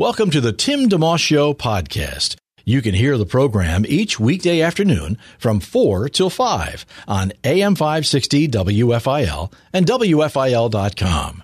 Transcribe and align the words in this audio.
Welcome 0.00 0.30
to 0.30 0.40
the 0.40 0.52
Tim 0.52 0.88
DeMoss 0.88 1.18
Show 1.18 1.52
podcast. 1.54 2.36
You 2.64 2.82
can 2.82 2.94
hear 2.94 3.18
the 3.18 3.26
program 3.26 3.84
each 3.84 4.20
weekday 4.20 4.60
afternoon 4.60 5.18
from 5.40 5.58
4 5.58 6.08
till 6.08 6.30
5 6.30 6.86
on 7.08 7.32
AM 7.42 7.74
560 7.74 8.46
WFIL 8.46 9.52
and 9.72 9.84
WFIL.com. 9.86 11.42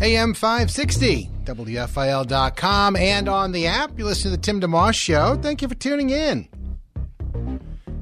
AM 0.00 0.32
560, 0.32 1.30
WFIL.com, 1.42 2.94
and 2.94 3.28
on 3.28 3.50
the 3.50 3.66
app. 3.66 3.98
You 3.98 4.04
listen 4.04 4.30
to 4.30 4.36
the 4.36 4.40
Tim 4.40 4.60
DeMoss 4.60 4.94
Show. 4.94 5.40
Thank 5.42 5.60
you 5.60 5.66
for 5.66 5.74
tuning 5.74 6.10
in. 6.10 6.46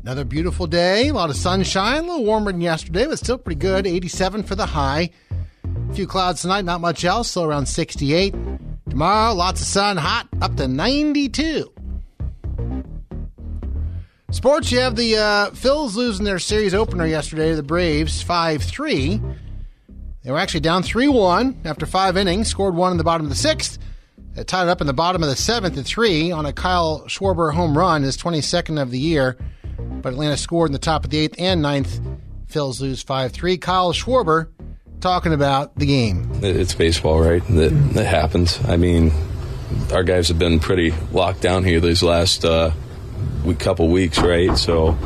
Another 0.03 0.25
beautiful 0.25 0.67
day, 0.67 1.09
a 1.09 1.15
lot 1.15 1.31
of 1.31 1.37
sunshine, 1.37 2.05
a 2.05 2.06
little 2.06 2.27
warmer 2.27 2.53
than 2.53 2.61
yesterday, 2.61 3.06
but 3.06 3.19
still 3.19 3.39
pretty 3.39 3.59
good. 3.59 3.87
87 3.87 4.43
for 4.43 4.55
the 4.55 4.67
high. 4.67 5.09
A 5.91 5.95
few 5.95 6.07
clouds 6.07 6.43
tonight, 6.43 6.65
not 6.65 6.81
much 6.81 7.05
else, 7.05 7.31
so 7.31 7.45
around 7.45 7.67
68. 7.67 8.35
Tomorrow, 8.91 9.35
lots 9.35 9.61
of 9.61 9.67
sun, 9.67 9.97
hot, 9.97 10.28
up 10.41 10.56
to 10.56 10.69
92. 10.69 11.73
Sports, 14.31 14.73
you 14.73 14.81
have 14.81 14.97
the 14.97 15.17
uh, 15.17 15.51
Phils 15.51 15.95
losing 15.95 16.25
their 16.25 16.39
series 16.39 16.75
opener 16.75 17.06
yesterday 17.06 17.51
to 17.51 17.56
the 17.56 17.62
Braves 17.62 18.20
5 18.20 18.62
3. 18.62 19.20
They 20.23 20.31
were 20.33 20.39
actually 20.39 20.61
down 20.61 20.83
3 20.83 21.09
1 21.09 21.62
after 21.65 21.87
five 21.87 22.17
innings, 22.17 22.48
scored 22.48 22.75
one 22.75 22.91
in 22.91 22.98
the 22.98 23.05
bottom 23.05 23.27
of 23.27 23.31
the 23.31 23.37
sixth. 23.37 23.78
They 24.34 24.43
tied 24.45 24.65
it 24.65 24.69
up 24.69 24.81
in 24.81 24.89
the 24.89 24.93
bottom 24.93 25.23
of 25.23 25.28
the 25.28 25.37
seventh 25.37 25.78
at 25.78 25.87
3 25.87 26.33
on 26.33 26.45
a 26.45 26.53
Kyle 26.53 27.05
Schwarber 27.06 27.55
home 27.55 27.78
run, 27.78 28.03
his 28.03 28.17
22nd 28.19 28.83
of 28.83 28.91
the 28.91 28.98
year. 28.98 29.39
But 29.78 30.12
Atlanta 30.12 30.37
scored 30.37 30.69
in 30.69 30.73
the 30.73 30.78
top 30.78 31.05
of 31.05 31.11
the 31.11 31.19
eighth 31.19 31.37
and 31.39 31.62
ninth. 31.62 32.00
Phils 32.50 32.81
lose 32.81 33.03
5 33.03 33.33
3. 33.33 33.56
Kyle 33.59 33.93
Schwarber 33.93 34.48
talking 35.00 35.33
about 35.33 35.75
the 35.77 35.86
game. 35.86 36.30
It's 36.42 36.75
baseball, 36.75 37.20
right? 37.20 37.47
That, 37.48 37.70
that 37.94 38.06
happens. 38.06 38.64
I 38.66 38.77
mean, 38.77 39.12
our 39.92 40.03
guys 40.03 40.28
have 40.28 40.38
been 40.38 40.61
pretty 40.61 40.92
locked 41.12 41.41
down 41.41 41.64
here 41.64 41.80
these 41.80 42.03
last 42.03 42.44
uh, 42.44 42.72
week, 43.44 43.58
couple 43.58 43.88
weeks, 43.88 44.19
right? 44.19 44.56
So, 44.56 44.97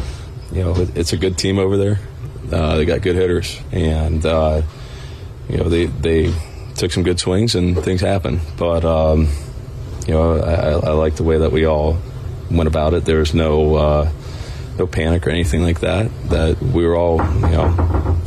you 0.53 0.63
know, 0.63 0.75
it, 0.77 0.97
it's 0.97 1.13
a 1.13 1.17
good 1.17 1.39
team 1.39 1.59
over 1.59 1.77
there. 1.77 1.99
Uh, 2.53 2.77
they 2.77 2.85
got 2.85 3.03
good 3.03 3.15
hitters, 3.15 3.61
and 3.71 4.25
uh, 4.27 4.63
you 5.49 5.59
know 5.59 5.69
they 5.69 5.87
they 5.87 6.35
took 6.75 6.91
some 6.91 7.05
good 7.05 7.21
swings 7.21 7.55
and 7.55 7.79
things 7.79 8.01
happen. 8.01 8.41
But 8.57 8.85
um, 8.85 9.29
you 10.07 10.15
know, 10.15 10.41
I, 10.41 10.91
I, 10.91 10.93
like 10.93 11.15
the 11.15 11.23
way 11.23 11.39
that 11.39 11.53
we 11.53 11.65
all 11.65 11.99
went 12.51 12.67
about 12.67 12.95
it. 12.95 13.05
There's 13.05 13.35
no 13.35 13.75
uh, 13.77 14.13
no 14.81 14.87
panic 14.87 15.27
or 15.27 15.31
anything 15.31 15.63
like 15.63 15.81
that. 15.81 16.11
That 16.31 16.61
we 16.61 16.85
were 16.85 16.97
all 16.97 17.19
you 17.19 17.57
know 17.57 17.69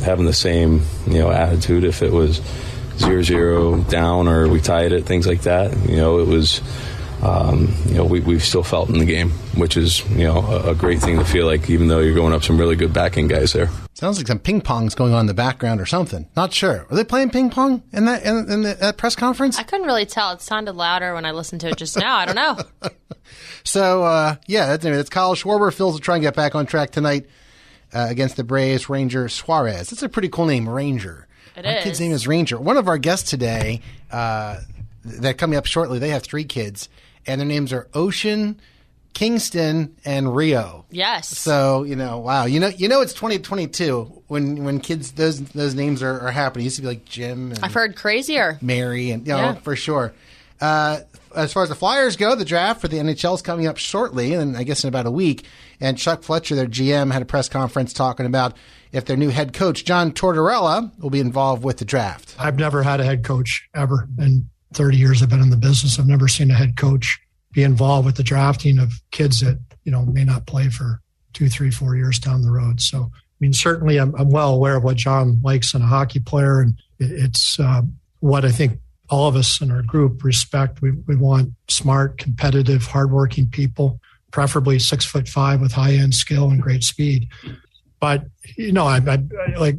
having 0.02 0.24
the 0.24 0.32
same 0.32 0.82
you 1.06 1.18
know 1.18 1.30
attitude. 1.30 1.84
If 1.84 2.02
it 2.02 2.12
was 2.12 2.40
zero 2.96 3.22
zero 3.22 3.82
down 3.82 4.28
or 4.28 4.48
we 4.48 4.60
tied 4.60 4.92
it, 4.92 5.04
things 5.04 5.26
like 5.26 5.42
that. 5.42 5.76
You 5.88 5.96
know, 5.96 6.18
it 6.20 6.26
was. 6.26 6.62
Um, 7.22 7.74
you 7.86 7.94
know, 7.94 8.04
we, 8.04 8.20
we 8.20 8.38
still 8.38 8.62
felt 8.62 8.90
in 8.90 8.98
the 8.98 9.06
game, 9.06 9.30
which 9.56 9.78
is, 9.78 10.06
you 10.10 10.24
know, 10.24 10.40
a, 10.40 10.72
a, 10.72 10.74
great 10.74 11.00
thing 11.00 11.18
to 11.18 11.24
feel 11.24 11.46
like, 11.46 11.70
even 11.70 11.88
though 11.88 12.00
you're 12.00 12.14
going 12.14 12.34
up 12.34 12.42
some 12.42 12.58
really 12.58 12.76
good 12.76 12.92
backing 12.92 13.28
guys 13.28 13.54
there. 13.54 13.70
Sounds 13.94 14.18
like 14.18 14.26
some 14.26 14.40
ping 14.40 14.60
pong's 14.60 14.96
going 14.96 15.14
on 15.14 15.20
in 15.20 15.26
the 15.26 15.34
background 15.34 15.80
or 15.80 15.86
something. 15.86 16.28
Not 16.34 16.52
sure. 16.52 16.84
Are 16.90 16.96
they 16.96 17.04
playing 17.04 17.30
ping 17.30 17.48
pong 17.48 17.84
in 17.92 18.06
that 18.06 18.24
in, 18.24 18.50
in 18.50 18.62
the, 18.62 18.74
that 18.74 18.96
press 18.96 19.14
conference? 19.14 19.56
I 19.56 19.62
couldn't 19.62 19.86
really 19.86 20.04
tell. 20.04 20.32
It 20.32 20.42
sounded 20.42 20.74
louder 20.74 21.14
when 21.14 21.24
I 21.24 21.30
listened 21.30 21.60
to 21.60 21.68
it 21.68 21.76
just 21.76 21.96
now. 21.96 22.16
I 22.16 22.26
don't 22.26 22.34
know. 22.34 22.58
so 23.64 24.02
uh, 24.02 24.36
yeah, 24.48 24.66
that's, 24.66 24.84
anyway, 24.84 24.96
that's 24.96 25.10
Kyle 25.10 25.36
Schwarber. 25.36 25.72
Phil's 25.72 25.94
will 25.94 26.00
try 26.00 26.16
and 26.16 26.22
get 26.22 26.34
back 26.34 26.56
on 26.56 26.66
track 26.66 26.90
tonight 26.90 27.26
uh, 27.92 28.08
against 28.10 28.36
the 28.36 28.42
Braves. 28.42 28.88
Ranger 28.88 29.28
Suarez. 29.28 29.90
That's 29.90 30.02
a 30.02 30.08
pretty 30.08 30.28
cool 30.28 30.46
name, 30.46 30.68
Ranger. 30.68 31.28
It 31.56 31.64
My 31.64 31.76
is. 31.76 31.84
kid's 31.84 32.00
name 32.00 32.10
is 32.10 32.26
Ranger. 32.26 32.58
One 32.58 32.76
of 32.76 32.88
our 32.88 32.98
guests 32.98 33.30
today, 33.30 33.80
uh, 34.10 34.58
that 35.04 35.38
coming 35.38 35.56
up 35.56 35.66
shortly, 35.66 36.00
they 36.00 36.08
have 36.08 36.24
three 36.24 36.44
kids, 36.44 36.88
and 37.28 37.40
their 37.40 37.46
names 37.46 37.72
are 37.72 37.86
Ocean, 37.94 38.60
Kingston, 39.14 39.96
and 40.04 40.34
Rio. 40.34 40.84
Yes. 40.90 41.28
So 41.28 41.84
you 41.84 41.96
know, 41.96 42.18
wow, 42.18 42.44
you 42.44 42.60
know, 42.60 42.68
you 42.68 42.88
know, 42.88 43.00
it's 43.00 43.14
2022 43.14 44.22
when 44.26 44.64
when 44.64 44.80
kids 44.80 45.12
those 45.12 45.40
those 45.40 45.74
names 45.74 46.02
are, 46.02 46.20
are 46.20 46.30
happening. 46.32 46.62
It 46.64 46.66
used 46.66 46.76
to 46.76 46.82
be 46.82 46.88
like 46.88 47.04
Jim. 47.04 47.52
And 47.52 47.64
I've 47.64 47.72
heard 47.74 47.96
crazier. 47.96 48.58
Mary, 48.60 49.10
and 49.10 49.26
you 49.26 49.32
know, 49.32 49.38
Yeah. 49.38 49.54
for 49.54 49.76
sure. 49.76 50.12
Uh, 50.60 51.00
as 51.34 51.52
far 51.52 51.64
as 51.64 51.68
the 51.68 51.74
Flyers 51.74 52.16
go, 52.16 52.34
the 52.36 52.44
draft 52.44 52.80
for 52.80 52.88
the 52.88 52.98
NHL 52.98 53.34
is 53.34 53.42
coming 53.42 53.66
up 53.66 53.76
shortly, 53.76 54.34
and 54.34 54.56
I 54.56 54.62
guess 54.62 54.84
in 54.84 54.88
about 54.88 55.06
a 55.06 55.10
week. 55.10 55.44
And 55.80 55.98
Chuck 55.98 56.22
Fletcher, 56.22 56.54
their 56.54 56.66
GM, 56.68 57.12
had 57.12 57.22
a 57.22 57.24
press 57.24 57.48
conference 57.48 57.92
talking 57.92 58.24
about 58.24 58.56
if 58.92 59.04
their 59.04 59.16
new 59.16 59.30
head 59.30 59.52
coach 59.52 59.84
John 59.84 60.12
Tortorella 60.12 60.96
will 61.00 61.10
be 61.10 61.18
involved 61.20 61.64
with 61.64 61.78
the 61.78 61.84
draft. 61.84 62.36
I've 62.38 62.56
never 62.58 62.82
had 62.84 63.00
a 63.00 63.04
head 63.04 63.24
coach 63.24 63.68
ever. 63.74 64.08
In 64.18 64.48
30 64.74 64.96
years 64.96 65.22
I've 65.22 65.28
been 65.28 65.40
in 65.42 65.50
the 65.50 65.56
business, 65.56 65.98
I've 65.98 66.06
never 66.06 66.28
seen 66.28 66.50
a 66.52 66.54
head 66.54 66.76
coach 66.76 67.18
be 67.54 67.62
involved 67.62 68.06
with 68.06 68.16
the 68.16 68.22
drafting 68.22 68.78
of 68.78 68.92
kids 69.10 69.40
that, 69.40 69.58
you 69.84 69.92
know, 69.92 70.04
may 70.04 70.24
not 70.24 70.46
play 70.46 70.68
for 70.68 71.00
two, 71.32 71.48
three, 71.48 71.70
four 71.70 71.96
years 71.96 72.18
down 72.18 72.42
the 72.42 72.50
road. 72.50 72.80
So, 72.80 73.10
I 73.12 73.36
mean, 73.40 73.52
certainly 73.52 73.98
I'm, 73.98 74.14
I'm 74.16 74.30
well 74.30 74.54
aware 74.54 74.76
of 74.76 74.84
what 74.84 74.96
John 74.96 75.40
likes 75.42 75.74
in 75.74 75.82
a 75.82 75.86
hockey 75.86 76.20
player. 76.20 76.60
And 76.60 76.74
it, 76.98 77.10
it's 77.10 77.58
uh, 77.58 77.82
what 78.20 78.44
I 78.44 78.50
think 78.50 78.78
all 79.08 79.28
of 79.28 79.36
us 79.36 79.60
in 79.60 79.70
our 79.70 79.82
group 79.82 80.24
respect. 80.24 80.82
We, 80.82 80.92
we 81.06 81.16
want 81.16 81.52
smart, 81.68 82.18
competitive, 82.18 82.86
hardworking 82.86 83.48
people, 83.48 84.00
preferably 84.32 84.78
six 84.78 85.04
foot 85.04 85.28
five 85.28 85.60
with 85.60 85.72
high 85.72 85.94
end 85.94 86.14
skill 86.14 86.50
and 86.50 86.60
great 86.60 86.82
speed. 86.82 87.28
But, 88.00 88.24
you 88.56 88.72
know, 88.72 88.86
I, 88.86 88.96
I, 88.98 89.18
I 89.46 89.58
like 89.58 89.76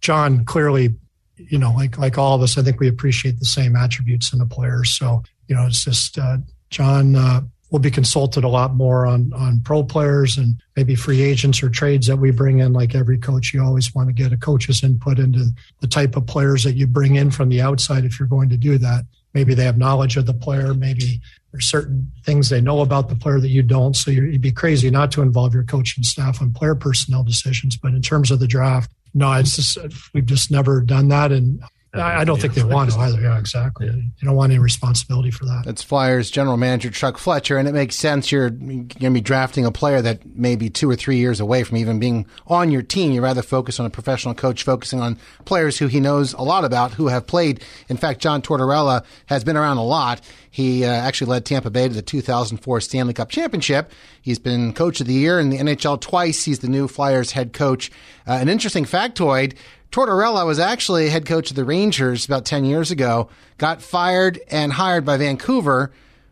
John 0.00 0.44
clearly 0.44 0.94
you 1.36 1.58
know, 1.58 1.72
like 1.72 1.98
like 1.98 2.18
all 2.18 2.34
of 2.34 2.42
us, 2.42 2.56
I 2.56 2.62
think 2.62 2.80
we 2.80 2.88
appreciate 2.88 3.38
the 3.38 3.44
same 3.44 3.76
attributes 3.76 4.32
in 4.32 4.40
a 4.40 4.46
player. 4.46 4.84
So, 4.84 5.22
you 5.48 5.54
know, 5.54 5.66
it's 5.66 5.84
just 5.84 6.18
uh, 6.18 6.38
John 6.70 7.16
uh, 7.16 7.42
will 7.70 7.78
be 7.78 7.90
consulted 7.90 8.44
a 8.44 8.48
lot 8.48 8.74
more 8.74 9.06
on 9.06 9.32
on 9.32 9.60
pro 9.60 9.82
players 9.82 10.36
and 10.36 10.60
maybe 10.76 10.94
free 10.94 11.22
agents 11.22 11.62
or 11.62 11.68
trades 11.68 12.06
that 12.06 12.16
we 12.16 12.30
bring 12.30 12.60
in. 12.60 12.72
Like 12.72 12.94
every 12.94 13.18
coach, 13.18 13.52
you 13.52 13.62
always 13.62 13.94
want 13.94 14.08
to 14.08 14.12
get 14.12 14.32
a 14.32 14.36
coach's 14.36 14.82
input 14.82 15.18
into 15.18 15.50
the 15.80 15.86
type 15.86 16.16
of 16.16 16.26
players 16.26 16.64
that 16.64 16.76
you 16.76 16.86
bring 16.86 17.16
in 17.16 17.30
from 17.30 17.48
the 17.48 17.60
outside 17.60 18.04
if 18.04 18.18
you're 18.18 18.28
going 18.28 18.48
to 18.50 18.56
do 18.56 18.78
that. 18.78 19.04
Maybe 19.34 19.52
they 19.54 19.64
have 19.64 19.76
knowledge 19.76 20.16
of 20.16 20.24
the 20.24 20.32
player. 20.32 20.72
Maybe 20.72 21.20
there's 21.52 21.66
certain 21.66 22.10
things 22.24 22.48
they 22.48 22.60
know 22.60 22.80
about 22.80 23.08
the 23.08 23.16
player 23.16 23.40
that 23.40 23.50
you 23.50 23.62
don't. 23.62 23.94
So 23.94 24.10
you'd 24.10 24.40
be 24.40 24.52
crazy 24.52 24.90
not 24.90 25.12
to 25.12 25.22
involve 25.22 25.52
your 25.52 25.64
coaching 25.64 26.04
staff 26.04 26.40
on 26.40 26.52
player 26.52 26.74
personnel 26.74 27.22
decisions. 27.22 27.76
But 27.76 27.92
in 27.92 28.00
terms 28.00 28.30
of 28.30 28.40
the 28.40 28.46
draft, 28.46 28.90
no, 29.12 29.32
it's 29.32 29.56
just 29.56 29.78
we've 30.14 30.26
just 30.26 30.50
never 30.50 30.80
done 30.80 31.08
that, 31.08 31.32
and 31.32 31.62
I, 31.98 32.20
I 32.20 32.24
don't 32.24 32.40
think 32.40 32.54
they 32.54 32.64
want 32.64 32.90
to 32.90 32.98
either. 32.98 33.20
Yeah, 33.20 33.38
exactly. 33.38 33.88
They 33.88 34.02
don't 34.22 34.36
want 34.36 34.52
any 34.52 34.58
responsibility 34.58 35.30
for 35.30 35.44
that. 35.46 35.62
That's 35.64 35.82
Flyers 35.82 36.30
general 36.30 36.56
manager 36.56 36.90
Chuck 36.90 37.18
Fletcher, 37.18 37.58
and 37.58 37.68
it 37.68 37.72
makes 37.72 37.96
sense. 37.96 38.30
You're 38.30 38.50
going 38.50 38.88
to 38.88 39.10
be 39.10 39.20
drafting 39.20 39.64
a 39.64 39.72
player 39.72 40.02
that 40.02 40.24
may 40.36 40.56
be 40.56 40.70
two 40.70 40.90
or 40.90 40.96
three 40.96 41.16
years 41.16 41.40
away 41.40 41.64
from 41.64 41.76
even 41.76 41.98
being 41.98 42.26
on 42.46 42.70
your 42.70 42.82
team. 42.82 43.12
You 43.12 43.22
rather 43.22 43.42
focus 43.42 43.80
on 43.80 43.86
a 43.86 43.90
professional 43.90 44.34
coach 44.34 44.62
focusing 44.62 45.00
on 45.00 45.18
players 45.44 45.78
who 45.78 45.86
he 45.86 46.00
knows 46.00 46.32
a 46.34 46.42
lot 46.42 46.64
about, 46.64 46.92
who 46.92 47.08
have 47.08 47.26
played. 47.26 47.62
In 47.88 47.96
fact, 47.96 48.20
John 48.20 48.42
Tortorella 48.42 49.04
has 49.26 49.44
been 49.44 49.56
around 49.56 49.78
a 49.78 49.84
lot. 49.84 50.20
He 50.50 50.84
uh, 50.84 50.88
actually 50.90 51.30
led 51.30 51.44
Tampa 51.44 51.68
Bay 51.68 51.86
to 51.86 51.94
the 51.94 52.02
2004 52.02 52.80
Stanley 52.80 53.12
Cup 53.12 53.28
championship. 53.28 53.92
He's 54.22 54.38
been 54.38 54.72
coach 54.72 55.00
of 55.00 55.06
the 55.06 55.12
year 55.12 55.38
in 55.38 55.50
the 55.50 55.58
NHL 55.58 56.00
twice. 56.00 56.44
He's 56.44 56.60
the 56.60 56.68
new 56.68 56.88
Flyers 56.88 57.32
head 57.32 57.52
coach. 57.52 57.90
Uh, 58.26 58.32
an 58.32 58.48
interesting 58.48 58.84
factoid. 58.84 59.56
Tortorella 59.96 60.44
was 60.44 60.58
actually 60.58 61.08
head 61.08 61.24
coach 61.24 61.48
of 61.48 61.56
the 61.56 61.64
Rangers 61.64 62.26
about 62.26 62.44
10 62.44 62.66
years 62.66 62.90
ago, 62.90 63.30
got 63.56 63.80
fired 63.80 64.38
and 64.50 64.70
hired 64.70 65.06
by 65.06 65.16
Vancouver, 65.16 65.90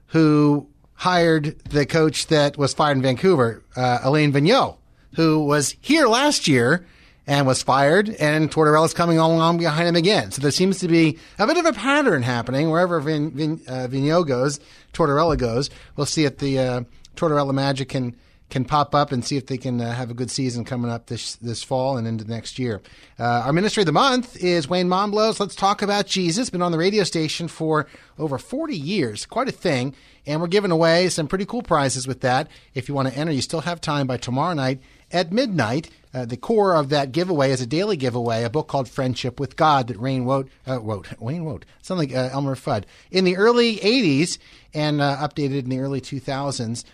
who 0.08 0.68
hired 0.92 1.58
the 1.60 1.86
coach 1.86 2.26
that 2.26 2.58
was 2.58 2.74
fired 2.74 2.98
in 2.98 3.02
Vancouver, 3.02 3.62
uh, 3.74 4.00
Alain 4.02 4.34
Vigneault, 4.34 4.76
who 5.14 5.42
was 5.42 5.76
here 5.80 6.06
last 6.06 6.46
year 6.46 6.84
and 7.26 7.46
was 7.46 7.62
fired, 7.62 8.10
and 8.10 8.50
Tortorella's 8.50 8.92
coming 8.92 9.16
along 9.16 9.56
behind 9.56 9.88
him 9.88 9.96
again. 9.96 10.30
So 10.30 10.42
there 10.42 10.50
seems 10.50 10.80
to 10.80 10.88
be 10.88 11.18
a 11.38 11.46
bit 11.46 11.56
of 11.56 11.64
a 11.64 11.72
pattern 11.72 12.22
happening 12.22 12.68
wherever 12.68 13.00
Vin, 13.00 13.30
Vin, 13.30 13.62
uh, 13.66 13.88
Vigneault 13.90 14.26
goes, 14.26 14.60
Tortorella 14.92 15.38
goes. 15.38 15.70
We'll 15.96 16.04
see 16.04 16.26
if 16.26 16.36
the 16.36 16.58
uh, 16.58 16.80
Tortorella 17.16 17.54
magic 17.54 17.88
can 17.88 18.14
can 18.54 18.64
pop 18.64 18.94
up 18.94 19.10
and 19.10 19.24
see 19.24 19.36
if 19.36 19.46
they 19.46 19.58
can 19.58 19.80
uh, 19.80 19.92
have 19.92 20.12
a 20.12 20.14
good 20.14 20.30
season 20.30 20.64
coming 20.64 20.88
up 20.88 21.06
this 21.06 21.34
this 21.36 21.64
fall 21.64 21.96
and 21.96 22.06
into 22.06 22.24
next 22.24 22.56
year. 22.56 22.80
Uh, 23.18 23.42
our 23.46 23.52
ministry 23.52 23.80
of 23.80 23.86
the 23.86 23.92
month 23.92 24.36
is 24.36 24.68
Wayne 24.68 24.88
Monbleau. 24.88 25.38
Let's 25.40 25.56
talk 25.56 25.82
about 25.82 26.06
Jesus. 26.06 26.50
Been 26.50 26.62
on 26.62 26.70
the 26.70 26.78
radio 26.78 27.02
station 27.02 27.48
for 27.48 27.88
over 28.16 28.38
40 28.38 28.76
years, 28.76 29.26
quite 29.26 29.48
a 29.48 29.52
thing. 29.52 29.92
And 30.24 30.40
we're 30.40 30.46
giving 30.46 30.70
away 30.70 31.08
some 31.08 31.26
pretty 31.26 31.44
cool 31.46 31.62
prizes 31.62 32.06
with 32.06 32.20
that. 32.20 32.48
If 32.74 32.88
you 32.88 32.94
want 32.94 33.08
to 33.08 33.18
enter, 33.18 33.32
you 33.32 33.42
still 33.42 33.62
have 33.62 33.80
time 33.80 34.06
by 34.06 34.18
tomorrow 34.18 34.54
night 34.54 34.80
at 35.10 35.32
midnight. 35.32 35.90
Uh, 36.14 36.24
the 36.24 36.36
core 36.36 36.76
of 36.76 36.90
that 36.90 37.10
giveaway 37.10 37.50
is 37.50 37.60
a 37.60 37.66
daily 37.66 37.96
giveaway, 37.96 38.44
a 38.44 38.50
book 38.50 38.68
called 38.68 38.88
Friendship 38.88 39.40
with 39.40 39.56
God 39.56 39.88
that 39.88 40.00
Wayne 40.00 40.26
wrote. 40.26 40.48
Uh, 40.66 40.80
wrote 40.80 41.08
Wayne 41.18 41.42
wrote. 41.42 41.64
Sound 41.82 41.98
like 41.98 42.14
uh, 42.14 42.28
Elmer 42.30 42.54
Fudd 42.54 42.84
in 43.10 43.24
the 43.24 43.36
early 43.36 43.78
'80s 43.78 44.38
and 44.72 45.00
uh, 45.00 45.16
updated 45.16 45.64
in 45.64 45.70
the 45.70 45.80
early 45.80 46.00
2000s, 46.00 46.84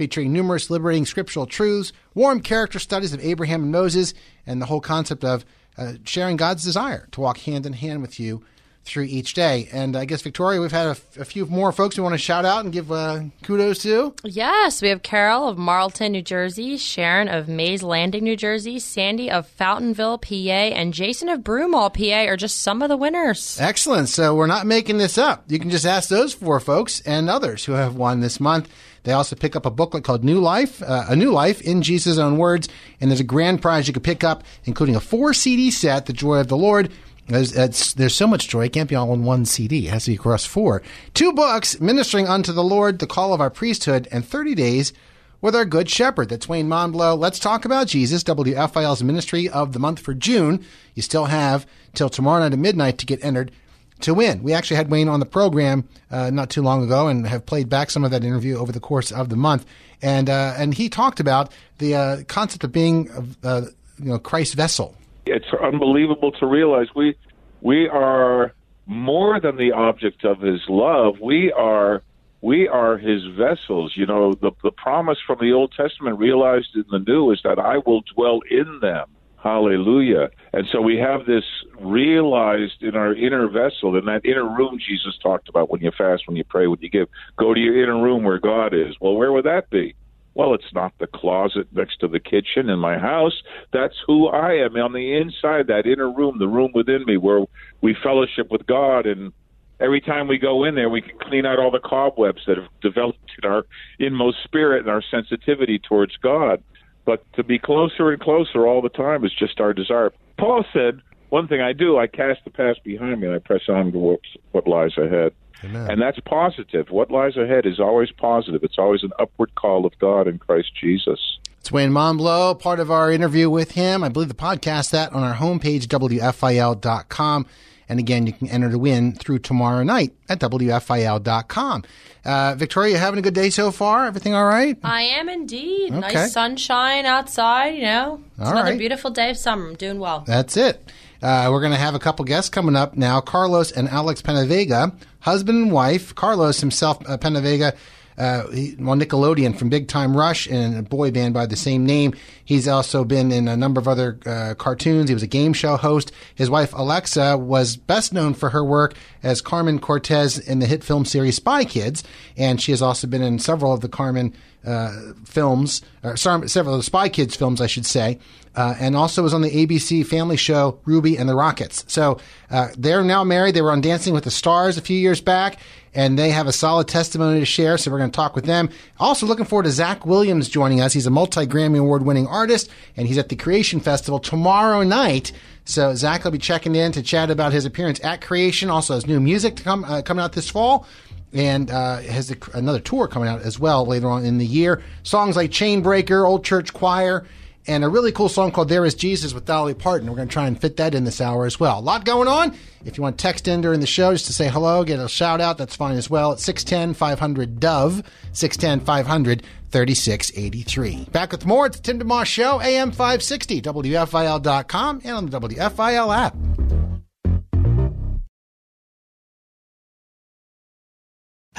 featuring 0.00 0.32
numerous 0.32 0.70
liberating 0.70 1.04
scriptural 1.04 1.44
truths, 1.44 1.92
warm 2.14 2.40
character 2.40 2.78
studies 2.78 3.12
of 3.12 3.22
Abraham 3.22 3.64
and 3.64 3.70
Moses, 3.70 4.14
and 4.46 4.62
the 4.62 4.64
whole 4.64 4.80
concept 4.80 5.24
of 5.24 5.44
uh, 5.76 5.92
sharing 6.04 6.38
God's 6.38 6.64
desire 6.64 7.06
to 7.12 7.20
walk 7.20 7.36
hand 7.36 7.66
in 7.66 7.74
hand 7.74 8.00
with 8.00 8.18
you 8.18 8.42
through 8.90 9.04
each 9.04 9.34
day. 9.34 9.68
And 9.72 9.96
I 9.96 10.04
guess, 10.04 10.22
Victoria, 10.22 10.60
we've 10.60 10.72
had 10.72 10.86
a, 10.86 10.90
f- 10.90 11.16
a 11.18 11.24
few 11.24 11.46
more 11.46 11.72
folks 11.72 11.96
we 11.96 12.02
want 12.02 12.14
to 12.14 12.18
shout 12.18 12.44
out 12.44 12.64
and 12.64 12.72
give 12.72 12.90
uh, 12.90 13.20
kudos 13.42 13.78
to. 13.82 14.14
Yes, 14.24 14.82
we 14.82 14.88
have 14.88 15.02
Carol 15.02 15.48
of 15.48 15.56
Marlton, 15.56 16.12
New 16.12 16.22
Jersey, 16.22 16.76
Sharon 16.76 17.28
of 17.28 17.48
Mays 17.48 17.82
Landing, 17.82 18.24
New 18.24 18.36
Jersey, 18.36 18.78
Sandy 18.78 19.30
of 19.30 19.46
Fountainville, 19.58 20.20
PA, 20.20 20.74
and 20.76 20.92
Jason 20.92 21.28
of 21.28 21.40
Broomall, 21.40 21.92
PA 21.94 22.30
are 22.30 22.36
just 22.36 22.60
some 22.60 22.82
of 22.82 22.88
the 22.88 22.96
winners. 22.96 23.58
Excellent. 23.60 24.08
So 24.08 24.34
we're 24.34 24.46
not 24.46 24.66
making 24.66 24.98
this 24.98 25.16
up. 25.18 25.44
You 25.48 25.58
can 25.58 25.70
just 25.70 25.86
ask 25.86 26.08
those 26.08 26.34
four 26.34 26.60
folks 26.60 27.00
and 27.02 27.30
others 27.30 27.64
who 27.64 27.72
have 27.72 27.94
won 27.94 28.20
this 28.20 28.40
month. 28.40 28.68
They 29.02 29.12
also 29.12 29.34
pick 29.34 29.56
up 29.56 29.64
a 29.64 29.70
booklet 29.70 30.04
called 30.04 30.24
New 30.24 30.40
Life, 30.40 30.82
uh, 30.82 31.06
A 31.08 31.16
New 31.16 31.32
Life 31.32 31.62
in 31.62 31.80
Jesus' 31.80 32.18
Own 32.18 32.36
Words. 32.36 32.68
And 33.00 33.10
there's 33.10 33.20
a 33.20 33.24
grand 33.24 33.62
prize 33.62 33.86
you 33.88 33.94
could 33.94 34.04
pick 34.04 34.22
up, 34.22 34.44
including 34.64 34.94
a 34.94 35.00
four 35.00 35.32
CD 35.32 35.70
set, 35.70 36.04
The 36.06 36.12
Joy 36.12 36.36
of 36.40 36.48
the 36.48 36.56
Lord. 36.56 36.92
There's, 37.30 37.94
there's 37.94 38.14
so 38.14 38.26
much 38.26 38.48
joy. 38.48 38.64
It 38.66 38.72
can't 38.72 38.88
be 38.88 38.96
all 38.96 39.12
in 39.14 39.24
one 39.24 39.44
CD. 39.44 39.86
It 39.86 39.90
has 39.90 40.04
to 40.04 40.10
be 40.10 40.16
across 40.16 40.44
four. 40.44 40.82
Two 41.14 41.32
books, 41.32 41.80
Ministering 41.80 42.26
Unto 42.26 42.52
the 42.52 42.64
Lord, 42.64 42.98
The 42.98 43.06
Call 43.06 43.32
of 43.32 43.40
Our 43.40 43.50
Priesthood, 43.50 44.08
and 44.10 44.24
30 44.24 44.54
Days 44.54 44.92
with 45.40 45.54
Our 45.54 45.64
Good 45.64 45.88
Shepherd. 45.88 46.28
That's 46.28 46.48
Wayne 46.48 46.68
Monbleau. 46.68 47.16
Let's 47.16 47.38
talk 47.38 47.64
about 47.64 47.86
Jesus, 47.86 48.24
WFIL's 48.24 49.02
ministry 49.02 49.48
of 49.48 49.72
the 49.72 49.78
month 49.78 50.00
for 50.00 50.12
June. 50.12 50.64
You 50.94 51.02
still 51.02 51.26
have 51.26 51.66
till 51.94 52.10
tomorrow 52.10 52.40
night 52.40 52.52
at 52.52 52.58
midnight 52.58 52.98
to 52.98 53.06
get 53.06 53.24
entered 53.24 53.52
to 54.00 54.14
win. 54.14 54.42
We 54.42 54.52
actually 54.52 54.78
had 54.78 54.90
Wayne 54.90 55.08
on 55.08 55.20
the 55.20 55.26
program 55.26 55.88
uh, 56.10 56.30
not 56.30 56.50
too 56.50 56.62
long 56.62 56.82
ago 56.82 57.08
and 57.08 57.26
have 57.26 57.46
played 57.46 57.68
back 57.68 57.90
some 57.90 58.04
of 58.04 58.10
that 58.10 58.24
interview 58.24 58.56
over 58.56 58.72
the 58.72 58.80
course 58.80 59.12
of 59.12 59.28
the 59.28 59.36
month. 59.36 59.66
And 60.02 60.30
uh, 60.30 60.54
and 60.56 60.74
he 60.74 60.88
talked 60.88 61.20
about 61.20 61.52
the 61.78 61.94
uh, 61.94 62.22
concept 62.26 62.64
of 62.64 62.72
being 62.72 63.36
uh, 63.42 63.62
you 63.98 64.10
know 64.10 64.18
Christ's 64.18 64.54
vessel. 64.54 64.96
It's 65.26 65.46
unbelievable 65.62 66.32
to 66.32 66.46
realize 66.46 66.88
we 66.94 67.16
we 67.60 67.88
are 67.88 68.54
more 68.86 69.40
than 69.40 69.56
the 69.56 69.72
object 69.72 70.24
of 70.24 70.40
His 70.40 70.60
love. 70.68 71.20
We 71.20 71.52
are 71.52 72.02
we 72.40 72.68
are 72.68 72.96
His 72.98 73.22
vessels. 73.36 73.92
You 73.96 74.06
know, 74.06 74.34
the 74.34 74.52
the 74.62 74.70
promise 74.72 75.18
from 75.26 75.38
the 75.40 75.52
Old 75.52 75.72
Testament 75.76 76.18
realized 76.18 76.74
in 76.74 76.84
the 76.90 76.98
New 76.98 77.30
is 77.32 77.40
that 77.44 77.58
I 77.58 77.78
will 77.78 78.02
dwell 78.14 78.40
in 78.50 78.80
them. 78.80 79.08
Hallelujah. 79.42 80.28
And 80.52 80.66
so 80.70 80.82
we 80.82 80.98
have 80.98 81.24
this 81.24 81.44
realized 81.78 82.82
in 82.82 82.94
our 82.94 83.14
inner 83.14 83.48
vessel, 83.48 83.96
in 83.96 84.04
that 84.04 84.24
inner 84.24 84.44
room 84.44 84.78
Jesus 84.78 85.16
talked 85.22 85.48
about 85.48 85.70
when 85.70 85.80
you 85.80 85.90
fast, 85.96 86.24
when 86.28 86.36
you 86.36 86.44
pray, 86.44 86.66
when 86.66 86.78
you 86.82 86.90
give. 86.90 87.08
Go 87.38 87.54
to 87.54 87.60
your 87.60 87.82
inner 87.82 88.02
room 88.02 88.22
where 88.22 88.38
God 88.38 88.74
is. 88.74 88.94
Well, 89.00 89.14
where 89.14 89.32
would 89.32 89.46
that 89.46 89.70
be? 89.70 89.94
Well, 90.40 90.54
it's 90.54 90.72
not 90.72 90.94
the 90.98 91.06
closet 91.06 91.66
next 91.70 91.98
to 92.00 92.08
the 92.08 92.18
kitchen 92.18 92.70
in 92.70 92.78
my 92.78 92.96
house. 92.96 93.34
That's 93.74 93.96
who 94.06 94.28
I 94.28 94.54
am 94.54 94.74
on 94.76 94.94
the 94.94 95.14
inside, 95.18 95.66
that 95.66 95.84
inner 95.84 96.10
room, 96.10 96.38
the 96.38 96.48
room 96.48 96.70
within 96.74 97.04
me 97.04 97.18
where 97.18 97.44
we 97.82 97.94
fellowship 98.02 98.50
with 98.50 98.66
God. 98.66 99.04
And 99.04 99.34
every 99.80 100.00
time 100.00 100.28
we 100.28 100.38
go 100.38 100.64
in 100.64 100.76
there, 100.76 100.88
we 100.88 101.02
can 101.02 101.18
clean 101.20 101.44
out 101.44 101.58
all 101.58 101.70
the 101.70 101.78
cobwebs 101.78 102.40
that 102.46 102.56
have 102.56 102.68
developed 102.80 103.18
in 103.42 103.50
our 103.50 103.64
inmost 103.98 104.38
spirit 104.42 104.80
and 104.80 104.88
our 104.88 105.02
sensitivity 105.10 105.78
towards 105.78 106.16
God. 106.22 106.62
But 107.04 107.22
to 107.34 107.44
be 107.44 107.58
closer 107.58 108.10
and 108.10 108.18
closer 108.18 108.66
all 108.66 108.80
the 108.80 108.88
time 108.88 109.26
is 109.26 109.32
just 109.38 109.60
our 109.60 109.74
desire. 109.74 110.10
Paul 110.38 110.64
said, 110.72 111.02
one 111.28 111.48
thing 111.48 111.60
I 111.60 111.74
do, 111.74 111.98
I 111.98 112.06
cast 112.06 112.40
the 112.46 112.50
past 112.50 112.82
behind 112.82 113.20
me 113.20 113.26
and 113.26 113.36
I 113.36 113.40
press 113.40 113.68
on 113.68 113.92
to 113.92 113.98
what, 113.98 114.20
what 114.52 114.66
lies 114.66 114.96
ahead. 114.96 115.32
Amen. 115.64 115.90
And 115.90 116.00
that's 116.00 116.18
positive. 116.20 116.90
What 116.90 117.10
lies 117.10 117.36
ahead 117.36 117.66
is 117.66 117.78
always 117.80 118.10
positive. 118.12 118.62
It's 118.64 118.78
always 118.78 119.02
an 119.02 119.10
upward 119.18 119.54
call 119.54 119.86
of 119.86 119.98
God 119.98 120.26
in 120.26 120.38
Christ 120.38 120.72
Jesus. 120.80 121.38
It's 121.58 121.70
Wayne 121.70 121.90
Monbleau, 121.90 122.58
part 122.58 122.80
of 122.80 122.90
our 122.90 123.12
interview 123.12 123.50
with 123.50 123.72
him. 123.72 124.02
I 124.02 124.08
believe 124.08 124.28
the 124.28 124.34
podcast 124.34 124.90
that 124.92 125.12
on 125.12 125.22
our 125.22 125.34
homepage, 125.34 125.86
WFIL.com. 125.86 127.46
And 127.88 127.98
again, 127.98 128.26
you 128.26 128.32
can 128.32 128.48
enter 128.48 128.70
to 128.70 128.78
win 128.78 129.14
through 129.14 129.40
tomorrow 129.40 129.82
night 129.82 130.12
at 130.28 130.38
WFIL.com. 130.40 131.84
Uh, 132.24 132.54
Victoria, 132.56 132.92
you 132.92 132.98
having 132.98 133.18
a 133.18 133.22
good 133.22 133.34
day 133.34 133.50
so 133.50 133.70
far? 133.72 134.06
Everything 134.06 134.32
all 134.32 134.46
right? 134.46 134.78
I 134.84 135.02
am 135.02 135.28
indeed. 135.28 135.92
Okay. 135.92 136.14
Nice 136.14 136.32
sunshine 136.32 137.04
outside, 137.04 137.74
you 137.74 137.82
know. 137.82 138.22
It's 138.38 138.46
All 138.46 138.52
another 138.52 138.70
right. 138.70 138.78
beautiful 138.78 139.10
day 139.10 139.30
of 139.30 139.36
summer. 139.36 139.68
I'm 139.68 139.74
doing 139.74 139.98
well. 139.98 140.20
That's 140.26 140.56
it. 140.56 140.92
Uh, 141.22 141.48
we're 141.50 141.60
going 141.60 141.72
to 141.72 141.78
have 141.78 141.94
a 141.94 141.98
couple 141.98 142.24
guests 142.24 142.48
coming 142.48 142.76
up 142.76 142.96
now. 142.96 143.20
Carlos 143.20 143.72
and 143.72 143.88
Alex 143.88 144.22
Penavega, 144.22 144.94
husband 145.20 145.62
and 145.62 145.72
wife. 145.72 146.14
Carlos 146.14 146.60
himself, 146.60 146.98
uh, 147.06 147.18
Penavega, 147.18 147.76
uh, 148.20 148.44
on 148.50 149.00
Nickelodeon 149.00 149.56
from 149.56 149.70
Big 149.70 149.88
Time 149.88 150.14
Rush 150.14 150.46
and 150.46 150.76
a 150.76 150.82
boy 150.82 151.10
band 151.10 151.32
by 151.32 151.46
the 151.46 151.56
same 151.56 151.86
name. 151.86 152.14
He's 152.44 152.68
also 152.68 153.02
been 153.02 153.32
in 153.32 153.48
a 153.48 153.56
number 153.56 153.80
of 153.80 153.88
other 153.88 154.18
uh, 154.26 154.54
cartoons. 154.58 155.08
He 155.08 155.14
was 155.14 155.22
a 155.22 155.28
game 155.28 155.54
show 155.54 155.76
host. 155.76 156.12
His 156.34 156.50
wife 156.50 156.74
Alexa 156.74 157.38
was 157.38 157.76
best 157.76 158.12
known 158.12 158.34
for 158.34 158.50
her 158.50 158.62
work 158.62 158.94
as 159.22 159.40
Carmen 159.40 159.78
Cortez 159.78 160.38
in 160.38 160.58
the 160.58 160.66
hit 160.66 160.84
film 160.84 161.06
series 161.06 161.36
Spy 161.36 161.64
Kids, 161.64 162.04
and 162.36 162.60
she 162.60 162.72
has 162.72 162.82
also 162.82 163.06
been 163.06 163.22
in 163.22 163.38
several 163.38 163.72
of 163.72 163.80
the 163.80 163.88
Carmen 163.88 164.34
uh, 164.66 165.12
films, 165.24 165.82
or 166.02 166.16
sorry, 166.16 166.48
several 166.48 166.74
of 166.74 166.80
the 166.80 166.84
Spy 166.84 167.08
Kids 167.08 167.34
films, 167.34 167.60
I 167.60 167.66
should 167.66 167.86
say, 167.86 168.18
uh, 168.54 168.74
and 168.78 168.96
also 168.96 169.22
was 169.22 169.32
on 169.32 169.42
the 169.42 169.50
ABC 169.50 170.04
family 170.06 170.36
show 170.36 170.78
Ruby 170.84 171.16
and 171.16 171.28
the 171.28 171.34
Rockets. 171.34 171.84
So 171.88 172.18
uh, 172.50 172.68
they're 172.76 173.04
now 173.04 173.24
married. 173.24 173.54
They 173.54 173.62
were 173.62 173.70
on 173.70 173.80
Dancing 173.80 174.12
with 174.12 174.24
the 174.24 174.30
Stars 174.30 174.76
a 174.76 174.82
few 174.82 174.98
years 174.98 175.20
back, 175.20 175.58
and 175.94 176.18
they 176.18 176.30
have 176.30 176.46
a 176.46 176.52
solid 176.52 176.88
testimony 176.88 177.40
to 177.40 177.46
share. 177.46 177.78
So 177.78 177.90
we're 177.90 177.98
going 177.98 178.10
to 178.10 178.16
talk 178.16 178.34
with 178.34 178.44
them. 178.44 178.70
Also, 178.98 179.26
looking 179.26 179.44
forward 179.44 179.64
to 179.64 179.70
Zach 179.70 180.04
Williams 180.04 180.48
joining 180.48 180.80
us. 180.80 180.92
He's 180.92 181.06
a 181.06 181.10
multi 181.10 181.46
Grammy 181.46 181.78
Award 181.78 182.02
winning 182.02 182.26
artist, 182.26 182.70
and 182.96 183.06
he's 183.06 183.18
at 183.18 183.28
the 183.28 183.36
Creation 183.36 183.80
Festival 183.80 184.18
tomorrow 184.18 184.82
night. 184.82 185.32
So 185.64 185.94
Zach 185.94 186.24
will 186.24 186.32
be 186.32 186.38
checking 186.38 186.74
in 186.74 186.92
to 186.92 187.02
chat 187.02 187.30
about 187.30 187.52
his 187.52 187.64
appearance 187.64 188.02
at 188.02 188.20
Creation. 188.20 188.68
Also, 188.68 188.94
his 188.94 189.06
new 189.06 189.20
music 189.20 189.56
to 189.56 189.62
come 189.62 189.84
uh, 189.84 190.02
coming 190.02 190.22
out 190.22 190.32
this 190.32 190.50
fall 190.50 190.86
and 191.32 191.70
uh, 191.70 191.98
has 191.98 192.30
a, 192.30 192.36
another 192.54 192.80
tour 192.80 193.06
coming 193.06 193.28
out 193.28 193.42
as 193.42 193.58
well 193.58 193.86
later 193.86 194.08
on 194.08 194.24
in 194.24 194.38
the 194.38 194.46
year. 194.46 194.82
Songs 195.02 195.36
like 195.36 195.50
Chainbreaker, 195.50 196.26
Old 196.26 196.44
Church 196.44 196.72
Choir, 196.72 197.24
and 197.66 197.84
a 197.84 197.88
really 197.88 198.10
cool 198.10 198.28
song 198.28 198.50
called 198.50 198.68
There 198.68 198.84
Is 198.84 198.94
Jesus 198.94 199.34
with 199.34 199.44
Dolly 199.44 199.74
Parton. 199.74 200.08
We're 200.08 200.16
going 200.16 200.28
to 200.28 200.32
try 200.32 200.46
and 200.46 200.60
fit 200.60 200.76
that 200.78 200.94
in 200.94 201.04
this 201.04 201.20
hour 201.20 201.46
as 201.46 201.60
well. 201.60 201.78
A 201.78 201.80
lot 201.80 202.04
going 202.04 202.26
on. 202.26 202.56
If 202.84 202.96
you 202.96 203.02
want 203.02 203.18
to 203.18 203.22
text 203.22 203.46
in 203.46 203.60
during 203.60 203.80
the 203.80 203.86
show 203.86 204.12
just 204.12 204.26
to 204.26 204.32
say 204.32 204.48
hello, 204.48 204.82
get 204.84 204.98
a 204.98 205.08
shout 205.08 205.40
out, 205.40 205.58
that's 205.58 205.76
fine 205.76 205.96
as 205.96 206.08
well. 206.08 206.32
At 206.32 206.40
610 206.40 206.94
500 206.94 207.60
Dove, 207.60 208.02
610 208.32 208.84
500 208.84 209.42
3683. 209.70 211.04
Back 211.12 211.32
with 211.32 211.46
more. 211.46 211.66
It's 211.66 211.76
the 211.76 211.82
Tim 211.82 212.00
DeMoss 212.00 212.26
Show, 212.26 212.60
AM 212.60 212.90
560, 212.90 213.62
WFIL.com, 213.62 215.00
and 215.04 215.16
on 215.16 215.26
the 215.26 215.40
WFIL 215.40 216.16
app. 216.16 216.69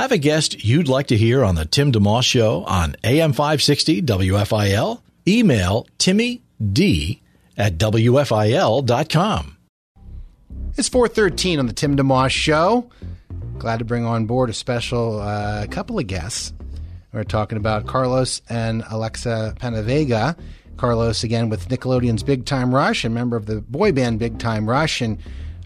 Have 0.02 0.12
a 0.12 0.18
guest 0.18 0.64
you'd 0.66 0.88
like 0.88 1.06
to 1.08 1.16
hear 1.16 1.44
on 1.44 1.54
the 1.54 1.64
Tim 1.64 1.92
DeMoss 1.92 2.24
Show 2.24 2.64
on 2.64 2.96
AM 3.04 3.34
560 3.34 4.02
WFIL? 4.02 5.00
Email 5.28 5.86
Timmy 6.00 6.42
D 6.74 7.22
at 7.56 7.78
WFIL.com. 7.78 9.58
It's 10.76 10.90
413 10.90 11.60
on 11.60 11.68
the 11.68 11.74
Tim 11.74 11.96
DeMoss 11.96 12.32
Show. 12.32 12.90
Glad 13.60 13.78
to 13.78 13.86
bring 13.86 14.04
on 14.04 14.26
board 14.26 14.50
a 14.50 14.54
special 14.54 15.20
uh, 15.20 15.68
couple 15.68 16.00
of 16.00 16.08
guests. 16.08 16.52
We're 17.14 17.24
talking 17.24 17.60
about 17.60 17.86
Carlos 17.86 18.42
and 18.50 18.84
Alexa 18.90 19.54
Penavega. 19.60 20.36
Carlos, 20.78 21.24
again, 21.24 21.48
with 21.48 21.70
Nickelodeon's 21.70 22.24
Big 22.24 22.46
Time 22.46 22.74
Rush, 22.74 23.06
and 23.06 23.14
member 23.14 23.38
of 23.38 23.46
the 23.46 23.62
boy 23.62 23.92
band 23.92 24.18
Big 24.18 24.40
Time 24.40 24.68
Rush, 24.68 25.00
and 25.00 25.20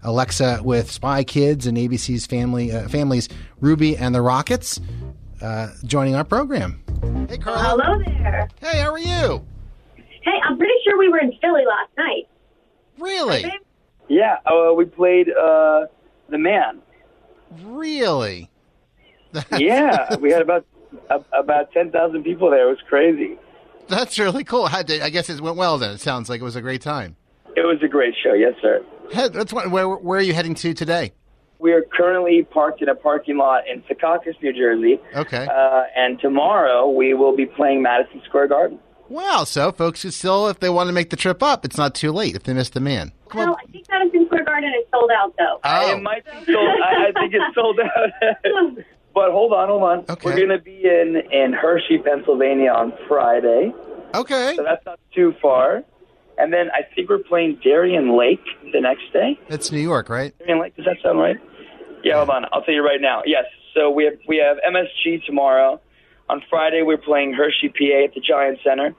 Alexa 0.06 0.62
with 0.64 0.92
Spy 0.92 1.24
Kids 1.24 1.66
and 1.66 1.78
ABC's 1.78 2.26
family 2.26 2.72
uh, 2.72 2.88
families 2.88 3.28
Ruby 3.60 3.98
and 3.98 4.14
the 4.14 4.22
Rockets, 4.22 4.80
uh, 5.42 5.70
joining 5.84 6.16
our 6.16 6.24
program. 6.24 6.84
Hey, 7.28 7.38
Carlos. 7.38 7.82
Hello 7.84 8.00
there. 8.06 8.48
Hey, 8.62 8.82
how 8.82 8.92
are 8.92 9.00
you? 9.00 9.46
Hey, 9.96 10.40
I'm 10.48 10.58
pretty 10.58 10.74
sure 10.84 10.98
we 10.98 11.10
were 11.10 11.20
in 11.20 11.34
Philly 11.42 11.64
last 11.68 11.92
night. 11.98 12.28
Really? 13.00 13.52
Yeah, 14.08 14.38
uh, 14.46 14.74
we 14.74 14.86
played 14.86 15.30
uh, 15.30 15.88
the 16.30 16.38
Mann. 16.38 16.82
Really? 17.64 18.50
yeah, 19.58 20.16
we 20.20 20.32
had 20.32 20.42
about 20.42 20.66
a, 21.10 21.20
about 21.38 21.72
ten 21.72 21.92
thousand 21.92 22.24
people 22.24 22.52
there. 22.52 22.68
It 22.68 22.70
was 22.70 22.82
crazy. 22.88 23.38
That's 23.88 24.18
really 24.18 24.44
cool. 24.44 24.68
How 24.68 24.82
did, 24.82 25.02
I 25.02 25.10
guess 25.10 25.30
it 25.30 25.42
went 25.42 25.58
well 25.58 25.78
then. 25.78 25.92
It 25.92 26.02
sounds 26.02 26.30
like 26.30 26.42
it 26.42 26.44
was 26.44 26.56
a 26.56 26.62
great 26.62 26.82
time. 26.82 27.16
It 27.56 27.62
was 27.62 27.78
a 27.84 27.88
great 27.88 28.16
show, 28.24 28.34
yes, 28.34 28.54
sir. 28.62 28.84
Hey, 29.12 29.30
that's 29.30 29.54
what, 29.54 29.70
where, 29.72 29.88
where 29.88 30.20
are 30.20 30.24
you 30.24 30.34
heading 30.34 30.56
to 30.56 30.74
today? 30.74 31.14
We 31.60 31.72
are 31.74 31.82
currently 31.82 32.44
parked 32.44 32.82
in 32.82 32.90
a 32.90 32.96
parking 32.96 33.38
lot 33.38 33.64
in 33.68 33.82
Secaucus, 33.84 34.42
New 34.42 34.54
Jersey. 34.54 35.00
Okay. 35.16 35.48
Uh, 35.50 35.84
and 35.96 36.20
tomorrow 36.20 36.90
we 36.90 37.14
will 37.14 37.36
be 37.36 37.46
playing 37.46 37.82
Madison 37.82 38.22
Square 38.26 38.50
Garden. 38.50 38.80
Wow. 39.08 39.44
So 39.46 39.72
folks 39.72 40.02
could 40.02 40.14
still, 40.14 40.48
if 40.48 40.60
they 40.60 40.70
want 40.70 40.88
to 40.88 40.94
make 40.94 41.10
the 41.10 41.16
trip 41.16 41.42
up, 41.42 41.64
it's 41.64 41.78
not 41.78 41.96
too 41.96 42.12
late 42.12 42.36
if 42.36 42.44
they 42.44 42.54
missed 42.54 42.74
the 42.74 42.82
Mann. 42.82 43.14
Well, 43.34 43.58
I 43.62 43.72
think 43.72 43.86
Madison 43.90 44.26
Square 44.26 44.46
Garden 44.46 44.72
is 44.80 44.86
sold 44.92 45.12
out, 45.18 45.34
though. 45.38 45.60
Oh. 45.64 45.96
It 45.98 46.02
might 46.02 46.26
be 46.26 46.52
sold. 46.54 46.70
I, 46.84 47.08
I 47.08 47.12
think 47.20 47.34
it's 47.34 47.56
sold 47.56 47.80
out. 47.80 48.84
but 49.14 49.32
hold 49.32 49.54
on, 49.54 49.70
hold 49.70 49.84
on. 49.84 50.06
Okay. 50.10 50.30
We're 50.30 50.36
going 50.36 50.50
to 50.50 50.60
be 50.60 50.84
in 50.84 51.22
in 51.32 51.54
Hershey, 51.54 52.00
Pennsylvania 52.00 52.72
on 52.72 52.94
Friday. 53.08 53.74
Okay. 54.14 54.54
So 54.56 54.64
that's 54.64 54.86
not 54.86 55.00
too 55.14 55.34
far. 55.42 55.84
And 56.38 56.52
then 56.52 56.70
I 56.72 56.82
think 56.94 57.10
we're 57.10 57.20
playing 57.20 57.60
Darien 57.64 58.18
Lake 58.18 58.44
the 58.74 58.82
next 58.82 59.12
day. 59.14 59.40
It's 59.48 59.72
New 59.72 59.80
York, 59.80 60.10
right? 60.10 60.38
Darien 60.40 60.60
Lake, 60.62 60.76
does 60.76 60.86
that 60.86 60.98
sound 61.02 61.20
right? 61.20 61.38
Yeah, 62.04 62.18
hold 62.18 62.30
on. 62.30 62.46
I'll 62.52 62.62
tell 62.62 62.74
you 62.74 62.84
right 62.86 63.02
now. 63.02 63.22
Yes. 63.26 63.46
So 63.74 63.90
we 63.90 64.06
have 64.06 64.14
we 64.28 64.38
have 64.38 64.58
MSG 64.68 65.26
tomorrow. 65.26 65.80
On 66.30 66.42
Friday 66.50 66.82
we're 66.84 66.98
playing 66.98 67.34
Hershey, 67.34 67.70
PA 67.70 68.06
at 68.06 68.14
the 68.14 68.22
Giant 68.22 68.60
Center. 68.64 68.94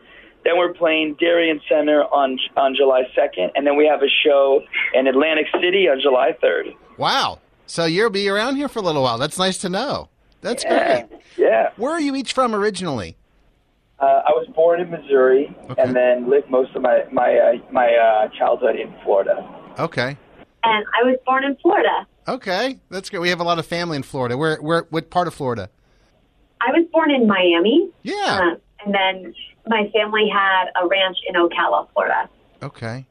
Then 0.44 0.58
we're 0.58 0.72
playing 0.74 1.16
Darien 1.18 1.60
Center 1.68 2.02
on 2.04 2.38
on 2.56 2.74
July 2.74 3.02
2nd, 3.16 3.50
and 3.54 3.66
then 3.66 3.76
we 3.76 3.86
have 3.86 4.02
a 4.02 4.08
show 4.24 4.62
in 4.94 5.06
Atlantic 5.06 5.46
City 5.60 5.88
on 5.88 6.00
July 6.00 6.36
3rd. 6.42 6.74
Wow. 6.98 7.40
So 7.66 7.84
you'll 7.84 8.10
be 8.10 8.28
around 8.28 8.56
here 8.56 8.68
for 8.68 8.78
a 8.78 8.82
little 8.82 9.02
while. 9.02 9.18
That's 9.18 9.38
nice 9.38 9.58
to 9.58 9.68
know. 9.68 10.08
That's 10.40 10.62
Yeah. 10.64 11.02
great. 11.06 11.20
Yeah. 11.36 11.70
Where 11.76 11.90
are 11.92 12.00
you 12.00 12.14
each 12.14 12.32
from 12.32 12.54
originally? 12.54 13.16
Uh, 13.98 14.04
I 14.26 14.30
was 14.32 14.46
born 14.54 14.80
in 14.80 14.90
Missouri 14.90 15.54
Okay. 15.70 15.82
and 15.82 15.96
then 15.96 16.28
lived 16.28 16.50
most 16.50 16.74
of 16.76 16.82
my 16.82 17.04
my 17.12 17.34
uh, 17.38 17.52
my 17.72 17.94
uh, 17.94 18.28
childhood 18.38 18.76
in 18.76 18.94
Florida. 19.04 19.36
Okay. 19.78 20.16
And 20.64 20.84
I 21.00 21.04
was 21.04 21.16
born 21.24 21.44
in 21.44 21.56
Florida. 21.56 22.06
Okay. 22.28 22.78
That's 22.90 23.08
great. 23.08 23.20
We 23.20 23.28
have 23.30 23.40
a 23.40 23.44
lot 23.44 23.58
of 23.58 23.66
family 23.66 23.96
in 23.96 24.02
Florida. 24.02 24.36
Where, 24.36 24.56
where, 24.60 24.86
what 24.90 25.10
part 25.10 25.28
of 25.28 25.34
Florida? 25.34 25.70
I 26.60 26.72
was 26.72 26.86
born 26.92 27.10
in 27.12 27.26
Miami. 27.28 27.88
Yeah. 28.02 28.14
Uh, 28.54 28.56
and 28.84 28.92
then 28.94 29.34
my 29.66 29.88
family 29.94 30.28
had 30.32 30.64
a 30.80 30.86
ranch 30.88 31.18
in 31.28 31.34
Ocala, 31.36 31.86
Florida. 31.92 32.28
Okay. 32.62 33.06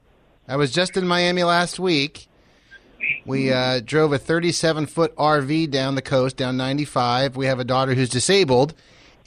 I 0.48 0.58
was 0.58 0.72
just 0.72 0.98
in 0.98 1.08
Miami 1.08 1.44
last 1.44 1.80
week. 1.80 2.28
We 3.26 3.52
uh, 3.54 3.80
drove 3.86 4.12
a 4.14 4.18
37 4.18 4.88
foot 4.88 5.16
RV 5.16 5.72
down 5.72 5.96
the 5.96 6.02
coast, 6.02 6.36
down 6.38 6.58
95. 6.58 7.36
We 7.38 7.46
have 7.46 7.60
a 7.60 7.64
daughter 7.64 7.94
who's 7.94 8.10
disabled, 8.10 8.74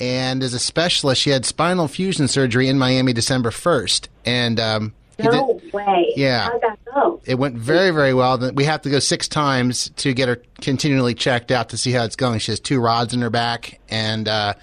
and 0.00 0.42
as 0.42 0.54
a 0.54 0.58
specialist, 0.58 1.20
she 1.22 1.30
had 1.30 1.44
spinal 1.44 1.88
fusion 1.88 2.28
surgery 2.28 2.68
in 2.68 2.78
Miami 2.78 3.12
December 3.12 3.50
1st. 3.50 4.08
And 4.24 4.60
um, 4.60 4.92
No 5.18 5.60
did- 5.60 5.72
way. 5.72 6.12
Yeah. 6.16 6.48
How'd 6.50 6.60
that 6.62 6.78
go? 6.94 7.20
it 7.24 7.34
went 7.38 7.56
very, 7.56 7.90
very 7.90 8.14
well. 8.14 8.38
We 8.52 8.64
have 8.64 8.82
to 8.82 8.90
go 8.90 8.98
six 8.98 9.28
times 9.28 9.90
to 9.96 10.12
get 10.14 10.28
her 10.28 10.40
continually 10.60 11.14
checked 11.14 11.50
out 11.50 11.68
to 11.70 11.76
see 11.76 11.92
how 11.92 12.04
it's 12.04 12.16
going. 12.16 12.38
She 12.38 12.52
has 12.52 12.60
two 12.60 12.80
rods 12.80 13.12
in 13.14 13.20
her 13.22 13.30
back 13.30 13.80
and 13.88 14.26
uh, 14.28 14.54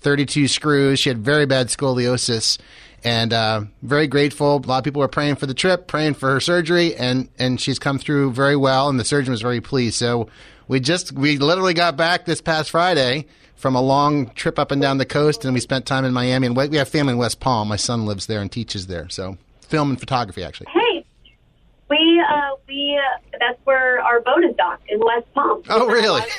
32 0.00 0.48
screws. 0.48 0.98
She 1.00 1.08
had 1.10 1.18
very 1.18 1.46
bad 1.46 1.68
scoliosis. 1.68 2.58
And 3.06 3.34
uh, 3.34 3.64
very 3.82 4.06
grateful. 4.06 4.56
A 4.56 4.66
lot 4.66 4.78
of 4.78 4.84
people 4.84 5.00
were 5.00 5.08
praying 5.08 5.36
for 5.36 5.44
the 5.44 5.52
trip, 5.52 5.88
praying 5.88 6.14
for 6.14 6.30
her 6.30 6.40
surgery, 6.40 6.94
and, 6.96 7.28
and 7.38 7.60
she's 7.60 7.78
come 7.78 7.98
through 7.98 8.32
very 8.32 8.56
well. 8.56 8.88
And 8.88 8.98
the 8.98 9.04
surgeon 9.04 9.30
was 9.32 9.42
very 9.42 9.60
pleased. 9.60 9.96
So 9.96 10.30
we 10.68 10.80
just 10.80 11.12
we 11.12 11.38
literally 11.38 11.74
got 11.74 11.96
back 11.96 12.24
this 12.24 12.40
past 12.40 12.70
Friday 12.70 13.26
from 13.56 13.74
a 13.76 13.80
long 13.82 14.30
trip 14.30 14.58
up 14.58 14.70
and 14.70 14.80
down 14.82 14.98
the 14.98 15.06
coast, 15.06 15.44
and 15.44 15.54
we 15.54 15.60
spent 15.60 15.86
time 15.86 16.04
in 16.04 16.12
Miami. 16.12 16.46
And 16.46 16.56
we 16.56 16.68
we 16.68 16.76
have 16.76 16.88
family 16.88 17.12
in 17.12 17.18
West 17.18 17.40
Palm. 17.40 17.68
My 17.68 17.76
son 17.76 18.06
lives 18.06 18.26
there 18.26 18.40
and 18.40 18.50
teaches 18.50 18.86
there. 18.86 19.08
So 19.08 19.36
film 19.60 19.90
and 19.90 19.98
photography, 20.00 20.42
actually. 20.44 20.66
Hey, 20.72 21.04
we 21.88 22.22
uh, 22.28 22.56
we 22.68 22.98
uh, 22.98 23.36
that's 23.40 23.58
where 23.64 24.00
our 24.02 24.20
boat 24.20 24.44
is 24.44 24.54
docked 24.56 24.88
in 24.90 25.00
West 25.00 25.32
Palm. 25.34 25.62
Oh, 25.68 25.86
really? 25.86 26.22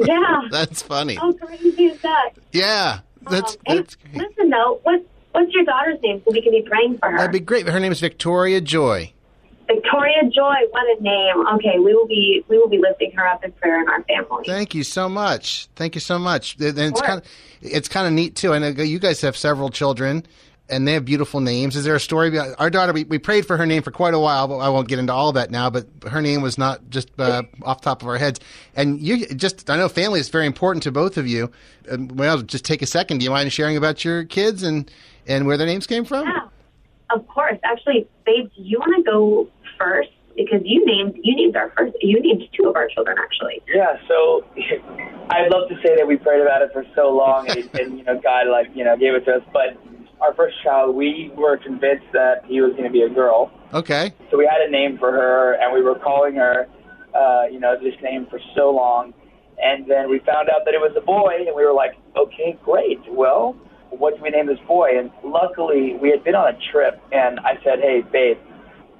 Yeah. 0.00 0.40
That's 0.50 0.82
funny. 0.82 1.14
How 1.14 1.32
crazy 1.32 1.84
is 1.84 2.00
that? 2.02 2.30
Yeah, 2.50 2.98
that's 3.30 3.52
Um, 3.54 3.58
hey, 3.66 3.74
that's 3.76 3.94
great. 3.94 4.16
listen 4.16 4.50
though, 4.50 4.80
what 4.82 5.00
what's 5.30 5.52
your 5.52 5.64
daughter's 5.64 6.00
name 6.02 6.20
so 6.24 6.32
we 6.32 6.42
can 6.42 6.50
be 6.50 6.62
praying 6.62 6.98
for 6.98 7.08
her? 7.08 7.18
That'd 7.18 7.30
be 7.32 7.38
great. 7.38 7.68
Her 7.68 7.78
name 7.78 7.92
is 7.92 8.00
Victoria 8.00 8.60
Joy. 8.60 9.12
Victoria 9.66 10.22
Joy. 10.24 10.54
What 10.70 10.98
a 10.98 11.02
name. 11.02 11.46
Okay, 11.54 11.78
we 11.78 11.94
will 11.94 12.06
be 12.06 12.44
we 12.48 12.58
will 12.58 12.68
be 12.68 12.78
lifting 12.78 13.12
her 13.12 13.26
up 13.26 13.44
in 13.44 13.52
prayer 13.52 13.80
in 13.80 13.88
our 13.88 14.02
family. 14.04 14.44
Thank 14.46 14.74
you 14.74 14.84
so 14.84 15.08
much. 15.08 15.68
Thank 15.76 15.94
you 15.94 16.00
so 16.00 16.18
much. 16.18 16.56
And 16.60 16.78
it's 16.78 17.00
kind 17.00 17.20
of 17.20 17.26
it's 17.60 17.88
kind 17.88 18.06
of 18.06 18.12
neat 18.12 18.36
too. 18.36 18.52
I 18.52 18.58
know 18.58 18.68
you 18.68 18.98
guys 18.98 19.20
have 19.22 19.36
several 19.36 19.70
children. 19.70 20.24
And 20.66 20.88
they 20.88 20.94
have 20.94 21.04
beautiful 21.04 21.40
names. 21.40 21.76
Is 21.76 21.84
there 21.84 21.94
a 21.94 22.00
story? 22.00 22.38
Our 22.38 22.70
daughter, 22.70 22.94
we, 22.94 23.04
we 23.04 23.18
prayed 23.18 23.46
for 23.46 23.58
her 23.58 23.66
name 23.66 23.82
for 23.82 23.90
quite 23.90 24.14
a 24.14 24.18
while, 24.18 24.48
but 24.48 24.56
I 24.56 24.70
won't 24.70 24.88
get 24.88 24.98
into 24.98 25.12
all 25.12 25.28
of 25.28 25.34
that 25.34 25.50
now. 25.50 25.68
But 25.68 25.86
her 26.08 26.22
name 26.22 26.40
was 26.40 26.56
not 26.56 26.88
just 26.88 27.10
uh, 27.20 27.42
off 27.64 27.82
the 27.82 27.84
top 27.84 28.00
of 28.00 28.08
our 28.08 28.16
heads. 28.16 28.40
And 28.74 28.98
you 28.98 29.26
just, 29.26 29.68
I 29.68 29.76
know 29.76 29.90
family 29.90 30.20
is 30.20 30.30
very 30.30 30.46
important 30.46 30.82
to 30.84 30.90
both 30.90 31.18
of 31.18 31.26
you. 31.26 31.50
And, 31.90 32.18
well, 32.18 32.40
just 32.40 32.64
take 32.64 32.80
a 32.80 32.86
second. 32.86 33.18
Do 33.18 33.24
you 33.24 33.30
mind 33.30 33.52
sharing 33.52 33.76
about 33.76 34.06
your 34.06 34.24
kids 34.24 34.62
and, 34.62 34.90
and 35.26 35.46
where 35.46 35.58
their 35.58 35.66
names 35.66 35.86
came 35.86 36.06
from? 36.06 36.26
Yeah, 36.26 36.48
of 37.14 37.26
course. 37.28 37.58
Actually, 37.64 38.08
babe, 38.26 38.50
do 38.56 38.62
you 38.62 38.78
want 38.78 38.96
to 38.96 39.02
go 39.10 39.48
first 39.78 40.10
because 40.36 40.60
you 40.64 40.84
named 40.84 41.14
you 41.22 41.34
named 41.36 41.56
our 41.56 41.72
first 41.76 41.94
you 42.00 42.20
named 42.20 42.42
two 42.52 42.68
of 42.68 42.76
our 42.76 42.88
children 42.88 43.16
actually. 43.18 43.62
Yeah, 43.72 43.96
so 44.08 44.44
I'd 45.30 45.50
love 45.50 45.68
to 45.68 45.76
say 45.82 45.96
that 45.96 46.06
we 46.06 46.16
prayed 46.16 46.42
about 46.42 46.62
it 46.62 46.70
for 46.72 46.84
so 46.94 47.14
long, 47.14 47.48
and, 47.48 47.70
and 47.80 47.98
you 47.98 48.04
know, 48.04 48.20
God 48.20 48.48
like 48.50 48.68
you 48.74 48.84
know 48.84 48.96
gave 48.96 49.14
it 49.14 49.24
to 49.26 49.36
us. 49.36 49.42
But 49.52 49.78
our 50.20 50.34
first 50.34 50.56
child, 50.62 50.94
we 50.94 51.30
were 51.36 51.56
convinced 51.56 52.06
that 52.12 52.44
he 52.46 52.60
was 52.60 52.72
going 52.72 52.84
to 52.84 52.90
be 52.90 53.02
a 53.02 53.10
girl, 53.10 53.50
Okay. 53.74 54.12
so 54.30 54.38
we 54.38 54.48
had 54.50 54.62
a 54.66 54.70
name 54.70 54.96
for 54.96 55.12
her, 55.12 55.54
and 55.60 55.74
we 55.74 55.82
were 55.82 55.98
calling 55.98 56.36
her, 56.36 56.66
uh, 57.14 57.42
you 57.50 57.60
know, 57.60 57.76
this 57.78 57.94
name 58.02 58.26
for 58.30 58.40
so 58.56 58.70
long, 58.70 59.12
and 59.62 59.86
then 59.90 60.08
we 60.08 60.20
found 60.20 60.48
out 60.48 60.64
that 60.64 60.72
it 60.72 60.80
was 60.80 60.92
a 60.96 61.00
boy, 61.00 61.44
and 61.46 61.54
we 61.54 61.64
were 61.64 61.74
like, 61.74 61.94
okay, 62.16 62.56
great. 62.64 63.00
Well, 63.10 63.56
what 63.98 64.16
do 64.16 64.22
we 64.22 64.30
name 64.30 64.46
this 64.46 64.58
boy? 64.66 64.98
And 64.98 65.10
luckily, 65.24 65.96
we 66.00 66.10
had 66.10 66.24
been 66.24 66.34
on 66.34 66.54
a 66.54 66.58
trip, 66.72 67.00
and 67.12 67.40
I 67.40 67.54
said, 67.64 67.80
hey, 67.80 68.02
babe, 68.12 68.38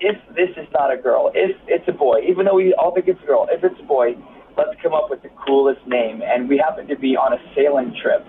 if 0.01 0.17
this 0.35 0.51
is 0.57 0.69
not 0.73 0.93
a 0.93 0.97
girl, 0.97 1.31
if 1.35 1.57
it's 1.67 1.87
a 1.89 1.93
boy, 1.93 2.21
even 2.29 2.47
though 2.47 2.57
we 2.57 2.75
all 2.75 2.95
think 2.95 3.09
it's 3.09 3.23
a 3.23 3.27
girl, 3.27 3.49
if 3.51 3.63
it's 3.63 3.79
a 3.81 3.85
boy, 3.85 4.15
let's 4.57 4.71
come 4.83 4.93
up 4.93 5.11
with 5.11 5.23
the 5.23 5.31
coolest 5.47 5.87
name. 5.87 6.23
And 6.23 6.49
we 6.49 6.59
happened 6.59 6.89
to 6.89 6.97
be 6.97 7.17
on 7.17 7.33
a 7.33 7.39
sailing 7.55 7.95
trip, 8.01 8.27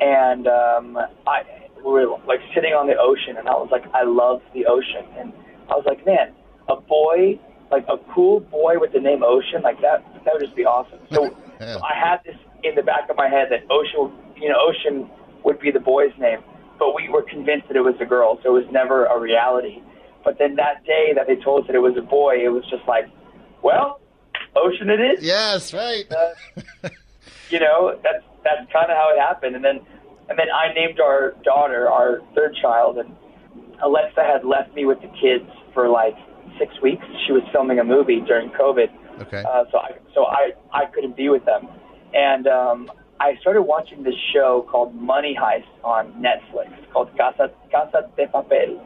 and 0.00 0.46
um, 0.46 0.98
I 1.26 1.42
we 1.76 1.90
were 1.92 2.16
like 2.26 2.40
sitting 2.54 2.72
on 2.72 2.86
the 2.86 2.96
ocean, 2.96 3.36
and 3.36 3.48
I 3.48 3.52
was 3.52 3.68
like, 3.70 3.84
I 3.92 4.04
love 4.04 4.40
the 4.54 4.66
ocean, 4.66 5.04
and 5.18 5.32
I 5.68 5.76
was 5.76 5.84
like, 5.86 6.04
man, 6.06 6.32
a 6.68 6.76
boy, 6.76 7.38
like 7.70 7.84
a 7.88 7.98
cool 8.14 8.40
boy 8.40 8.78
with 8.78 8.92
the 8.92 9.00
name 9.00 9.22
Ocean, 9.22 9.62
like 9.62 9.80
that, 9.82 10.04
that 10.24 10.32
would 10.32 10.42
just 10.42 10.56
be 10.56 10.64
awesome. 10.64 10.98
So 11.12 11.36
Yeah. 11.60 11.78
I 11.78 11.94
had 11.94 12.20
this 12.24 12.36
in 12.62 12.74
the 12.74 12.82
back 12.82 13.08
of 13.08 13.16
my 13.16 13.28
head 13.28 13.48
that 13.50 13.64
Ocean, 13.70 14.12
you 14.36 14.48
know, 14.48 14.58
Ocean 14.58 15.08
would 15.44 15.58
be 15.60 15.70
the 15.70 15.80
boy's 15.80 16.12
name, 16.18 16.40
but 16.78 16.94
we 16.94 17.08
were 17.08 17.22
convinced 17.22 17.68
that 17.68 17.76
it 17.76 17.82
was 17.84 17.94
a 18.00 18.04
girl, 18.06 18.38
so 18.42 18.56
it 18.56 18.64
was 18.64 18.72
never 18.72 19.06
a 19.06 19.18
reality. 19.18 19.82
But 20.24 20.38
then 20.38 20.56
that 20.56 20.84
day 20.86 21.12
that 21.14 21.26
they 21.26 21.36
told 21.36 21.62
us 21.62 21.66
that 21.68 21.76
it 21.76 21.80
was 21.80 21.96
a 21.98 22.02
boy, 22.02 22.36
it 22.44 22.48
was 22.48 22.64
just 22.70 22.86
like, 22.88 23.06
well, 23.62 24.00
Ocean 24.56 24.88
it 24.88 25.00
is 25.00 25.22
Yes, 25.24 25.74
right. 25.74 26.04
you 27.50 27.60
know, 27.60 27.98
that's 28.02 28.24
that's 28.42 28.70
kind 28.72 28.90
of 28.90 28.96
how 28.96 29.12
it 29.14 29.18
happened. 29.20 29.56
And 29.56 29.64
then 29.64 29.80
and 30.28 30.38
then 30.38 30.46
I 30.54 30.72
named 30.72 31.00
our 31.00 31.34
daughter, 31.44 31.90
our 31.90 32.20
third 32.34 32.56
child, 32.60 32.98
and 32.98 33.14
Alexa 33.82 34.22
had 34.22 34.44
left 34.44 34.74
me 34.74 34.84
with 34.86 35.00
the 35.02 35.08
kids 35.20 35.48
for 35.74 35.88
like 35.88 36.14
six 36.58 36.72
weeks. 36.80 37.04
She 37.26 37.32
was 37.32 37.42
filming 37.52 37.78
a 37.80 37.84
movie 37.84 38.20
during 38.20 38.48
COVID, 38.50 38.88
Okay. 39.22 39.42
uh, 39.46 39.64
so 39.70 39.78
I 39.78 39.90
so 40.14 40.24
I 40.26 40.52
I 40.72 40.86
couldn't 40.86 41.16
be 41.16 41.28
with 41.28 41.44
them, 41.44 41.68
and 42.14 42.46
um, 42.46 42.90
I 43.20 43.36
started 43.40 43.62
watching 43.62 44.02
this 44.02 44.14
show 44.32 44.66
called 44.70 44.94
Money 44.94 45.36
Heist 45.40 45.66
on 45.84 46.12
Netflix 46.14 46.70
called 46.92 47.10
Casa 47.16 47.50
Casa 47.70 48.10
de 48.16 48.26
Papel, 48.26 48.84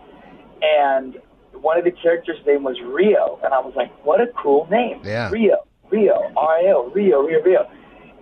and 0.62 1.16
one 1.60 1.78
of 1.78 1.84
the 1.84 1.90
characters' 1.90 2.38
name 2.46 2.62
was 2.62 2.76
Rio, 2.84 3.40
and 3.42 3.52
I 3.52 3.58
was 3.60 3.74
like, 3.74 3.90
what 4.04 4.20
a 4.20 4.26
cool 4.40 4.68
name, 4.70 5.00
Yeah. 5.04 5.30
Rio, 5.30 5.56
Rio, 5.90 6.30
R 6.36 6.58
I 6.58 6.72
O, 6.72 6.90
Rio, 6.94 7.22
Rio, 7.22 7.42
Rio, 7.42 7.68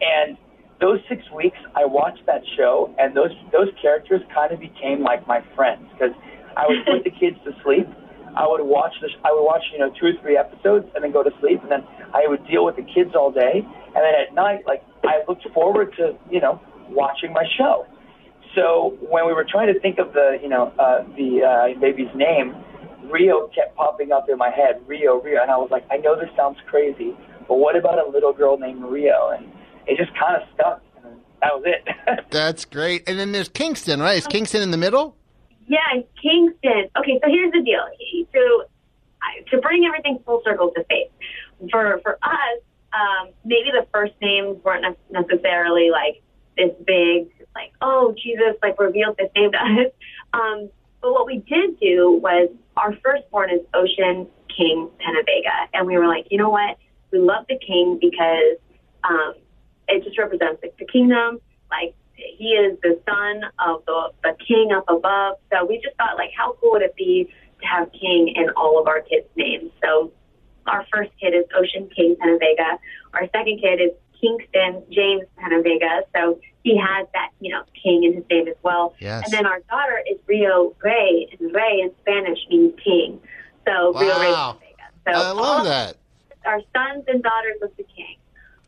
and 0.01 0.39
those 0.81 1.01
six 1.09 1.23
weeks 1.35 1.59
I 1.75 1.85
watched 1.85 2.25
that 2.27 2.43
show, 2.57 2.95
and 2.99 3.17
those 3.17 3.33
those 3.53 3.69
characters 3.81 4.23
kind 4.35 4.53
of 4.53 4.61
became 4.61 5.03
like 5.03 5.27
my 5.27 5.43
friends 5.55 5.89
because 5.93 6.15
I 6.57 6.67
would 6.69 6.85
put 6.87 7.05
the 7.05 7.11
kids 7.11 7.37
to 7.45 7.53
sleep. 7.65 7.89
I 8.37 8.47
would 8.47 8.63
watch 8.63 8.93
the 9.01 9.09
I 9.25 9.33
would 9.33 9.45
watch 9.45 9.63
you 9.73 9.79
know 9.79 9.91
two 9.99 10.07
or 10.07 10.13
three 10.23 10.37
episodes 10.37 10.87
and 10.95 11.03
then 11.03 11.13
go 11.13 11.23
to 11.23 11.31
sleep, 11.41 11.63
and 11.63 11.71
then 11.71 11.85
I 12.15 12.25
would 12.27 12.47
deal 12.47 12.65
with 12.65 12.77
the 12.77 12.83
kids 12.83 13.15
all 13.15 13.33
day, 13.33 13.65
and 13.65 13.97
then 14.05 14.15
at 14.15 14.35
night 14.35 14.67
like 14.67 14.85
I 15.07 15.23
looked 15.29 15.47
forward 15.55 15.95
to 15.97 16.17
you 16.31 16.41
know 16.41 16.61
watching 16.89 17.33
my 17.33 17.45
show. 17.57 17.87
So 18.55 18.97
when 19.01 19.27
we 19.27 19.33
were 19.33 19.47
trying 19.49 19.73
to 19.73 19.79
think 19.81 19.99
of 19.99 20.13
the 20.13 20.39
you 20.43 20.49
know 20.49 20.73
uh, 20.79 21.03
the 21.17 21.75
uh, 21.77 21.81
baby's 21.81 22.15
name, 22.15 22.55
Rio 23.11 23.49
kept 23.49 23.77
popping 23.77 24.13
up 24.13 24.29
in 24.29 24.39
my 24.39 24.51
head, 24.51 24.81
Rio, 24.87 25.21
Rio, 25.21 25.43
and 25.43 25.51
I 25.51 25.57
was 25.57 25.71
like, 25.71 25.85
I 25.91 25.97
know 25.99 26.19
this 26.19 26.31
sounds 26.37 26.59
crazy, 26.67 27.17
but 27.49 27.57
what 27.57 27.77
about 27.77 28.05
a 28.05 28.11
little 28.11 28.33
girl 28.33 28.59
named 28.59 28.83
Rio? 28.85 29.31
And 29.37 29.47
it 29.87 29.97
just 29.97 30.17
kind 30.19 30.41
of 30.41 30.49
stuck. 30.55 30.83
And 31.05 31.17
that 31.43 31.55
was 31.55 31.65
it. 31.67 32.25
That's 32.31 32.65
great. 32.65 33.09
And 33.09 33.19
then 33.19 33.33
there's 33.33 33.49
Kingston, 33.49 34.01
right? 34.01 34.19
Is 34.19 34.27
Kingston 34.27 34.63
in 34.63 34.71
the 34.71 34.77
middle? 34.77 35.17
Yeah, 35.69 35.79
Kingston. 36.23 36.89
Okay, 36.99 37.21
so 37.23 37.31
here's 37.31 37.53
the 37.53 37.63
deal. 37.63 37.85
So 38.33 38.67
to 39.51 39.61
bring 39.61 39.85
everything 39.87 40.19
full 40.25 40.43
circle 40.45 40.73
to 40.75 40.85
faith, 40.85 41.11
for 41.71 42.01
for 42.03 42.19
us, 42.23 42.61
um, 42.97 43.29
maybe 43.45 43.71
the 43.71 43.87
first 43.93 44.15
names 44.23 44.59
weren't 44.65 44.83
ne- 44.83 45.21
necessarily 45.21 45.91
like 45.91 46.23
this 46.57 46.71
big, 46.87 47.29
like 47.55 47.73
oh 47.83 48.15
Jesus, 48.23 48.57
like 48.63 48.79
revealed 48.81 49.17
this 49.19 49.31
name 49.37 49.53
to 49.53 49.59
us. 49.63 49.93
Um, 50.33 50.71
but 51.03 51.13
what 51.13 51.27
we 51.27 51.39
did 51.39 51.79
do 51.79 52.19
was 52.23 52.49
our 52.77 52.95
firstborn 53.05 53.51
is 53.51 53.61
Ocean 53.75 54.27
King 54.57 54.89
Penavega, 55.01 55.69
and 55.75 55.87
we 55.87 55.99
were 55.99 56.09
like, 56.09 56.27
you 56.31 56.39
know 56.39 56.51
what? 56.51 56.79
We 57.13 57.19
love 57.19 57.45
the 57.49 57.59
king 57.59 57.99
because 58.01 58.57
um, 59.05 59.35
it 59.89 60.03
just 60.03 60.19
represents 60.19 60.63
like, 60.63 60.77
the 60.79 60.87
kingdom. 60.87 61.39
Like 61.71 61.95
he 62.17 62.49
is 62.49 62.79
the 62.83 63.01
son 63.07 63.43
of 63.59 63.85
the, 63.87 64.11
the 64.23 64.37
king 64.47 64.73
up 64.73 64.85
above. 64.89 65.37
So 65.53 65.65
we 65.65 65.81
just 65.83 65.97
thought, 65.97 66.17
like, 66.17 66.31
how 66.37 66.57
cool 66.61 66.73
would 66.73 66.83
it 66.83 66.97
be 66.97 67.29
to 67.61 67.67
have 67.67 67.93
king 67.93 68.33
in 68.35 68.51
all 68.57 68.81
of 68.81 68.89
our 68.89 69.03
kids' 69.03 69.29
names? 69.37 69.71
So 69.83 70.13
our 70.67 70.87
first 70.93 71.11
kid 71.21 71.35
is 71.35 71.45
Ocean 71.55 71.89
King 71.95 72.17
Penavega. 72.17 72.79
Our 73.15 73.29
second 73.33 73.61
kid 73.61 73.81
is 73.81 73.93
Kingston 74.21 74.83
James 74.91 75.25
Penavega. 75.39 76.03
So 76.15 76.41
he 76.63 76.77
has 76.77 77.07
that, 77.15 77.31
you 77.41 77.53
know, 77.53 77.63
king 77.81 78.05
in 78.05 78.15
his 78.15 78.25
name 78.31 78.49
as 78.49 78.57
well. 78.63 78.95
Yes. 78.99 79.25
And 79.25 79.33
then 79.33 79.47
our 79.47 79.61
daughter 79.71 80.03
is 80.11 80.19
Rio 80.27 80.75
Rey, 80.83 81.29
and 81.39 81.55
Rey 81.55 81.81
in 81.83 81.91
Spanish 82.01 82.39
means 82.51 82.75
king. 82.83 83.21
So 83.67 83.93
Rio 83.95 84.19
Rey 84.19 84.27
Penavega. 84.27 84.57
So 85.07 85.13
I 85.13 85.31
love 85.31 85.65
that. 85.65 85.97
Our 86.45 86.61
sons 86.75 87.05
and 87.09 87.23
daughters 87.23 87.57
of 87.63 87.71
the 87.77 87.85
king. 87.85 88.17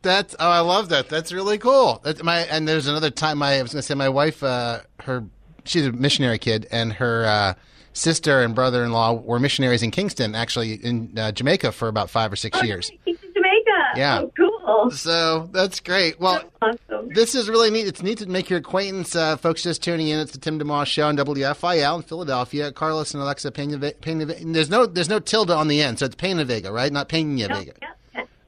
That's 0.02 0.36
oh, 0.38 0.48
I 0.48 0.60
love 0.60 0.90
that. 0.90 1.08
That's 1.08 1.32
really 1.32 1.58
cool. 1.58 2.00
That's 2.04 2.22
my 2.22 2.40
and 2.40 2.68
there's 2.68 2.86
another 2.86 3.10
time 3.10 3.38
my 3.38 3.58
I 3.58 3.62
was 3.62 3.72
going 3.72 3.82
to 3.82 3.86
say 3.86 3.94
my 3.94 4.08
wife, 4.08 4.42
uh, 4.42 4.80
her 5.00 5.24
she's 5.64 5.86
a 5.86 5.92
missionary 5.92 6.38
kid, 6.38 6.68
and 6.70 6.92
her 6.94 7.24
uh, 7.26 7.54
sister 7.98 8.42
and 8.42 8.54
brother-in-law 8.54 9.14
were 9.14 9.38
missionaries 9.38 9.82
in 9.82 9.90
Kingston, 9.90 10.34
actually 10.34 10.74
in 10.74 11.12
uh, 11.18 11.32
Jamaica 11.32 11.72
for 11.72 11.88
about 11.88 12.08
five 12.10 12.32
or 12.32 12.36
six 12.36 12.62
years. 12.62 12.90
He's 13.04 13.18
Jamaica. 13.18 13.70
Yeah. 13.96 14.20
Oh, 14.22 14.32
cool. 14.36 14.90
So 14.90 15.48
that's 15.52 15.80
great. 15.80 16.20
Well, 16.20 16.42
Awesome. 16.62 17.08
this 17.14 17.34
is 17.34 17.48
really 17.48 17.70
neat. 17.70 17.86
It's 17.86 18.02
neat 18.02 18.18
to 18.18 18.26
make 18.26 18.48
your 18.50 18.58
acquaintance, 18.60 19.16
uh, 19.16 19.36
folks. 19.36 19.62
Just 19.62 19.82
tuning 19.82 20.08
in, 20.08 20.18
it's 20.20 20.32
the 20.32 20.38
Tim 20.38 20.58
DeMoss 20.58 20.86
Show 20.86 21.06
on 21.08 21.16
WFIL 21.16 21.96
in 21.96 22.02
Philadelphia. 22.02 22.70
Carlos 22.72 23.12
and 23.14 23.22
Alexa 23.22 23.50
Pena, 23.50 23.78
Pena, 24.00 24.24
There's 24.26 24.70
no 24.70 24.86
there's 24.86 25.08
no 25.08 25.18
tilde 25.18 25.50
on 25.50 25.68
the 25.68 25.82
end, 25.82 25.98
so 25.98 26.06
it's 26.06 26.14
Pena 26.14 26.44
Vega, 26.44 26.70
right? 26.72 26.92
Not 26.92 27.08
Pena 27.08 27.48
Vega. 27.48 27.72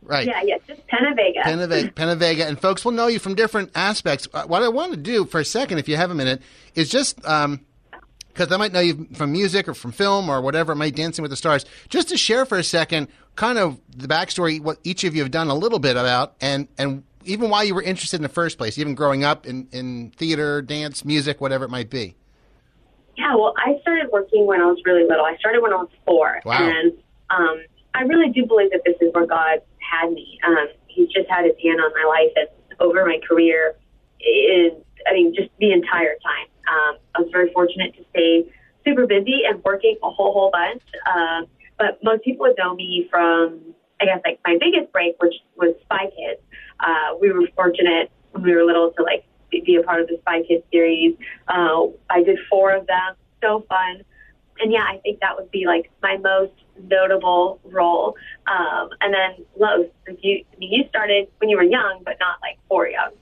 Right. 0.02 0.26
Yeah, 0.26 0.42
yeah, 0.42 0.57
just 0.66 0.80
Penavega. 0.88 1.42
Penavega, 1.45 1.92
Penavega, 1.95 2.49
and 2.49 2.61
folks 2.61 2.85
will 2.85 2.90
know 2.92 3.07
you 3.07 3.21
from 3.21 3.37
different 3.37 3.71
aspects. 3.76 4.26
Uh, 4.35 4.42
What 4.45 4.62
I 4.62 4.69
want 4.69 4.90
to 4.90 4.97
do 4.97 5.25
for 5.25 5.38
a 5.38 5.45
second, 5.45 5.78
if 5.78 5.88
you 5.88 5.95
have 5.97 6.11
a 6.11 6.16
minute, 6.16 6.42
is 6.75 6.88
just 6.88 7.25
because 8.40 8.54
I 8.54 8.56
might 8.56 8.73
know 8.73 8.80
you 8.80 9.06
from 9.12 9.32
music 9.32 9.68
or 9.68 9.75
from 9.75 9.92
film 9.92 10.30
or 10.30 10.40
whatever, 10.40 10.73
it 10.73 10.76
might 10.76 10.97
Dancing 10.97 11.20
with 11.23 11.30
the 11.30 11.37
Stars, 11.37 11.66
just 11.90 12.09
to 12.09 12.16
share 12.16 12.47
for 12.47 12.56
a 12.56 12.64
second, 12.64 13.09
kind 13.37 13.59
of 13.59 13.78
the 13.94 14.09
backstory, 14.09 14.62
what 14.62 14.78
each 14.82 15.04
of 15.04 15.14
you 15.14 15.20
have 15.20 15.30
done 15.30 15.49
a 15.49 15.54
little 15.54 15.78
bit 15.78 15.92
about, 15.99 16.37
and 16.40 16.66
and 16.78 17.04
even 17.26 17.50
why 17.50 17.64
you 17.64 17.75
were 17.75 17.82
interested 17.82 18.16
in 18.16 18.23
the 18.23 18.30
first 18.30 18.56
place, 18.56 18.78
even 18.78 18.94
growing 18.94 19.25
up 19.25 19.47
in 19.47 19.68
in 19.73 20.11
theater, 20.16 20.62
dance, 20.62 21.04
music, 21.04 21.38
whatever 21.42 21.66
it 21.66 21.70
might 21.70 21.90
be. 21.90 22.16
Yeah, 23.18 23.35
well, 23.35 23.52
I 23.59 23.78
started 23.82 24.09
working 24.11 24.47
when 24.47 24.62
I 24.62 24.66
was 24.66 24.78
really 24.87 25.02
little. 25.06 25.26
I 25.26 25.37
started 25.37 25.61
when 25.61 25.75
I 25.75 25.76
was 25.76 25.90
four, 26.06 26.40
Wow. 26.47 26.62
and 26.62 26.92
um, 27.28 27.62
I 27.94 28.02
really 28.04 28.32
do 28.32 28.47
believe 28.47 28.70
that 28.70 28.80
this 28.87 28.97
is 29.02 29.12
where 29.12 29.26
God 29.26 29.61
had 29.80 30.12
me. 30.12 30.38
Um, 30.47 30.68
he's 30.87 31.09
just 31.11 31.28
had 31.28 31.44
his 31.44 31.56
hand 31.62 31.78
on 31.78 31.92
my 31.92 32.09
life 32.09 32.32
and 32.37 32.49
over 32.80 33.04
my 33.04 33.20
career. 33.28 33.75
Is 34.18 34.73
I 35.06 35.12
mean, 35.12 35.35
just 35.35 35.50
the 35.59 35.73
entire 35.73 36.14
time. 36.25 36.47
Um, 36.71 36.99
I 37.15 37.21
was 37.21 37.29
very 37.33 37.53
fortunate 37.53 37.95
to 37.97 38.05
stay 38.11 38.50
super 38.85 39.07
busy 39.07 39.43
and 39.49 39.62
working 39.65 39.97
a 40.03 40.11
whole 40.11 40.33
whole 40.33 40.50
bunch. 40.50 40.83
Um, 41.07 41.47
but 41.79 41.99
most 42.03 42.23
people 42.25 42.47
would 42.47 42.57
know 42.59 42.75
me 42.75 43.09
from, 43.11 43.61
I 44.00 44.05
guess, 44.05 44.21
like 44.25 44.39
my 44.47 44.57
biggest 44.61 44.93
break, 44.93 45.21
which 45.21 45.35
was 45.57 45.75
Spy 45.83 46.11
Kids. 46.17 46.41
Uh, 46.79 47.17
we 47.21 47.33
were 47.33 47.47
fortunate 47.55 48.11
when 48.33 48.43
we 48.43 48.55
were 48.55 48.65
little 48.65 48.93
to 48.93 49.03
like 49.03 49.25
be 49.50 49.77
a 49.77 49.83
part 49.83 50.01
of 50.01 50.09
the 50.09 50.18
Spy 50.21 50.42
Kids 50.42 50.64
series. 50.71 51.16
Uh, 51.49 51.87
I 52.09 52.23
did 52.23 52.38
four 52.49 52.73
of 52.73 52.87
them. 52.87 53.14
So 53.42 53.64
fun. 53.68 54.03
And 54.61 54.71
yeah, 54.71 54.85
I 54.87 54.99
think 54.99 55.21
that 55.21 55.37
would 55.37 55.51
be 55.51 55.66
like 55.66 55.90
my 56.03 56.18
most 56.18 56.53
notable 56.83 57.61
role. 57.64 58.16
Um, 58.47 58.90
and 59.01 59.14
then 59.14 59.47
Los, 59.59 59.87
you, 60.21 60.44
I 60.53 60.59
mean, 60.59 60.73
you 60.73 60.85
started 60.88 61.29
when 61.38 61.49
you 61.49 61.57
were 61.57 61.62
young, 61.62 62.03
but 62.05 62.16
not 62.21 62.37
like 62.42 62.59
four 62.68 62.87
young. 62.87 63.12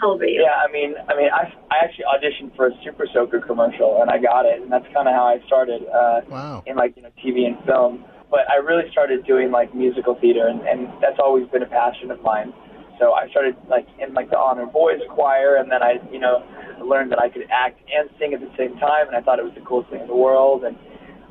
How 0.00 0.10
old 0.10 0.20
were 0.20 0.26
you? 0.26 0.42
Yeah, 0.42 0.56
I 0.56 0.70
mean, 0.72 0.94
I 1.08 1.16
mean, 1.16 1.28
I, 1.32 1.52
I 1.70 1.84
actually 1.84 2.04
auditioned 2.08 2.56
for 2.56 2.66
a 2.68 2.70
Super 2.84 3.06
Soaker 3.12 3.40
commercial 3.40 4.00
and 4.02 4.10
I 4.10 4.18
got 4.18 4.46
it, 4.46 4.60
and 4.60 4.70
that's 4.72 4.86
kind 4.94 5.06
of 5.08 5.14
how 5.14 5.26
I 5.26 5.44
started 5.46 5.82
uh, 5.88 6.20
Wow. 6.28 6.62
in 6.66 6.76
like 6.76 6.96
you 6.96 7.02
know 7.02 7.10
TV 7.24 7.46
and 7.46 7.56
film. 7.66 8.04
But 8.30 8.50
I 8.50 8.56
really 8.56 8.90
started 8.90 9.26
doing 9.26 9.50
like 9.50 9.74
musical 9.74 10.16
theater, 10.20 10.48
and, 10.48 10.60
and 10.62 10.88
that's 11.02 11.18
always 11.18 11.46
been 11.48 11.62
a 11.62 11.66
passion 11.68 12.10
of 12.10 12.22
mine. 12.22 12.52
So 12.98 13.12
I 13.12 13.28
started 13.30 13.56
like 13.68 13.86
in 14.00 14.14
like 14.14 14.30
the 14.30 14.38
honor 14.38 14.66
boys 14.66 15.00
choir, 15.10 15.56
and 15.56 15.70
then 15.70 15.82
I 15.82 16.00
you 16.10 16.18
know 16.18 16.42
learned 16.82 17.12
that 17.12 17.20
I 17.20 17.28
could 17.28 17.46
act 17.52 17.78
and 17.92 18.08
sing 18.18 18.32
at 18.34 18.40
the 18.40 18.50
same 18.56 18.78
time, 18.78 19.06
and 19.08 19.16
I 19.16 19.20
thought 19.20 19.38
it 19.38 19.44
was 19.44 19.54
the 19.54 19.60
coolest 19.60 19.90
thing 19.90 20.00
in 20.00 20.06
the 20.08 20.16
world. 20.16 20.64
And 20.64 20.76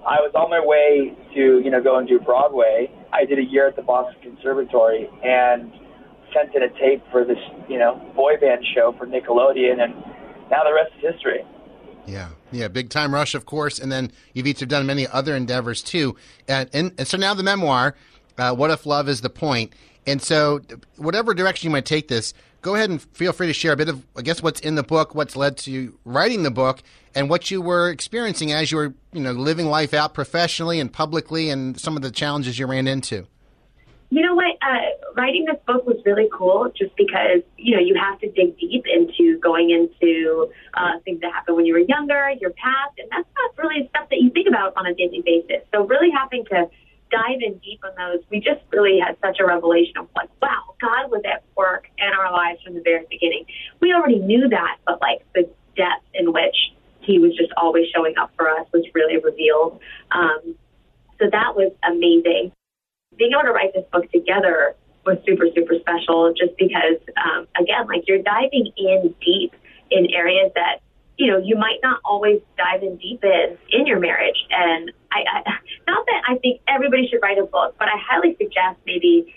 I 0.06 0.22
was 0.22 0.32
on 0.36 0.50
my 0.50 0.62
way 0.64 1.14
to 1.34 1.60
you 1.64 1.72
know 1.72 1.82
go 1.82 1.98
and 1.98 2.08
do 2.08 2.20
Broadway. 2.20 2.92
I 3.12 3.26
did 3.26 3.40
a 3.40 3.44
year 3.44 3.68
at 3.68 3.76
the 3.76 3.82
Boston 3.82 4.22
Conservatory, 4.22 5.10
and 5.26 5.74
sent 6.34 6.56
in 6.56 6.64
a 6.64 6.70
tape 6.80 7.04
for 7.12 7.24
this, 7.24 7.38
you 7.68 7.78
know, 7.78 7.96
boy 8.16 8.38
band 8.38 8.66
show 8.74 8.94
for 8.98 9.06
Nickelodeon, 9.06 9.82
and 9.82 9.94
now 10.50 10.64
the 10.64 10.74
rest 10.74 10.92
is 10.98 11.14
history. 11.14 11.46
Yeah, 12.06 12.30
yeah, 12.52 12.68
big 12.68 12.90
time 12.90 13.14
rush, 13.14 13.36
of 13.36 13.46
course, 13.46 13.80
and 13.80 13.92
then 13.92 14.12
you've 14.34 14.48
each 14.48 14.60
have 14.60 14.70
done 14.70 14.86
many 14.86 15.08
other 15.08 15.36
endeavors 15.36 15.84
too. 15.84 16.16
And, 16.48 16.70
and, 16.74 16.94
and 16.98 17.08
so 17.08 17.18
now 17.18 17.34
the 17.34 17.44
memoir, 17.44 17.96
uh, 18.38 18.56
"What 18.56 18.72
if 18.72 18.86
Love 18.86 19.08
Is 19.08 19.22
the 19.22 19.30
Point?" 19.30 19.74
And 20.08 20.22
so, 20.22 20.62
whatever 20.98 21.34
direction 21.34 21.68
you 21.68 21.72
might 21.72 21.86
take 21.86 22.08
this, 22.08 22.34
go 22.62 22.76
ahead 22.76 22.90
and 22.90 23.02
feel 23.02 23.34
free 23.34 23.48
to 23.48 23.54
share 23.54 23.74
a 23.74 23.78
bit 23.78 23.88
of, 23.90 24.06
I 24.16 24.24
guess, 24.24 24.42
what's 24.42 24.60
in 24.60 24.76
the 24.76 24.84
book, 24.84 25.14
what's 25.14 25.36
led 25.36 25.58
to 25.58 25.72
you 25.72 26.00
writing 26.06 26.44
the 26.44 26.52
book, 26.52 26.82
and 27.14 27.30
what 27.30 27.52
you 27.52 27.62
were 27.62 27.90
experiencing 27.90 28.52
as 28.52 28.72
you 28.72 28.78
were, 28.78 28.94
you 29.14 29.22
know, 29.22 29.32
living 29.32 29.68
life 29.68 29.94
out 29.94 30.14
professionally 30.14 30.80
and 30.80 30.92
publicly, 30.92 31.50
and 31.50 31.80
some 31.80 31.96
of 31.96 32.02
the 32.02 32.12
challenges 32.12 32.58
you 32.58 32.66
ran 32.66 32.88
into. 32.88 33.28
You 34.14 34.22
know 34.22 34.36
what? 34.36 34.58
Uh, 34.62 34.92
writing 35.16 35.46
this 35.46 35.56
book 35.66 35.86
was 35.88 35.96
really 36.06 36.28
cool 36.38 36.70
just 36.78 36.94
because, 36.98 37.40
you 37.58 37.74
know, 37.78 37.82
you 37.82 37.96
have 37.96 38.20
to 38.20 38.30
dig 38.30 38.60
deep 38.60 38.84
into 38.86 39.40
going 39.40 39.70
into 39.70 40.52
uh, 40.74 41.00
things 41.06 41.22
that 41.22 41.32
happened 41.32 41.56
when 41.56 41.66
you 41.66 41.72
were 41.72 41.80
younger, 41.80 42.30
your 42.42 42.50
past, 42.50 43.00
and 43.00 43.08
that's 43.10 43.28
not 43.40 43.58
really 43.58 43.88
stuff 43.88 44.10
that 44.10 44.20
you 44.20 44.30
think 44.30 44.50
about 44.50 44.74
on 44.76 44.86
a 44.86 44.94
daily 44.94 45.24
basis. 45.26 45.64
So, 45.74 45.88
really 45.88 46.12
having 46.12 46.44
to 46.52 46.68
dive 47.10 47.40
in 47.40 47.58
deep 47.60 47.80
on 47.86 47.96
those, 47.96 48.22
we 48.30 48.42
just 48.42 48.60
really 48.74 49.00
had 49.00 49.16
such 49.22 49.40
a 49.40 49.46
revelation 49.46 49.96
of 49.98 50.10
like, 50.14 50.30
wow, 50.42 50.76
God 50.82 51.10
was 51.10 51.22
at 51.24 51.44
work 51.56 51.88
in 51.98 52.10
our 52.12 52.34
lives 52.34 52.62
from 52.64 52.74
the 52.74 52.82
very 52.82 53.06
beginning. 53.10 53.46
We 53.80 53.94
already 53.94 54.20
knew 54.20 54.50
that, 54.50 54.76
but 54.86 55.00
like 55.00 55.26
the 55.34 55.50
depth 55.78 56.04
in 56.14 56.34
which 56.34 56.76
He 57.00 57.18
was 57.18 57.34
just 57.38 57.54
always 57.56 57.88
showing 57.96 58.18
up 58.18 58.32
for 58.36 58.50
us 58.50 58.68
was 58.74 58.84
really 58.94 59.20
revealed. 59.20 59.80
Um, 60.12 60.56
so, 61.18 61.30
that 61.32 61.56
was 61.56 61.72
amazing 61.82 62.52
being 63.18 63.32
able 63.34 63.44
to 63.44 63.52
write 63.52 63.74
this 63.74 63.86
book 63.92 64.10
together 64.12 64.76
was 65.06 65.18
super, 65.26 65.46
super 65.54 65.76
special 65.80 66.34
just 66.34 66.56
because, 66.58 66.98
um, 67.18 67.48
again, 67.60 67.88
like 67.88 68.04
you're 68.08 68.22
diving 68.22 68.72
in 68.78 69.16
deep 69.24 69.54
in 69.90 70.08
areas 70.14 70.52
that, 70.56 70.80
you 71.18 71.28
know, 71.28 71.38
you 71.38 71.56
might 71.58 71.80
not 71.84 72.00
always 72.06 72.42
dive 72.58 72.84
in 72.84 72.98
deep 72.98 73.24
in 73.24 73.58
in 73.70 73.86
your 73.86 74.00
marriage. 74.00 74.38
And 74.50 74.92
I, 75.12 75.24
I 75.28 75.42
not 75.88 76.06
that 76.06 76.22
I 76.28 76.38
think 76.38 76.62
everybody 76.68 77.08
should 77.08 77.22
write 77.22 77.38
a 77.38 77.46
book, 77.46 77.76
but 77.78 77.88
I 77.88 77.98
highly 77.98 78.36
suggest 78.38 78.80
maybe 78.86 79.36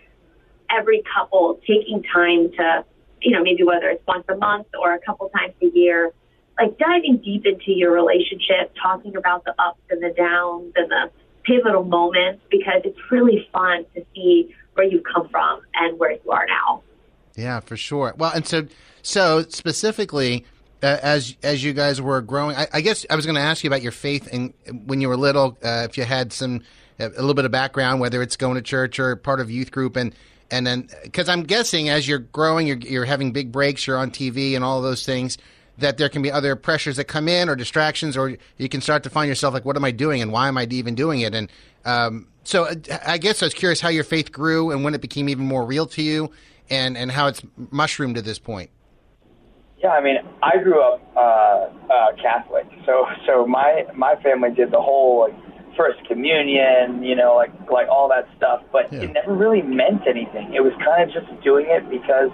every 0.71 1.03
couple 1.15 1.61
taking 1.67 2.03
time 2.03 2.51
to, 2.53 2.85
you 3.23 3.33
know, 3.33 3.43
maybe 3.43 3.65
whether 3.65 3.89
it's 3.89 4.07
once 4.07 4.25
a 4.29 4.37
month 4.37 4.69
or 4.81 4.95
a 4.95 5.01
couple 5.01 5.29
times 5.31 5.55
a 5.63 5.67
year, 5.67 6.13
like 6.59 6.79
diving 6.79 7.19
deep 7.19 7.45
into 7.47 7.73
your 7.73 7.93
relationship, 7.93 8.73
talking 8.81 9.17
about 9.17 9.45
the 9.45 9.55
ups 9.59 9.81
and 9.91 10.03
the 10.03 10.15
downs 10.17 10.73
and 10.77 10.91
the 10.91 11.11
pivotal 11.45 11.85
moments 11.85 12.43
because 12.51 12.83
it's 12.85 12.99
really 13.11 13.49
fun 13.53 13.85
to 13.95 14.05
see 14.15 14.55
where 14.75 14.87
you've 14.87 15.05
come 15.05 15.29
from 15.29 15.61
and 15.75 15.99
where 15.99 16.13
you 16.13 16.31
are 16.31 16.47
now. 16.47 16.83
Yeah, 17.37 17.61
for 17.61 17.77
sure. 17.77 18.15
Well, 18.17 18.33
and 18.35 18.47
so 18.47 18.67
so 19.03 19.43
specifically, 19.49 20.45
uh, 20.83 20.99
as 21.03 21.37
as 21.43 21.63
you 21.65 21.73
guys 21.73 22.01
were 22.01 22.21
growing, 22.21 22.57
I, 22.57 22.67
I 22.73 22.81
guess 22.81 23.07
I 23.11 23.17
was 23.17 23.27
going 23.27 23.37
to 23.37 23.41
ask 23.41 23.65
you 23.65 23.69
about 23.69 23.83
your 23.83 23.93
faith 23.93 24.29
and 24.33 24.53
when 24.87 25.01
you 25.01 25.09
were 25.09 25.17
little. 25.17 25.59
Uh, 25.63 25.87
if 25.89 25.99
you 25.99 26.05
had 26.05 26.33
some 26.33 26.63
a 26.99 27.09
little 27.09 27.35
bit 27.35 27.45
of 27.45 27.51
background, 27.51 28.01
whether 28.01 28.23
it's 28.23 28.37
going 28.37 28.55
to 28.55 28.63
church 28.63 28.99
or 28.99 29.17
part 29.17 29.41
of 29.41 29.51
youth 29.51 29.73
group, 29.73 29.97
and 29.97 30.15
and 30.51 30.67
then 30.67 30.89
because 31.03 31.29
I'm 31.29 31.43
guessing 31.43 31.89
as 31.89 32.07
you're 32.07 32.19
growing, 32.19 32.67
you're 32.67 32.79
you're 32.79 33.05
having 33.05 33.33
big 33.33 33.51
breaks, 33.51 33.87
you're 33.87 33.99
on 33.99 34.11
TV 34.11 34.55
and 34.55 34.65
all 34.65 34.83
those 34.83 35.05
things. 35.05 35.39
That 35.79 35.99
there 35.99 36.09
can 36.09 36.23
be 36.23 36.31
other 36.31 36.55
pressures 36.55 36.97
that 36.97 37.05
come 37.05 37.27
in 37.29 37.49
or 37.49 37.57
distractions, 37.57 38.17
or 38.17 38.37
you 38.59 38.69
can 38.69 38.81
start 38.81 39.03
to 39.03 39.11
find 39.11 39.29
yourself 39.29 39.55
like, 39.55 39.65
what 39.65 39.77
am 39.77 39.85
I 39.85 39.91
doing 39.91 40.23
and 40.23 40.31
why 40.33 40.47
am 40.47 40.57
I 40.57 40.69
even 40.71 40.95
doing 40.95 41.21
it? 41.23 41.35
And 41.35 41.51
um, 41.85 42.29
so 42.45 42.65
uh, 42.67 42.75
I 43.05 43.19
guess 43.19 43.43
I 43.43 43.47
was 43.47 43.55
curious 43.55 43.81
how 43.81 43.89
your 43.89 44.05
faith 44.05 44.31
grew 44.31 44.71
and 44.71 44.85
when 44.85 44.95
it 44.95 45.01
became 45.01 45.29
even 45.29 45.47
more 45.47 45.65
real 45.65 45.87
to 45.87 46.03
you 46.03 46.31
and, 46.71 46.97
and 46.97 47.11
how 47.11 47.27
it's 47.27 47.43
mushroomed 47.71 48.15
to 48.15 48.23
this 48.23 48.39
point. 48.39 48.71
Yeah, 49.79 49.91
I 49.91 50.01
mean, 50.01 50.17
I 50.43 50.63
grew 50.63 50.81
up 50.81 51.03
uh, 51.17 51.21
uh, 51.21 52.13
Catholic, 52.23 52.67
so 52.87 53.07
so 53.27 53.47
my 53.47 53.85
my 53.95 54.15
family 54.23 54.51
did 54.51 54.71
the 54.71 54.81
whole 54.81 55.29
like 55.29 55.35
first 55.77 55.99
communion, 56.09 57.03
you 57.03 57.15
know, 57.15 57.35
like 57.35 57.51
like 57.71 57.89
all 57.89 58.09
that 58.09 58.27
stuff, 58.37 58.63
but 58.73 58.91
Yeah. 58.93 59.03
it 59.03 59.13
never 59.13 59.35
really 59.35 59.61
meant 59.61 60.07
anything. 60.07 60.55
It 60.55 60.61
was 60.61 60.73
kind 60.83 61.03
of 61.03 61.13
just 61.13 61.43
doing 61.43 61.67
it 61.69 61.91
because 61.91 62.31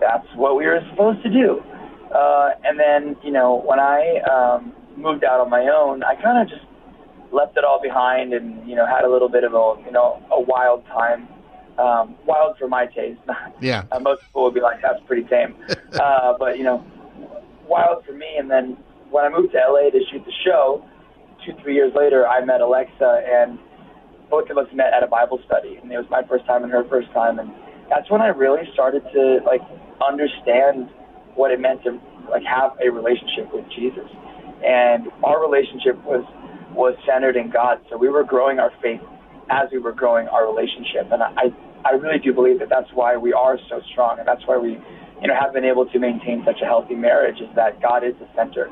that's 0.00 0.26
what 0.34 0.56
we 0.56 0.66
were 0.66 0.84
supposed 0.90 1.22
to 1.22 1.30
do. 1.30 1.62
Uh, 2.14 2.50
and 2.64 2.78
then, 2.78 3.16
you 3.24 3.30
know, 3.30 3.62
when 3.64 3.80
I 3.80 4.18
um, 4.30 4.72
moved 4.96 5.24
out 5.24 5.40
on 5.40 5.50
my 5.50 5.68
own, 5.68 6.02
I 6.02 6.14
kind 6.16 6.42
of 6.42 6.48
just 6.48 6.66
left 7.32 7.56
it 7.56 7.64
all 7.64 7.80
behind 7.80 8.34
and 8.34 8.68
you 8.68 8.76
know 8.76 8.86
had 8.86 9.04
a 9.04 9.10
little 9.10 9.28
bit 9.28 9.42
of 9.42 9.54
a 9.54 9.82
you 9.86 9.90
know 9.90 10.22
a 10.30 10.40
wild 10.40 10.84
time. 10.86 11.28
Um, 11.78 12.16
wild 12.26 12.58
for 12.58 12.68
my 12.68 12.86
taste. 12.86 13.20
Yeah. 13.60 13.84
Uh, 13.92 14.00
most 14.00 14.22
people 14.22 14.42
would 14.42 14.54
be 14.54 14.60
like, 14.60 14.82
that's 14.82 15.00
pretty 15.06 15.22
tame. 15.22 15.54
uh, 15.94 16.34
but, 16.36 16.58
you 16.58 16.64
know, 16.64 16.84
wild 17.66 18.04
for 18.04 18.12
me. 18.12 18.26
And 18.36 18.50
then 18.50 18.76
when 19.10 19.24
I 19.24 19.28
moved 19.28 19.52
to 19.52 19.58
LA 19.58 19.88
to 19.90 20.00
shoot 20.10 20.24
the 20.24 20.32
show, 20.44 20.84
two, 21.46 21.52
three 21.62 21.74
years 21.74 21.92
later, 21.94 22.26
I 22.26 22.44
met 22.44 22.60
Alexa, 22.60 23.22
and 23.24 23.58
both 24.28 24.50
of 24.50 24.58
us 24.58 24.66
met 24.74 24.92
at 24.92 25.04
a 25.04 25.06
Bible 25.06 25.40
study. 25.46 25.78
And 25.80 25.92
it 25.92 25.96
was 25.96 26.06
my 26.10 26.22
first 26.24 26.44
time 26.44 26.64
and 26.64 26.72
her 26.72 26.84
first 26.90 27.10
time. 27.12 27.38
And 27.38 27.52
that's 27.88 28.10
when 28.10 28.20
I 28.20 28.28
really 28.28 28.68
started 28.72 29.04
to, 29.14 29.38
like, 29.46 29.62
understand 30.04 30.90
what 31.34 31.50
it 31.50 31.60
meant 31.60 31.82
to, 31.84 31.98
like, 32.30 32.44
have 32.44 32.72
a 32.80 32.90
relationship 32.90 33.52
with 33.52 33.64
Jesus. 33.74 34.08
And 34.64 35.08
our 35.24 35.40
relationship 35.40 35.96
was, 36.04 36.24
was 36.72 36.94
centered 37.06 37.36
in 37.36 37.50
God. 37.50 37.80
So 37.90 37.96
we 37.96 38.08
were 38.08 38.24
growing 38.24 38.58
our 38.58 38.72
faith 38.82 39.00
as 39.50 39.68
we 39.72 39.78
were 39.78 39.92
growing 39.92 40.28
our 40.28 40.46
relationship. 40.46 41.10
And 41.10 41.22
I, 41.22 41.52
I 41.84 41.92
really 41.92 42.18
do 42.18 42.32
believe 42.32 42.58
that 42.60 42.68
that's 42.68 42.90
why 42.94 43.16
we 43.16 43.32
are 43.32 43.58
so 43.68 43.80
strong, 43.90 44.18
and 44.18 44.26
that's 44.26 44.46
why 44.46 44.56
we, 44.56 44.78
you 45.20 45.28
know, 45.28 45.34
have 45.38 45.52
been 45.52 45.64
able 45.64 45.86
to 45.86 45.98
maintain 45.98 46.42
such 46.44 46.60
a 46.62 46.64
healthy 46.64 46.94
marriage. 46.94 47.40
Is 47.40 47.54
that 47.56 47.82
God 47.82 48.04
is 48.04 48.14
the 48.20 48.28
center. 48.36 48.70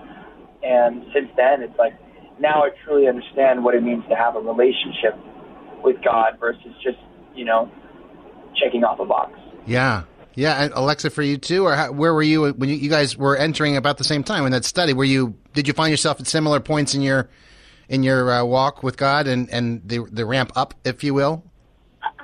And 0.62 1.04
since 1.12 1.28
then, 1.36 1.62
it's 1.62 1.76
like 1.78 1.94
now 2.38 2.62
I 2.62 2.70
truly 2.84 3.08
understand 3.08 3.64
what 3.64 3.74
it 3.74 3.82
means 3.82 4.04
to 4.08 4.14
have 4.14 4.36
a 4.36 4.40
relationship 4.40 5.18
with 5.82 5.96
God 6.04 6.38
versus 6.38 6.72
just, 6.82 6.98
you 7.34 7.44
know, 7.44 7.70
checking 8.56 8.84
off 8.84 9.00
a 9.00 9.04
box. 9.04 9.38
Yeah. 9.66 10.04
Yeah, 10.34 10.62
and 10.62 10.72
Alexa, 10.74 11.10
for 11.10 11.22
you 11.22 11.36
too, 11.36 11.64
or 11.66 11.74
how, 11.74 11.92
where 11.92 12.14
were 12.14 12.22
you 12.22 12.52
when 12.52 12.68
you, 12.68 12.76
you 12.76 12.88
guys 12.88 13.16
were 13.16 13.36
entering 13.36 13.76
about 13.76 13.98
the 13.98 14.04
same 14.04 14.22
time 14.22 14.46
in 14.46 14.52
that 14.52 14.64
study? 14.64 14.92
Were 14.92 15.04
you 15.04 15.34
did 15.54 15.66
you 15.66 15.74
find 15.74 15.90
yourself 15.90 16.20
at 16.20 16.26
similar 16.26 16.60
points 16.60 16.94
in 16.94 17.02
your 17.02 17.28
in 17.88 18.02
your 18.02 18.30
uh, 18.30 18.44
walk 18.44 18.82
with 18.82 18.96
God 18.96 19.26
and 19.26 19.50
and 19.50 19.82
the 19.86 20.06
the 20.10 20.24
ramp 20.24 20.52
up, 20.54 20.74
if 20.84 21.02
you 21.02 21.14
will? 21.14 21.44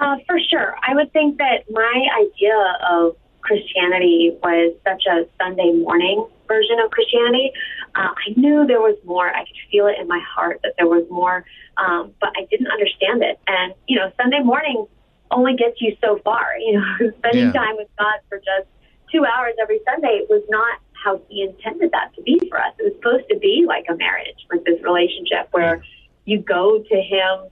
Uh, 0.01 0.17
for 0.27 0.39
sure. 0.51 0.77
I 0.87 0.95
would 0.95 1.13
think 1.13 1.39
that 1.39 1.65
my 1.71 2.07
idea 2.21 2.79
of 2.89 3.17
Christianity 3.41 4.37
was 4.43 4.75
such 4.85 5.05
a 5.07 5.27
Sunday 5.39 5.73
morning 5.73 6.27
version 6.49 6.79
of 6.85 6.91
Christianity. 6.91 7.53
Uh, 7.95 8.09
I 8.09 8.35
knew 8.37 8.67
there 8.67 8.81
was 8.81 8.97
more. 9.05 9.29
I 9.29 9.41
could 9.41 9.57
feel 9.71 9.87
it 9.87 9.97
in 10.01 10.09
my 10.09 10.21
heart 10.21 10.61
that 10.63 10.75
there 10.77 10.87
was 10.87 11.05
more, 11.11 11.45
um, 11.77 12.13
but 12.21 12.31
I 12.37 12.47
didn't 12.51 12.69
understand 12.69 13.23
it. 13.23 13.39
And, 13.47 13.75
you 13.87 13.97
know, 13.97 14.13
Sunday 14.21 14.41
morning 14.41 14.87
only 15.31 15.57
gets 15.57 15.81
you 15.81 15.97
so 16.03 16.19
far. 16.25 16.47
You 16.59 16.79
know, 16.81 17.11
spending 17.19 17.47
Yeah. 17.47 17.53
time 17.53 17.77
with 17.77 17.89
God 17.99 18.21
for 18.29 18.39
just 18.39 18.69
two 19.13 19.25
hours 19.25 19.55
every 19.61 19.81
Sunday 19.89 20.23
was 20.29 20.43
not 20.49 20.79
how 20.93 21.21
He 21.29 21.43
intended 21.43 21.91
that 21.93 22.15
to 22.17 22.23
be 22.23 22.41
for 22.49 22.61
us. 22.61 22.73
It 22.79 22.85
was 22.85 22.93
supposed 22.97 23.29
to 23.31 23.39
be 23.39 23.65
like 23.67 23.87
a 23.89 23.97
marriage 23.97 24.37
like 24.51 24.65
this 24.65 24.83
relationship 24.83 25.49
where 25.53 25.83
you 26.25 26.39
go 26.41 26.79
to 26.79 26.97
Him 27.01 27.49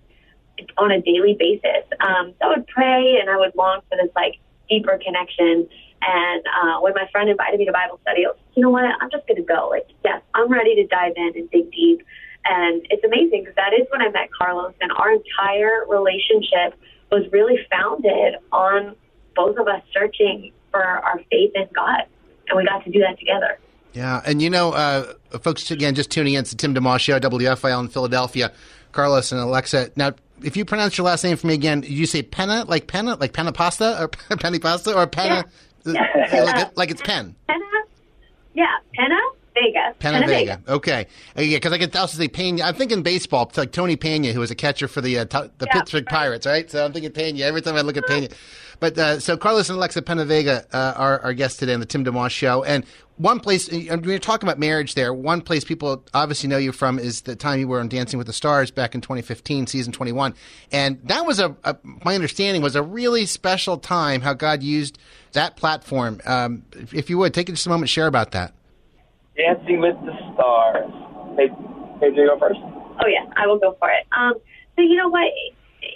on 0.79 0.91
a 0.91 1.01
daily 1.01 1.37
basis. 1.39 1.85
Um, 2.01 2.35
so 2.41 2.47
I 2.47 2.57
would 2.57 2.67
pray 2.67 3.19
and 3.21 3.29
I 3.31 3.37
would 3.37 3.55
long 3.57 3.81
for 3.89 3.97
this 4.01 4.11
like 4.15 4.35
deeper 4.69 4.99
connection. 5.05 5.69
And 6.07 6.43
uh, 6.47 6.81
when 6.81 6.93
my 6.95 7.09
friend 7.13 7.31
invited 7.31 7.59
me 7.59 7.67
to 7.67 7.73
Bible 7.73 7.99
study, 8.03 8.25
I 8.27 8.29
was, 8.29 8.39
you 8.55 8.63
know 8.63 8.71
what? 8.71 8.85
I'm 8.85 9.11
just 9.11 9.27
going 9.27 9.37
to 9.39 9.43
go. 9.47 9.69
Like, 9.71 9.87
yes, 10.05 10.21
I'm 10.35 10.51
ready 10.53 10.75
to 10.77 10.87
dive 10.87 11.13
in 11.17 11.33
and 11.35 11.51
dig 11.51 11.71
deep. 11.73 12.05
And 12.45 12.87
it's 12.91 13.03
amazing 13.05 13.41
because 13.41 13.55
that 13.57 13.73
is 13.73 13.87
when 13.91 14.03
I 14.03 14.11
met 14.11 14.29
Carlos, 14.37 14.75
and 14.81 14.93
our 14.93 15.13
entire 15.13 15.87
relationship 15.89 16.79
was 17.11 17.31
really 17.33 17.59
founded 17.71 18.37
on 18.53 18.97
both 19.37 19.57
of 19.57 19.69
us 19.69 19.83
searching 19.93 20.53
for 20.71 20.83
our 20.83 21.19
faith 21.31 21.53
in 21.55 21.69
God. 21.75 22.05
And 22.49 22.59
we 22.59 22.65
got 22.65 22.85
to 22.85 22.91
do 22.91 23.01
that 23.01 23.19
together. 23.19 23.59
Yeah, 23.93 24.21
and 24.27 24.43
you 24.43 24.51
know, 24.51 24.73
uh, 24.73 25.15
folks, 25.41 25.71
again, 25.71 25.95
just 25.95 26.11
tuning 26.11 26.35
in, 26.35 26.45
to 26.45 26.57
Tim 26.57 26.75
DeMoss 26.75 27.01
Show, 27.01 27.19
WFIL 27.21 27.81
in 27.81 27.89
Philadelphia. 27.89 28.53
Carlos 28.95 29.33
and 29.33 29.41
Alexa. 29.41 29.91
Now, 29.97 30.13
if 30.43 30.57
you 30.57 30.65
pronounce 30.65 30.97
your 30.97 31.05
last 31.05 31.23
name 31.25 31.37
for 31.37 31.47
me 31.47 31.55
again, 31.55 31.85
you 31.87 32.07
say 32.07 32.23
penna, 32.23 32.65
like 32.67 32.87
penna, 32.87 33.17
like 33.17 33.33
penna 33.33 33.53
pasta, 33.53 34.01
or 34.01 34.09
penny 34.39 34.59
pasta, 34.59 34.95
or 34.95 35.07
penna, 35.07 35.45
like, 35.85 35.99
it, 36.17 36.71
like 36.77 36.91
it's 36.91 37.03
pen? 37.03 37.35
Penna, 37.47 37.65
yeah, 38.55 38.67
Penna 38.95 39.19
Vega. 39.55 39.95
Penna 39.99 40.27
Vega. 40.27 40.61
Okay. 40.69 41.07
Uh, 41.37 41.43
yeah, 41.43 41.57
because 41.57 41.73
I 41.73 41.79
could 41.79 41.95
also 41.97 42.19
say 42.19 42.29
Pena. 42.29 42.65
I'm 42.65 42.75
thinking 42.75 43.03
baseball. 43.03 43.45
It's 43.49 43.59
like 43.59 43.73
Tony 43.73 43.97
Pena, 43.97 44.33
who 44.33 44.41
was 44.41 44.51
a 44.51 44.55
catcher 44.55 44.89
for 44.89 45.01
the 45.01 45.21
uh, 45.21 45.25
t- 45.25 45.51
the 45.59 45.67
Yeah, 45.67 45.73
Pittsburgh. 45.81 46.07
Pirates, 46.07 46.47
right? 46.47 46.71
So 46.71 46.85
I'm 46.85 46.93
thinking 46.93 47.13
Pena 47.13 47.45
every 47.45 47.63
time 47.63 47.77
I 47.77 47.83
look 47.83 47.97
at 47.97 48.07
Pena. 48.07 48.29
But 48.81 48.99
uh, 48.99 49.21
so 49.21 49.37
Carlos 49.37 49.69
and 49.71 49.77
Alexa 49.79 50.03
Penna 50.03 50.25
Vega 50.25 50.67
uh, 50.73 50.95
are 50.97 51.21
our 51.21 51.33
guests 51.33 51.59
today 51.59 51.75
on 51.75 51.81
the 51.81 51.87
Tim 51.87 52.05
DeMoss 52.05 52.31
Show. 52.31 52.65
And 52.65 52.85
one 53.17 53.39
place, 53.39 53.69
and 53.69 53.89
when 53.89 54.11
you're 54.11 54.19
talking 54.19 54.49
about 54.49 54.59
marriage 54.59 54.95
there, 54.95 55.15
one 55.15 55.41
place 55.41 55.63
people 55.63 56.05
obviously 56.13 56.49
know 56.49 56.59
you 56.59 56.73
from 56.73 56.99
is 56.99 57.21
the 57.23 57.37
time 57.37 57.61
you 57.61 57.69
were 57.69 57.79
on 57.79 57.89
Dancing 57.89 58.19
with 58.19 58.27
the 58.27 58.33
Stars 58.33 58.73
back 58.73 58.97
in 58.97 59.01
2015, 59.01 59.69
season 59.69 59.93
21. 59.93 60.35
And 60.73 60.99
that 61.05 61.25
was 61.25 61.39
a, 61.39 61.57
a 61.63 61.77
my 62.05 62.17
understanding 62.17 62.61
was 62.61 62.75
a 62.75 62.83
really 62.83 63.25
special 63.27 63.79
time 63.79 64.21
how 64.21 64.35
God 64.35 64.65
used 64.65 64.99
that 65.33 65.55
platform. 65.57 66.21
Um, 66.27 66.65
if, 66.73 66.93
if 66.93 67.09
you 67.11 67.17
would, 67.19 67.33
take 67.33 67.47
just 67.47 67.67
a 67.67 67.69
moment, 67.69 67.89
share 67.89 68.09
about 68.09 68.33
that. 68.33 68.53
Dancing 69.37 69.81
with 69.81 69.97
the 70.05 70.15
Stars. 70.35 70.91
Hey, 71.37 71.49
hey, 72.01 72.15
do 72.15 72.21
you 72.23 72.29
go 72.29 72.39
first? 72.39 72.61
Oh 72.63 73.07
yeah, 73.07 73.27
I 73.37 73.47
will 73.47 73.59
go 73.59 73.77
for 73.79 73.91
it. 73.91 74.07
Um, 74.17 74.35
so 74.77 74.83
you 74.83 74.97
know 74.97 75.09
what? 75.09 75.27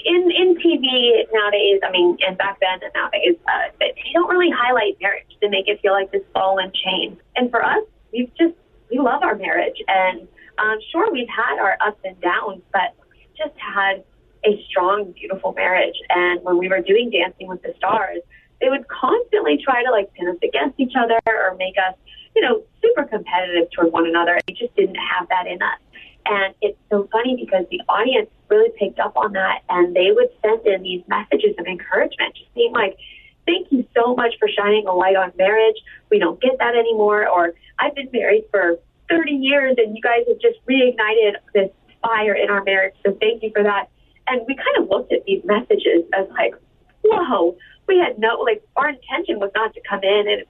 In 0.04 0.30
in 0.30 0.56
TV 0.56 1.24
nowadays, 1.32 1.80
I 1.86 1.90
mean, 1.90 2.18
and 2.26 2.36
back 2.36 2.58
then 2.60 2.82
and 2.82 2.92
nowadays, 2.94 3.36
uh, 3.46 3.70
they 3.80 3.94
don't 4.12 4.28
really 4.28 4.50
highlight 4.50 5.00
marriage 5.00 5.30
to 5.40 5.48
make 5.48 5.68
it 5.68 5.80
feel 5.80 5.92
like 5.92 6.10
this 6.12 6.22
ball 6.34 6.58
and 6.58 6.72
chain. 6.74 7.18
And 7.36 7.50
for 7.50 7.64
us, 7.64 7.84
we've 8.12 8.30
just 8.36 8.54
we 8.90 8.98
love 8.98 9.22
our 9.22 9.36
marriage, 9.36 9.76
and 9.86 10.26
um, 10.58 10.78
sure 10.90 11.10
we've 11.12 11.28
had 11.28 11.58
our 11.60 11.78
ups 11.80 12.00
and 12.04 12.20
downs, 12.20 12.62
but 12.72 12.94
just 13.36 13.54
had 13.58 14.02
a 14.44 14.62
strong, 14.68 15.12
beautiful 15.12 15.52
marriage. 15.52 15.94
And 16.10 16.42
when 16.42 16.58
we 16.58 16.68
were 16.68 16.80
doing 16.80 17.10
Dancing 17.10 17.48
with 17.48 17.62
the 17.62 17.74
Stars, 17.76 18.20
they 18.60 18.68
would 18.68 18.86
constantly 18.88 19.58
try 19.62 19.82
to 19.84 19.90
like 19.90 20.12
pin 20.14 20.28
us 20.28 20.36
against 20.42 20.78
each 20.80 20.94
other 20.98 21.18
or 21.26 21.56
make 21.56 21.76
us, 21.78 21.94
you 22.38 22.48
know, 22.48 22.62
super 22.80 23.02
competitive 23.02 23.68
toward 23.72 23.92
one 23.92 24.06
another. 24.06 24.38
We 24.46 24.54
just 24.54 24.74
didn't 24.76 24.94
have 24.94 25.28
that 25.28 25.48
in 25.48 25.60
us. 25.60 25.80
And 26.26 26.54
it's 26.62 26.78
so 26.88 27.08
funny 27.10 27.34
because 27.34 27.66
the 27.68 27.80
audience 27.88 28.30
really 28.48 28.70
picked 28.78 29.00
up 29.00 29.16
on 29.16 29.32
that 29.32 29.62
and 29.68 29.94
they 29.96 30.12
would 30.12 30.28
send 30.40 30.64
in 30.64 30.82
these 30.82 31.02
messages 31.08 31.56
of 31.58 31.66
encouragement, 31.66 32.36
just 32.36 32.54
being 32.54 32.72
like, 32.72 32.96
Thank 33.44 33.72
you 33.72 33.86
so 33.96 34.14
much 34.14 34.34
for 34.38 34.46
shining 34.46 34.86
a 34.86 34.92
light 34.92 35.16
on 35.16 35.32
marriage. 35.38 35.76
We 36.10 36.18
don't 36.18 36.38
get 36.38 36.58
that 36.58 36.74
anymore. 36.76 37.26
Or 37.26 37.54
I've 37.78 37.94
been 37.94 38.10
married 38.12 38.44
for 38.50 38.78
30 39.08 39.32
years 39.32 39.74
and 39.78 39.96
you 39.96 40.02
guys 40.02 40.24
have 40.28 40.38
just 40.38 40.58
reignited 40.68 41.36
this 41.54 41.70
fire 42.02 42.34
in 42.34 42.50
our 42.50 42.62
marriage. 42.62 42.92
So 43.06 43.16
thank 43.18 43.42
you 43.42 43.50
for 43.54 43.62
that. 43.62 43.88
And 44.26 44.42
we 44.46 44.54
kind 44.54 44.84
of 44.84 44.90
looked 44.90 45.14
at 45.14 45.24
these 45.24 45.42
messages 45.46 46.04
as 46.12 46.28
like, 46.28 46.56
whoa, 47.02 47.56
we 47.86 47.96
had 47.96 48.18
no, 48.18 48.36
like, 48.40 48.62
our 48.76 48.90
intention 48.90 49.40
was 49.40 49.50
not 49.54 49.72
to 49.72 49.80
come 49.88 50.00
in 50.02 50.28
and 50.28 50.44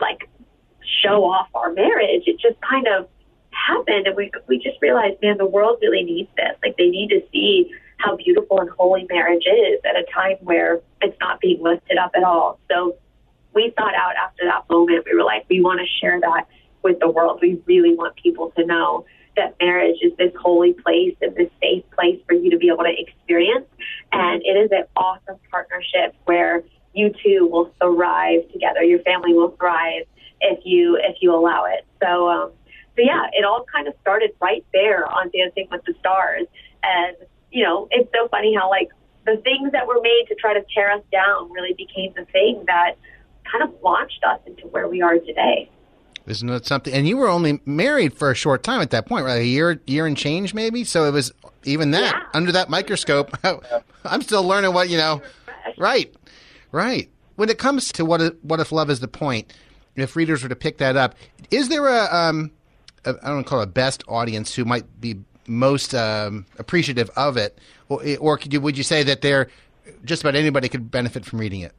like 0.00 0.28
show 1.02 1.24
off 1.24 1.48
our 1.54 1.72
marriage. 1.72 2.22
It 2.26 2.38
just 2.38 2.60
kind 2.60 2.86
of 2.86 3.08
happened, 3.50 4.06
and 4.06 4.16
we 4.16 4.30
we 4.48 4.58
just 4.58 4.80
realized, 4.80 5.20
man, 5.22 5.38
the 5.38 5.46
world 5.46 5.78
really 5.80 6.02
needs 6.02 6.30
this. 6.36 6.56
Like 6.62 6.76
they 6.76 6.88
need 6.88 7.08
to 7.10 7.22
see 7.32 7.72
how 7.98 8.16
beautiful 8.16 8.60
and 8.60 8.70
holy 8.70 9.06
marriage 9.10 9.44
is 9.46 9.80
at 9.84 9.96
a 9.96 10.04
time 10.12 10.36
where 10.40 10.80
it's 11.00 11.16
not 11.20 11.40
being 11.40 11.62
lifted 11.62 11.96
up 11.96 12.12
at 12.14 12.22
all. 12.22 12.60
So 12.70 12.96
we 13.54 13.72
thought 13.76 13.94
out 13.94 14.14
after 14.22 14.44
that 14.44 14.68
moment. 14.68 15.06
We 15.10 15.16
were 15.16 15.24
like, 15.24 15.46
we 15.48 15.62
want 15.62 15.80
to 15.80 15.86
share 16.00 16.20
that 16.20 16.46
with 16.82 17.00
the 17.00 17.08
world. 17.08 17.38
We 17.40 17.60
really 17.66 17.94
want 17.94 18.14
people 18.16 18.52
to 18.56 18.66
know 18.66 19.06
that 19.36 19.54
marriage 19.60 19.96
is 20.02 20.12
this 20.18 20.32
holy 20.40 20.72
place 20.72 21.16
and 21.20 21.34
this 21.34 21.50
safe 21.60 21.84
place 21.94 22.20
for 22.26 22.34
you 22.34 22.50
to 22.50 22.58
be 22.58 22.68
able 22.68 22.84
to 22.84 22.92
experience. 22.96 23.66
And 24.12 24.42
it 24.44 24.56
is 24.56 24.70
an 24.72 24.84
awesome 24.96 25.38
partnership 25.50 26.14
where 26.24 26.62
you 26.94 27.12
two 27.22 27.46
will 27.50 27.72
thrive 27.80 28.50
together. 28.52 28.82
Your 28.82 29.00
family 29.00 29.34
will 29.34 29.50
thrive 29.58 30.04
if 30.40 30.60
you 30.64 30.96
if 31.02 31.16
you 31.20 31.34
allow 31.34 31.64
it. 31.66 31.84
So 32.02 32.28
um, 32.28 32.50
so 32.96 33.02
yeah, 33.02 33.26
it 33.32 33.44
all 33.44 33.64
kind 33.72 33.88
of 33.88 33.94
started 34.00 34.30
right 34.40 34.64
there 34.72 35.06
on 35.06 35.30
Dancing 35.34 35.68
with 35.70 35.84
the 35.84 35.94
Stars. 36.00 36.46
And 36.82 37.16
you 37.50 37.64
know, 37.64 37.88
it's 37.90 38.10
so 38.12 38.28
funny 38.28 38.54
how 38.54 38.68
like 38.70 38.88
the 39.24 39.36
things 39.38 39.72
that 39.72 39.86
were 39.86 40.00
made 40.02 40.24
to 40.28 40.34
try 40.36 40.54
to 40.54 40.64
tear 40.74 40.92
us 40.92 41.02
down 41.10 41.50
really 41.52 41.74
became 41.74 42.12
the 42.16 42.24
thing 42.26 42.62
that 42.66 42.94
kind 43.50 43.64
of 43.64 43.74
launched 43.82 44.22
us 44.24 44.40
into 44.46 44.66
where 44.68 44.88
we 44.88 45.02
are 45.02 45.18
today. 45.18 45.68
Isn't 46.26 46.48
that 46.48 46.66
something? 46.66 46.92
And 46.92 47.06
you 47.06 47.16
were 47.16 47.28
only 47.28 47.60
married 47.64 48.12
for 48.14 48.30
a 48.32 48.34
short 48.34 48.64
time 48.64 48.80
at 48.80 48.90
that 48.90 49.06
point, 49.06 49.24
right? 49.24 49.40
A 49.40 49.44
year, 49.46 49.80
year 49.86 50.06
and 50.06 50.16
change, 50.16 50.54
maybe. 50.54 50.82
So 50.82 51.04
it 51.04 51.12
was 51.12 51.32
even 51.64 51.92
that 51.92 52.14
Yeah. 52.14 52.22
under 52.34 52.50
that 52.52 52.68
microscope. 52.68 53.36
I'm 54.04 54.22
still 54.22 54.42
learning 54.42 54.72
what 54.74 54.88
you 54.88 54.96
know. 54.98 55.22
Right, 55.78 56.12
right. 56.72 57.08
When 57.36 57.48
it 57.48 57.58
comes 57.58 57.92
to 57.92 58.04
what 58.04 58.20
if, 58.20 58.32
what 58.42 58.58
if 58.58 58.72
love 58.72 58.90
is 58.90 58.98
the 59.00 59.08
point, 59.08 59.52
if 59.96 60.16
readers 60.16 60.42
were 60.42 60.48
to 60.48 60.56
pick 60.56 60.78
that 60.78 60.96
up, 60.96 61.14
is 61.50 61.68
there 61.68 61.88
a 61.88 62.14
um, 62.14 62.50
a, 63.04 63.14
I 63.22 63.28
don't 63.28 63.44
call 63.44 63.60
it 63.60 63.64
a 63.64 63.66
best 63.66 64.02
audience 64.08 64.54
who 64.54 64.64
might 64.64 65.00
be 65.00 65.16
most 65.46 65.94
um, 65.94 66.46
appreciative 66.58 67.10
of 67.16 67.36
it, 67.36 67.58
or, 67.88 68.02
or 68.20 68.36
could 68.38 68.52
you, 68.52 68.60
would 68.60 68.76
you 68.76 68.82
say 68.82 69.02
that 69.04 69.22
they're 69.22 69.48
just 70.04 70.22
about 70.22 70.34
anybody 70.34 70.68
could 70.68 70.90
benefit 70.90 71.24
from 71.24 71.40
reading 71.40 71.60
it? 71.60 71.72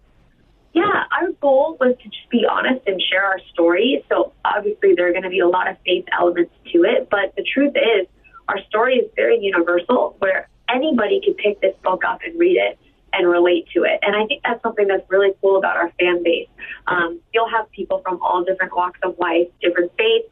Yeah, 0.73 1.03
our 1.11 1.31
goal 1.41 1.77
was 1.79 1.95
to 2.01 2.09
just 2.09 2.29
be 2.29 2.45
honest 2.49 2.85
and 2.87 3.01
share 3.01 3.25
our 3.25 3.39
story. 3.51 4.03
So 4.09 4.33
obviously 4.45 4.93
there 4.95 5.07
are 5.09 5.11
going 5.11 5.23
to 5.23 5.29
be 5.29 5.39
a 5.39 5.47
lot 5.47 5.69
of 5.69 5.77
faith 5.85 6.05
elements 6.17 6.53
to 6.71 6.83
it, 6.83 7.09
but 7.09 7.35
the 7.35 7.43
truth 7.43 7.73
is 7.75 8.07
our 8.47 8.59
story 8.69 8.95
is 8.95 9.11
very 9.15 9.39
universal 9.39 10.15
where 10.19 10.47
anybody 10.69 11.21
could 11.25 11.37
pick 11.37 11.59
this 11.61 11.75
book 11.83 12.03
up 12.05 12.19
and 12.25 12.39
read 12.39 12.57
it 12.57 12.79
and 13.17 13.27
relate 13.27 13.67
to 13.73 13.83
it. 13.83 13.99
And 14.01 14.15
I 14.15 14.25
think 14.25 14.43
that's 14.43 14.61
something 14.61 14.87
that's 14.87 15.03
really 15.09 15.33
cool 15.41 15.57
about 15.57 15.75
our 15.75 15.91
fan 15.99 16.23
base. 16.23 16.47
Um, 16.87 17.19
you'll 17.33 17.49
have 17.49 17.69
people 17.71 18.01
from 18.03 18.21
all 18.21 18.43
different 18.43 18.75
walks 18.75 18.99
of 19.03 19.17
life, 19.19 19.47
different 19.61 19.91
faiths, 19.97 20.29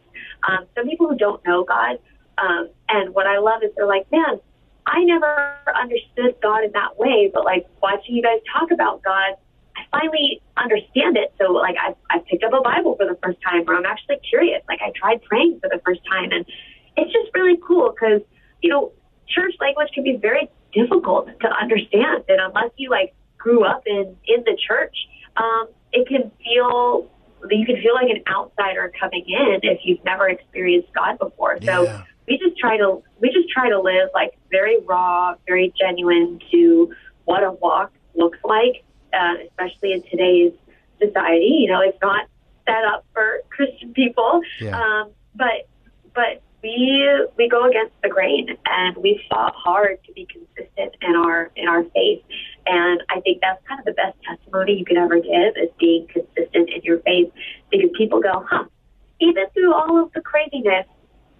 um, 0.47 0.65
some 0.75 0.87
people 0.87 1.09
who 1.09 1.17
don't 1.17 1.45
know 1.45 1.63
God. 1.63 1.97
Um, 2.37 2.69
and 2.89 3.13
what 3.13 3.27
I 3.27 3.39
love 3.39 3.63
is 3.63 3.71
they're 3.75 3.87
like, 3.87 4.09
man, 4.11 4.39
I 4.85 5.03
never 5.03 5.57
understood 5.73 6.35
God 6.41 6.63
in 6.63 6.71
that 6.73 6.99
way, 6.99 7.31
but 7.33 7.43
like 7.43 7.65
watching 7.81 8.15
you 8.15 8.21
guys 8.21 8.39
talk 8.53 8.71
about 8.71 9.01
God, 9.03 9.35
I 9.75 9.81
finally 9.91 10.41
understand 10.57 11.17
it. 11.17 11.33
So 11.39 11.51
like 11.51 11.75
I 11.81 11.95
I 12.09 12.19
picked 12.29 12.43
up 12.43 12.53
a 12.53 12.61
Bible 12.61 12.95
for 12.95 13.05
the 13.05 13.17
first 13.23 13.39
time, 13.41 13.63
or 13.67 13.75
I'm 13.75 13.85
actually 13.85 14.17
curious. 14.29 14.61
Like 14.67 14.79
I 14.81 14.91
tried 14.95 15.23
praying 15.23 15.59
for 15.61 15.69
the 15.69 15.81
first 15.85 16.01
time, 16.09 16.31
and 16.31 16.45
it's 16.97 17.11
just 17.11 17.33
really 17.33 17.57
cool 17.65 17.91
because 17.91 18.21
you 18.61 18.69
know 18.69 18.91
church 19.27 19.53
language 19.59 19.89
can 19.93 20.03
be 20.03 20.17
very 20.17 20.49
difficult 20.75 21.27
to 21.39 21.47
understand, 21.61 22.23
and 22.27 22.39
unless 22.41 22.71
you 22.77 22.89
like 22.89 23.15
grew 23.37 23.63
up 23.63 23.83
in 23.87 24.15
in 24.27 24.43
the 24.43 24.57
church, 24.67 24.95
um, 25.37 25.67
it 25.93 26.07
can 26.07 26.31
feel 26.43 27.07
you 27.49 27.65
can 27.65 27.77
feel 27.81 27.93
like 27.93 28.09
an 28.09 28.21
outsider 28.27 28.91
coming 28.99 29.23
in 29.27 29.59
if 29.63 29.79
you've 29.83 30.03
never 30.03 30.27
experienced 30.29 30.89
God 30.93 31.17
before. 31.19 31.57
So 31.65 31.83
Yeah. 31.83 32.01
we 32.27 32.37
just 32.37 32.57
try 32.57 32.77
to 32.77 33.01
we 33.21 33.29
just 33.31 33.49
try 33.49 33.69
to 33.69 33.79
live 33.79 34.09
like 34.13 34.37
very 34.51 34.79
raw, 34.81 35.35
very 35.47 35.73
genuine 35.79 36.39
to 36.51 36.93
what 37.25 37.43
a 37.43 37.51
walk 37.51 37.91
looks 38.15 38.39
like, 38.43 38.83
uh, 39.13 39.35
especially 39.47 39.93
in 39.93 40.01
today's 40.09 40.53
society. 40.99 41.53
You 41.61 41.67
know, 41.71 41.81
it's 41.81 41.97
not 42.01 42.25
set 42.67 42.83
up 42.91 43.05
for 43.13 43.41
Christian 43.49 43.93
people, 43.93 44.41
Yeah. 44.59 44.79
um, 44.79 45.11
but 45.35 45.67
but 46.13 46.41
we 46.65 47.27
we 47.37 47.47
go 47.47 47.69
against 47.69 47.93
the 48.01 48.09
grain 48.09 48.47
and 48.65 48.97
we 48.97 49.21
fought 49.29 49.53
hard 49.55 50.03
to 50.05 50.11
be 50.13 50.25
consistent 50.25 50.95
in 51.01 51.15
our 51.15 51.51
in 51.55 51.67
our 51.67 51.83
faith. 51.83 52.23
And 52.65 53.03
I 53.09 53.19
think 53.21 53.41
that's 53.41 53.61
kind 53.67 53.79
of 53.79 53.85
the 53.85 53.93
best 53.93 54.17
testimony 54.27 54.73
you 54.79 54.85
could 54.85 54.97
ever 54.97 55.19
give 55.19 55.55
is 55.55 55.69
being 55.79 56.07
consistent 56.07 56.69
in 56.69 56.81
your 56.83 56.99
faith 57.01 57.31
because 57.69 57.91
people 57.95 58.19
go, 58.19 58.43
huh, 58.49 58.65
even 59.21 59.43
through 59.53 59.73
all 59.73 60.01
of 60.03 60.11
the 60.13 60.21
craziness, 60.21 60.87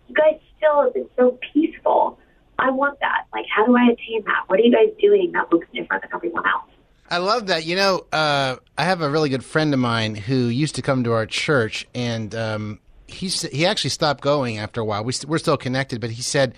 you 0.07 0.13
guys 0.13 0.39
still 0.57 0.83
have 0.83 0.93
been 0.93 1.09
so 1.17 1.39
peaceful. 1.53 2.19
I 2.59 2.69
want 2.69 2.99
that. 2.99 3.25
Like, 3.33 3.45
how 3.53 3.65
do 3.65 3.75
I 3.75 3.85
attain 3.85 4.23
that? 4.25 4.43
What 4.47 4.59
are 4.59 4.63
you 4.63 4.71
guys 4.71 4.93
doing 5.01 5.31
that 5.31 5.51
looks 5.51 5.67
different 5.73 6.03
than 6.03 6.11
everyone 6.13 6.47
else? 6.47 6.69
I 7.09 7.17
love 7.17 7.47
that. 7.47 7.65
You 7.65 7.75
know, 7.75 8.05
uh, 8.11 8.57
I 8.77 8.83
have 8.83 9.01
a 9.01 9.09
really 9.09 9.29
good 9.29 9.43
friend 9.43 9.73
of 9.73 9.79
mine 9.79 10.15
who 10.15 10.47
used 10.47 10.75
to 10.75 10.81
come 10.81 11.03
to 11.03 11.11
our 11.11 11.25
church, 11.25 11.87
and 11.93 12.33
um, 12.33 12.79
he 13.07 13.27
he 13.27 13.65
actually 13.65 13.91
stopped 13.91 14.21
going 14.21 14.57
after 14.57 14.81
a 14.81 14.85
while. 14.85 15.03
We 15.03 15.13
st- 15.13 15.29
we're 15.29 15.37
still 15.37 15.57
connected, 15.57 16.01
but 16.01 16.11
he 16.11 16.21
said 16.21 16.55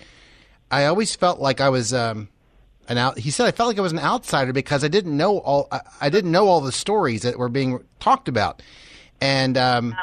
I 0.70 0.86
always 0.86 1.14
felt 1.16 1.40
like 1.40 1.60
I 1.60 1.68
was 1.68 1.92
um, 1.94 2.28
an 2.88 2.98
out. 2.98 3.18
He 3.18 3.30
said 3.30 3.46
I 3.46 3.52
felt 3.52 3.68
like 3.68 3.78
I 3.78 3.82
was 3.82 3.92
an 3.92 3.98
outsider 3.98 4.52
because 4.52 4.84
I 4.84 4.88
didn't 4.88 5.16
know 5.16 5.38
all. 5.38 5.68
I, 5.72 5.80
I 6.02 6.10
didn't 6.10 6.30
know 6.30 6.48
all 6.48 6.60
the 6.60 6.72
stories 6.72 7.22
that 7.22 7.38
were 7.38 7.48
being 7.48 7.82
talked 8.00 8.28
about, 8.28 8.62
and 9.20 9.56
um, 9.56 9.96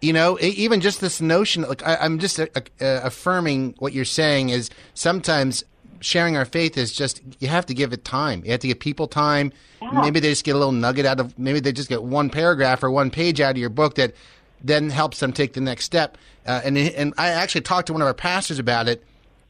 you 0.00 0.12
know, 0.12 0.38
even 0.40 0.80
just 0.80 1.00
this 1.00 1.20
notion. 1.20 1.62
Like 1.62 1.86
I, 1.86 1.96
I'm 1.96 2.18
just 2.18 2.38
uh, 2.38 2.46
uh, 2.54 2.60
affirming 2.80 3.74
what 3.78 3.92
you're 3.92 4.04
saying 4.04 4.50
is 4.50 4.70
sometimes 4.94 5.64
sharing 6.00 6.36
our 6.36 6.44
faith 6.44 6.76
is 6.76 6.92
just 6.92 7.22
you 7.40 7.48
have 7.48 7.66
to 7.66 7.74
give 7.74 7.92
it 7.92 8.04
time. 8.04 8.42
You 8.44 8.52
have 8.52 8.60
to 8.60 8.68
give 8.68 8.78
people 8.78 9.08
time. 9.08 9.52
Maybe 9.92 10.20
they 10.20 10.30
just 10.30 10.44
get 10.44 10.54
a 10.54 10.58
little 10.58 10.72
nugget 10.72 11.06
out 11.06 11.20
of. 11.20 11.38
Maybe 11.38 11.60
they 11.60 11.72
just 11.72 11.88
get 11.88 12.02
one 12.02 12.30
paragraph 12.30 12.82
or 12.82 12.90
one 12.90 13.10
page 13.10 13.40
out 13.40 13.52
of 13.52 13.58
your 13.58 13.70
book 13.70 13.96
that 13.96 14.14
then 14.62 14.90
helps 14.90 15.20
them 15.20 15.32
take 15.32 15.52
the 15.52 15.60
next 15.60 15.84
step. 15.84 16.18
Uh, 16.46 16.60
and 16.64 16.76
and 16.78 17.14
I 17.18 17.28
actually 17.28 17.62
talked 17.62 17.88
to 17.88 17.92
one 17.92 18.02
of 18.02 18.06
our 18.06 18.14
pastors 18.14 18.58
about 18.58 18.88
it 18.88 19.04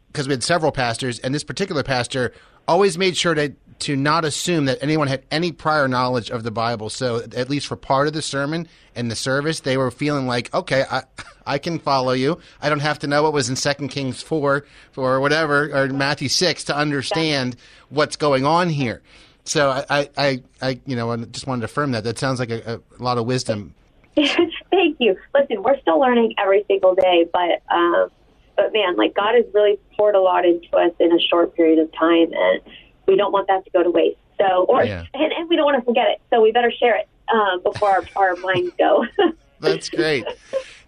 because 0.09 0.27
we 0.27 0.33
had 0.33 0.43
several 0.43 0.73
pastors, 0.73 1.19
and 1.19 1.35
this 1.35 1.45
particular 1.45 1.83
pastor 1.83 2.33
always 2.69 2.99
made 2.99 3.17
sure 3.17 3.35
to 3.35 3.53
to 3.79 3.95
not 3.95 4.25
assume 4.25 4.65
that 4.65 4.79
anyone 4.81 5.07
had 5.07 5.23
any 5.31 5.53
prior 5.53 5.87
knowledge 5.87 6.31
of 6.31 6.43
the 6.43 6.51
Bible. 6.51 6.89
So 6.89 7.17
at 7.17 7.51
least 7.51 7.67
for 7.67 7.77
part 7.77 8.07
of 8.07 8.15
the 8.15 8.23
sermon 8.23 8.69
and 8.95 9.11
the 9.11 9.17
service, 9.17 9.61
they 9.61 9.77
were 9.77 9.91
feeling 9.91 10.27
like, 10.27 10.53
okay, 10.55 10.85
I 10.91 11.03
I 11.47 11.59
can 11.59 11.79
follow 11.79 12.13
you. 12.13 12.39
I 12.61 12.69
don't 12.69 12.81
have 12.81 12.99
to 13.01 13.07
know 13.07 13.23
what 13.23 13.33
was 13.33 13.49
in 13.49 13.57
Second 13.57 13.89
Kings 13.89 14.23
four 14.23 14.65
or 14.97 15.21
whatever 15.21 15.71
or 15.73 15.89
Matthew 15.89 16.29
six 16.29 16.65
to 16.65 16.77
understand 16.77 17.57
what's 17.89 18.17
going 18.17 18.45
on 18.45 18.69
here. 18.69 19.03
So 19.45 19.71
I 19.71 20.09
I, 20.17 20.43
I, 20.61 20.81
you 20.87 20.97
know 20.97 21.13
I 21.13 21.17
just 21.17 21.47
wanted 21.47 21.61
to 21.61 21.67
affirm 21.67 21.93
that. 21.93 22.05
That 22.05 22.19
sounds 22.19 22.41
like 22.41 22.51
a, 22.51 22.81
a 22.99 23.03
lot 23.03 23.19
of 23.19 23.27
wisdom. 23.27 23.75
Thank 24.71 24.97
you. 24.99 25.17
Listen, 25.35 25.63
we're 25.63 25.79
still 25.81 26.01
learning 26.01 26.35
every 26.39 26.65
single 26.69 26.95
day, 26.95 27.27
but 27.33 27.63
um, 27.75 28.11
but 28.57 28.73
man, 28.73 28.97
like 28.97 29.15
God 29.15 29.35
has 29.35 29.45
really 29.53 29.79
poured 29.97 30.15
a 30.15 30.21
lot 30.21 30.45
into 30.47 30.75
us 30.77 30.93
in 30.99 31.13
a 31.13 31.21
short 31.21 31.55
period 31.55 31.79
of 31.79 31.93
time, 31.93 32.33
and 32.33 32.61
we 33.07 33.17
don't 33.17 33.33
want 33.33 33.49
that 33.49 33.65
to 33.65 33.71
go 33.71 33.83
to 33.83 33.91
waste. 33.91 34.19
So, 34.39 34.65
or 34.69 34.85
Yeah. 34.85 35.05
and, 35.15 35.33
and 35.33 35.49
we 35.49 35.57
don't 35.57 35.67
want 35.67 35.79
to 35.79 35.85
forget 35.85 36.09
it, 36.09 36.21
so 36.31 36.41
we 36.41 36.53
better 36.53 36.73
share 36.73 36.97
it 36.97 37.09
um, 37.33 37.63
before 37.63 37.91
our, 37.91 38.05
our 38.17 38.37
minds 38.37 38.73
go. 38.79 39.05
That's 39.61 39.89
great. 39.89 40.25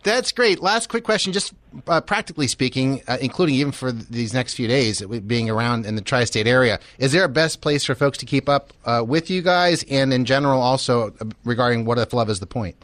That's 0.02 0.32
great. 0.32 0.60
Last 0.60 0.88
quick 0.88 1.04
question, 1.04 1.32
just 1.32 1.52
uh, 1.86 2.00
practically 2.00 2.46
speaking, 2.46 3.02
uh, 3.08 3.18
including 3.20 3.56
even 3.56 3.72
for 3.72 3.92
these 3.92 4.32
next 4.32 4.54
few 4.54 4.68
days, 4.68 5.02
being 5.02 5.50
around 5.50 5.86
in 5.86 5.96
the 5.96 6.02
tri-state 6.02 6.46
area, 6.46 6.78
is 6.98 7.12
there 7.12 7.24
a 7.24 7.28
best 7.28 7.60
place 7.60 7.84
for 7.84 7.94
folks 7.94 8.18
to 8.18 8.26
keep 8.26 8.48
up 8.48 8.72
uh, 8.84 9.02
with 9.06 9.28
you 9.30 9.42
guys, 9.42 9.84
and 9.90 10.12
in 10.12 10.24
general, 10.24 10.60
also 10.60 11.08
uh, 11.20 11.24
regarding 11.44 11.84
what 11.84 11.98
if 11.98 12.12
love 12.12 12.30
is 12.30 12.40
the 12.40 12.46
point? 12.46 12.76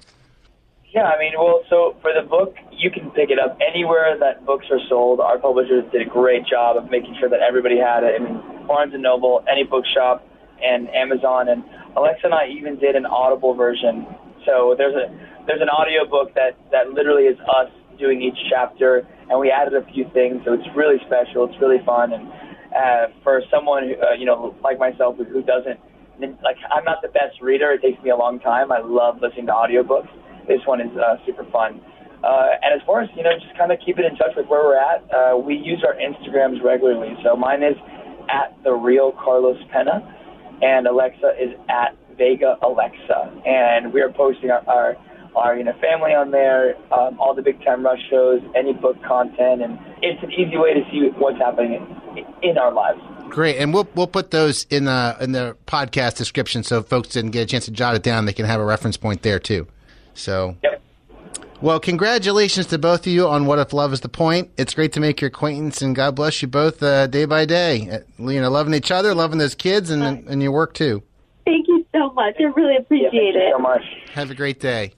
Yeah, 0.95 1.11
I 1.11 1.19
mean, 1.19 1.33
well, 1.37 1.67
so 1.69 1.97
for 2.01 2.15
the 2.15 2.23
book, 2.23 2.55
you 2.71 2.89
can 2.89 3.11
pick 3.11 3.29
it 3.29 3.39
up 3.43 3.59
anywhere 3.59 4.15
that 4.21 4.47
books 4.47 4.67
are 4.71 4.79
sold. 4.89 5.19
Our 5.19 5.39
publishers 5.39 5.83
did 5.91 6.07
a 6.07 6.09
great 6.09 6.47
job 6.47 6.77
of 6.77 6.89
making 6.89 7.17
sure 7.19 7.29
that 7.29 7.41
everybody 7.43 7.77
had 7.83 8.05
it. 8.07 8.15
I 8.15 8.23
mean, 8.23 8.39
Barnes 8.69 8.95
and 8.95 9.03
Noble, 9.03 9.43
any 9.51 9.65
bookshop, 9.65 10.23
and 10.63 10.89
Amazon. 10.95 11.49
And 11.49 11.65
Alexa 11.97 12.31
and 12.31 12.35
I 12.35 12.47
even 12.47 12.79
did 12.79 12.95
an 12.95 13.07
Audible 13.07 13.55
version. 13.55 14.07
So 14.47 14.77
there's 14.79 14.95
a 14.95 15.11
there's 15.51 15.61
an 15.61 15.69
audio 15.69 16.07
book 16.07 16.31
that 16.39 16.55
that 16.71 16.95
literally 16.95 17.25
is 17.25 17.39
us 17.43 17.75
doing 17.99 18.23
each 18.23 18.39
chapter, 18.49 19.03
and 19.29 19.41
we 19.41 19.51
added 19.51 19.75
a 19.75 19.85
few 19.91 20.07
things. 20.15 20.43
So 20.47 20.53
it's 20.53 20.69
really 20.77 21.03
special. 21.11 21.51
It's 21.51 21.59
really 21.61 21.83
fun, 21.85 22.13
and 22.13 22.31
uh, 22.71 23.11
for 23.25 23.43
someone 23.51 23.83
who, 23.89 23.95
uh, 23.99 24.15
you 24.15 24.27
know 24.27 24.55
like 24.63 24.79
myself 24.79 25.17
who, 25.19 25.43
doesn't 25.43 25.81
like 26.23 26.57
I'm 26.71 26.85
not 26.85 27.03
the 27.03 27.09
best 27.11 27.43
reader. 27.43 27.73
It 27.73 27.83
takes 27.83 28.01
me 28.05 28.11
a 28.11 28.17
long 28.17 28.39
time. 28.39 28.71
I 28.71 28.79
love 28.79 29.19
listening 29.21 29.47
to 29.47 29.53
audiobooks. 29.53 30.09
This 30.47 30.61
one 30.67 30.81
is 30.81 30.91
uh, 30.97 31.17
super 31.27 31.45
fun. 31.51 31.81
Uh, 32.23 32.57
and 32.63 32.81
as 32.81 32.85
far 32.87 33.03
as, 33.03 33.11
you 33.17 33.23
know, 33.23 33.31
just 33.39 33.57
kind 33.59 33.71
of 33.71 33.79
keeping 33.85 34.05
in 34.05 34.17
touch 34.17 34.33
with 34.37 34.47
where 34.47 34.65
we're 34.65 34.79
at, 34.79 35.05
uh, 35.13 35.37
we 35.37 35.57
use 35.57 35.85
our 35.87 35.95
Instagrams 35.95 36.63
regularly. 36.65 37.15
So 37.23 37.37
mine 37.37 37.63
is 37.63 37.77
at 38.31 38.57
the 38.65 38.73
real 38.73 39.13
Carlos 39.13 39.59
Pena, 39.71 40.01
and 40.63 40.87
Alexa 40.87 41.33
is 41.39 41.51
at 41.69 41.97
Vega 42.17 42.57
Alexa. 42.63 43.43
And 43.45 43.93
we 43.93 44.01
are 44.01 44.11
posting 44.11 44.51
our, 44.51 44.63
our, 44.67 44.97
our 45.37 45.57
you 45.59 45.65
know, 45.65 45.75
family 45.83 46.13
on 46.13 46.31
there, 46.31 46.77
um, 46.91 47.21
all 47.21 47.35
the 47.35 47.43
Big 47.43 47.63
Time 47.63 47.85
Rush 47.85 48.01
shows, 48.09 48.41
any 48.57 48.73
book 48.73 48.97
content, 49.03 49.61
and 49.61 49.79
it's 50.01 50.23
an 50.23 50.33
easy 50.33 50.57
way 50.57 50.73
to 50.73 50.81
see 50.91 51.11
what's 51.19 51.39
happening 51.39 51.85
in, 52.17 52.51
in 52.51 52.59
our 52.59 52.73
lives. 52.73 53.01
Great, 53.29 53.57
and 53.57 53.75
we'll 53.75 53.89
we'll 53.95 54.07
put 54.07 54.31
those 54.31 54.65
in 54.71 54.85
the 54.85 55.17
in 55.21 55.33
the 55.33 55.57
podcast 55.67 56.17
description, 56.17 56.63
so 56.63 56.83
folks 56.83 57.09
didn't 57.09 57.33
get 57.33 57.43
a 57.43 57.47
chance 57.47 57.65
to 57.65 57.73
jot 57.73 57.97
it 57.97 58.03
down, 58.03 58.27
they 58.27 58.33
can 58.33 58.47
have 58.47 58.61
a 58.61 58.65
reference 58.65 58.97
point 58.97 59.23
there 59.23 59.41
too. 59.41 59.67
So, 60.15 60.57
Yep. 60.63 60.83
well, 61.61 61.81
congratulations 61.81 62.67
to 62.69 62.79
both 62.79 63.01
of 63.01 63.07
you 63.13 63.27
on 63.29 63.47
what 63.47 63.59
if 63.59 63.73
love 63.73 63.93
is 63.93 64.01
the 64.01 64.09
point. 64.09 64.51
It's 64.57 64.75
great 64.75 64.93
to 64.95 65.01
make 65.01 65.21
your 65.21 65.29
acquaintance, 65.29 65.83
and 65.83 65.95
God 65.95 66.15
bless 66.15 66.41
you 66.43 66.49
both 66.49 66.83
uh, 66.83 67.07
day 67.07 67.25
by 67.25 67.45
day. 67.45 67.89
Uh, 68.19 68.31
You 68.31 68.41
know, 68.41 68.51
loving 68.51 68.75
each 68.75 68.91
other, 68.91 69.15
loving 69.15 69.39
those 69.39 69.55
kids, 69.55 69.91
and 69.91 70.27
and 70.29 70.43
your 70.43 70.53
work 70.53 70.75
too. 70.75 71.03
Thank 71.45 71.69
you 71.69 71.85
so 71.93 72.13
much. 72.15 72.37
I 72.41 72.45
really 72.45 72.77
appreciate 72.77 73.11
Thank 73.13 73.35
you 73.35 73.41
it. 73.41 73.53
so 73.53 73.59
much. 73.59 73.83
Have 74.15 74.31
a 74.31 74.35
great 74.35 74.61
day. 74.61 74.93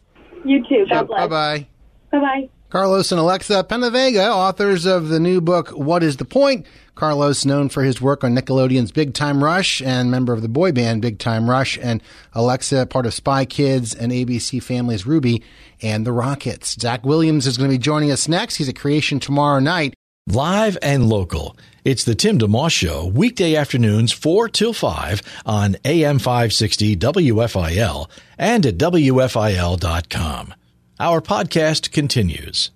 You 0.44 0.62
too. 0.68 0.87
God 0.88 1.09
Bye 1.09 1.26
bless. 1.26 1.29
bye. 1.29 1.66
Bye 2.12 2.20
bye. 2.20 2.48
Carlos 2.68 3.12
and 3.12 3.20
Alexa 3.20 3.64
Penavega, 3.68 4.29
authors 4.29 4.87
of 4.87 5.09
the 5.09 5.20
new 5.20 5.40
book, 5.40 5.68
What 5.70 6.02
is 6.02 6.16
the 6.16 6.24
Point? 6.24 6.66
Carlos, 6.96 7.44
known 7.44 7.68
for 7.68 7.85
his 7.85 8.00
work 8.00 8.24
on 8.24 8.35
Nickelodeon's 8.35 8.90
Big 8.90 9.14
Time 9.14 9.44
Rush 9.44 9.81
and 9.81 10.11
member 10.11 10.33
of 10.33 10.42
the 10.42 10.48
boy 10.48 10.72
band 10.72 11.00
Big 11.00 11.20
Time 11.20 11.48
Rush, 11.48 11.79
and 11.81 12.02
Alexa, 12.33 12.87
part 12.87 13.07
of 13.07 13.14
Spy 13.14 13.44
Kids 13.44 13.94
and 13.94 14.11
ABC 14.11 14.61
Family's 14.61 15.07
Ruby 15.07 15.44
and 15.81 16.05
the 16.05 16.11
Rockets. 16.12 16.72
Zach 16.81 17.05
Williams 17.05 17.46
is 17.46 17.57
going 17.57 17.70
to 17.70 17.74
be 17.74 17.83
joining 17.83 18.11
us 18.11 18.26
next. 18.26 18.57
He's 18.57 18.68
at 18.68 18.76
Creation 18.76 19.20
tomorrow 19.20 19.61
night. 19.61 19.94
Live 20.26 20.76
and 20.83 21.09
local. 21.09 21.57
It's 21.85 22.02
the 22.02 22.16
Tim 22.16 22.37
DeMoss 22.37 22.72
Show, 22.72 23.07
weekday 23.07 23.55
afternoons 23.55 24.11
4 24.11 24.48
till 24.48 24.72
5 24.72 25.22
on 25.46 25.76
AM 25.85 26.18
560 26.18 26.96
WFIL 26.96 28.11
and 28.37 28.66
at 28.66 28.76
WFIL.com. 28.76 30.55
Our 30.98 31.20
podcast 31.20 31.92
continues. 31.92 32.70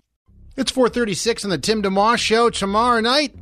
It's 0.55 0.71
436 0.71 1.45
on 1.45 1.51
the 1.51 1.57
Tim 1.57 1.83
DeMoss 1.83 2.19
Show 2.19 2.51
tomorrow 2.51 3.01
night. 3.01 3.35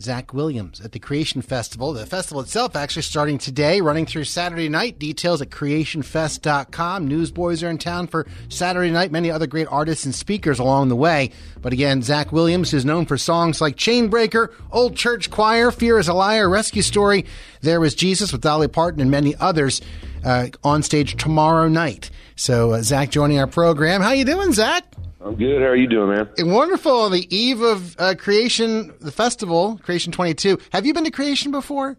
Zach 0.00 0.34
Williams 0.34 0.80
at 0.80 0.90
the 0.90 0.98
Creation 0.98 1.40
Festival. 1.40 1.92
The 1.92 2.04
festival 2.04 2.40
itself 2.40 2.74
actually 2.74 3.02
starting 3.02 3.38
today, 3.38 3.80
running 3.80 4.06
through 4.06 4.24
Saturday 4.24 4.68
night. 4.68 4.98
Details 4.98 5.40
at 5.40 5.50
creationfest.com. 5.50 7.06
Newsboys 7.06 7.62
are 7.62 7.70
in 7.70 7.78
town 7.78 8.08
for 8.08 8.26
Saturday 8.48 8.90
night. 8.90 9.12
Many 9.12 9.30
other 9.30 9.46
great 9.46 9.68
artists 9.70 10.04
and 10.04 10.14
speakers 10.14 10.58
along 10.58 10.88
the 10.88 10.96
way. 10.96 11.30
But 11.62 11.72
again, 11.72 12.02
Zach 12.02 12.32
Williams 12.32 12.74
is 12.74 12.84
known 12.84 13.06
for 13.06 13.18
songs 13.18 13.60
like 13.60 13.76
Chainbreaker, 13.76 14.52
Old 14.72 14.96
Church 14.96 15.30
Choir, 15.30 15.70
Fear 15.70 15.98
is 16.00 16.08
a 16.08 16.14
Liar, 16.14 16.48
Rescue 16.48 16.82
Story, 16.82 17.24
There 17.60 17.80
Was 17.80 17.94
Jesus 17.94 18.32
with 18.32 18.40
Dolly 18.40 18.68
Parton, 18.68 19.00
and 19.00 19.10
many 19.12 19.36
others 19.36 19.80
uh, 20.28 20.48
on 20.62 20.82
stage 20.82 21.16
tomorrow 21.16 21.68
night. 21.68 22.10
So 22.36 22.72
uh, 22.72 22.82
Zach 22.82 23.10
joining 23.10 23.38
our 23.38 23.46
program. 23.46 24.02
How 24.02 24.12
you 24.12 24.24
doing, 24.24 24.52
Zach? 24.52 24.84
I'm 25.20 25.34
good. 25.34 25.60
How 25.60 25.68
are 25.68 25.76
you 25.76 25.88
doing, 25.88 26.10
man? 26.10 26.28
Wonderful. 26.38 26.92
On 26.92 27.12
the 27.12 27.34
eve 27.34 27.60
of 27.60 27.96
uh, 27.98 28.14
Creation, 28.16 28.94
the 29.00 29.10
festival, 29.10 29.80
Creation 29.82 30.12
22. 30.12 30.58
Have 30.72 30.86
you 30.86 30.94
been 30.94 31.04
to 31.04 31.10
Creation 31.10 31.50
before? 31.50 31.96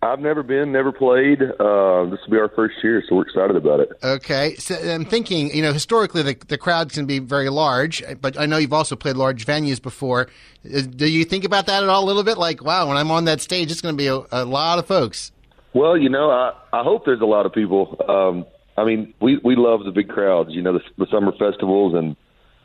I've 0.00 0.18
never 0.18 0.42
been, 0.42 0.72
never 0.72 0.90
played. 0.90 1.40
Uh, 1.42 2.06
this 2.06 2.18
will 2.24 2.30
be 2.30 2.38
our 2.38 2.48
first 2.48 2.74
year, 2.82 3.04
so 3.08 3.14
we're 3.14 3.22
excited 3.22 3.54
about 3.54 3.78
it. 3.78 3.90
Okay. 4.02 4.56
So 4.56 4.74
I'm 4.74 5.04
thinking, 5.04 5.54
you 5.54 5.62
know, 5.62 5.72
historically 5.72 6.22
the, 6.22 6.36
the 6.48 6.58
crowd 6.58 6.92
can 6.92 7.06
be 7.06 7.20
very 7.20 7.50
large, 7.50 8.02
but 8.20 8.38
I 8.38 8.46
know 8.46 8.56
you've 8.56 8.72
also 8.72 8.96
played 8.96 9.16
large 9.16 9.46
venues 9.46 9.80
before. 9.80 10.28
Uh, 10.64 10.80
Do 10.80 11.06
you 11.06 11.24
think 11.24 11.44
about 11.44 11.66
that 11.66 11.84
at 11.84 11.88
all 11.88 12.02
a 12.02 12.06
little 12.06 12.24
bit? 12.24 12.36
Like, 12.36 12.64
wow, 12.64 12.88
when 12.88 12.96
I'm 12.96 13.12
on 13.12 13.26
that 13.26 13.40
stage, 13.40 13.70
it's 13.70 13.80
going 13.80 13.96
to 13.96 13.96
be 13.96 14.08
a, 14.08 14.22
a 14.32 14.44
lot 14.44 14.80
of 14.80 14.86
folks. 14.86 15.30
Well, 15.74 15.96
you 15.96 16.08
know, 16.08 16.30
I, 16.30 16.52
I 16.72 16.82
hope 16.82 17.04
there's 17.04 17.20
a 17.20 17.26
lot 17.26 17.46
of 17.46 17.52
people. 17.52 17.96
Um, 18.08 18.46
I 18.76 18.84
mean, 18.84 19.14
we, 19.20 19.38
we 19.38 19.56
love 19.56 19.84
the 19.84 19.90
big 19.90 20.08
crowds, 20.08 20.50
you 20.52 20.62
know, 20.62 20.74
the, 20.74 20.80
the 20.98 21.06
summer 21.10 21.32
festivals 21.32 21.94
and 21.94 22.16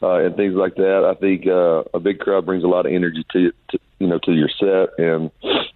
uh, 0.01 0.25
and 0.25 0.35
things 0.35 0.53
like 0.53 0.75
that. 0.75 1.03
I 1.03 1.19
think 1.19 1.47
uh, 1.47 1.83
a 1.93 1.99
big 1.99 2.19
crowd 2.19 2.45
brings 2.45 2.63
a 2.63 2.67
lot 2.67 2.85
of 2.85 2.91
energy 2.91 3.25
to, 3.31 3.51
to 3.69 3.79
you 3.99 4.07
know 4.07 4.19
to 4.19 4.31
your 4.31 4.49
set, 4.59 5.03
and 5.03 5.31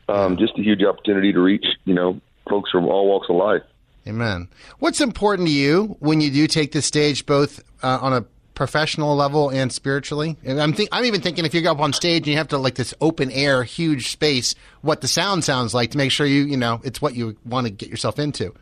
um, 0.08 0.38
just 0.38 0.58
a 0.58 0.62
huge 0.62 0.84
opportunity 0.84 1.34
to 1.34 1.40
reach 1.40 1.66
you 1.86 1.94
know 1.94 2.22
folks 2.50 2.70
from 2.70 2.86
all 2.86 3.08
walks 3.08 3.28
of 3.30 3.36
life. 3.36 3.64
Amen. 4.08 4.48
What's 4.80 5.02
important 5.02 5.48
to 5.48 5.54
you 5.54 5.96
when 6.00 6.22
you 6.22 6.32
do 6.32 6.48
take 6.48 6.72
the 6.72 6.82
stage, 6.82 7.26
both 7.26 7.64
uh, 7.84 8.00
on 8.02 8.14
a 8.14 8.26
professional 8.54 9.16
level 9.16 9.50
and 9.50 9.72
spiritually? 9.72 10.38
I'm 10.48 10.76
I'm 10.92 11.06
even 11.06 11.22
thinking 11.22 11.46
if 11.46 11.54
you 11.54 11.62
go 11.62 11.72
up 11.72 11.80
on 11.80 11.94
stage 11.94 12.24
and 12.24 12.28
you 12.28 12.38
have 12.38 12.50
to 12.50 12.58
like 12.58 12.76
this 12.76 12.94
open 13.02 13.32
air, 13.32 13.64
huge 13.64 14.12
space, 14.12 14.56
what 14.82 15.02
the 15.02 15.08
sound 15.08 15.44
sounds 15.44 15.74
like 15.74 15.92
to 15.92 15.98
make 15.98 16.12
sure 16.12 16.26
you 16.26 16.44
you 16.44 16.58
know 16.58 16.82
it's 16.84 17.02
what 17.02 17.16
you 17.16 17.38
want 17.46 17.68
to 17.68 17.72
get 17.72 17.90
yourself 17.90 18.20
into. 18.20 18.54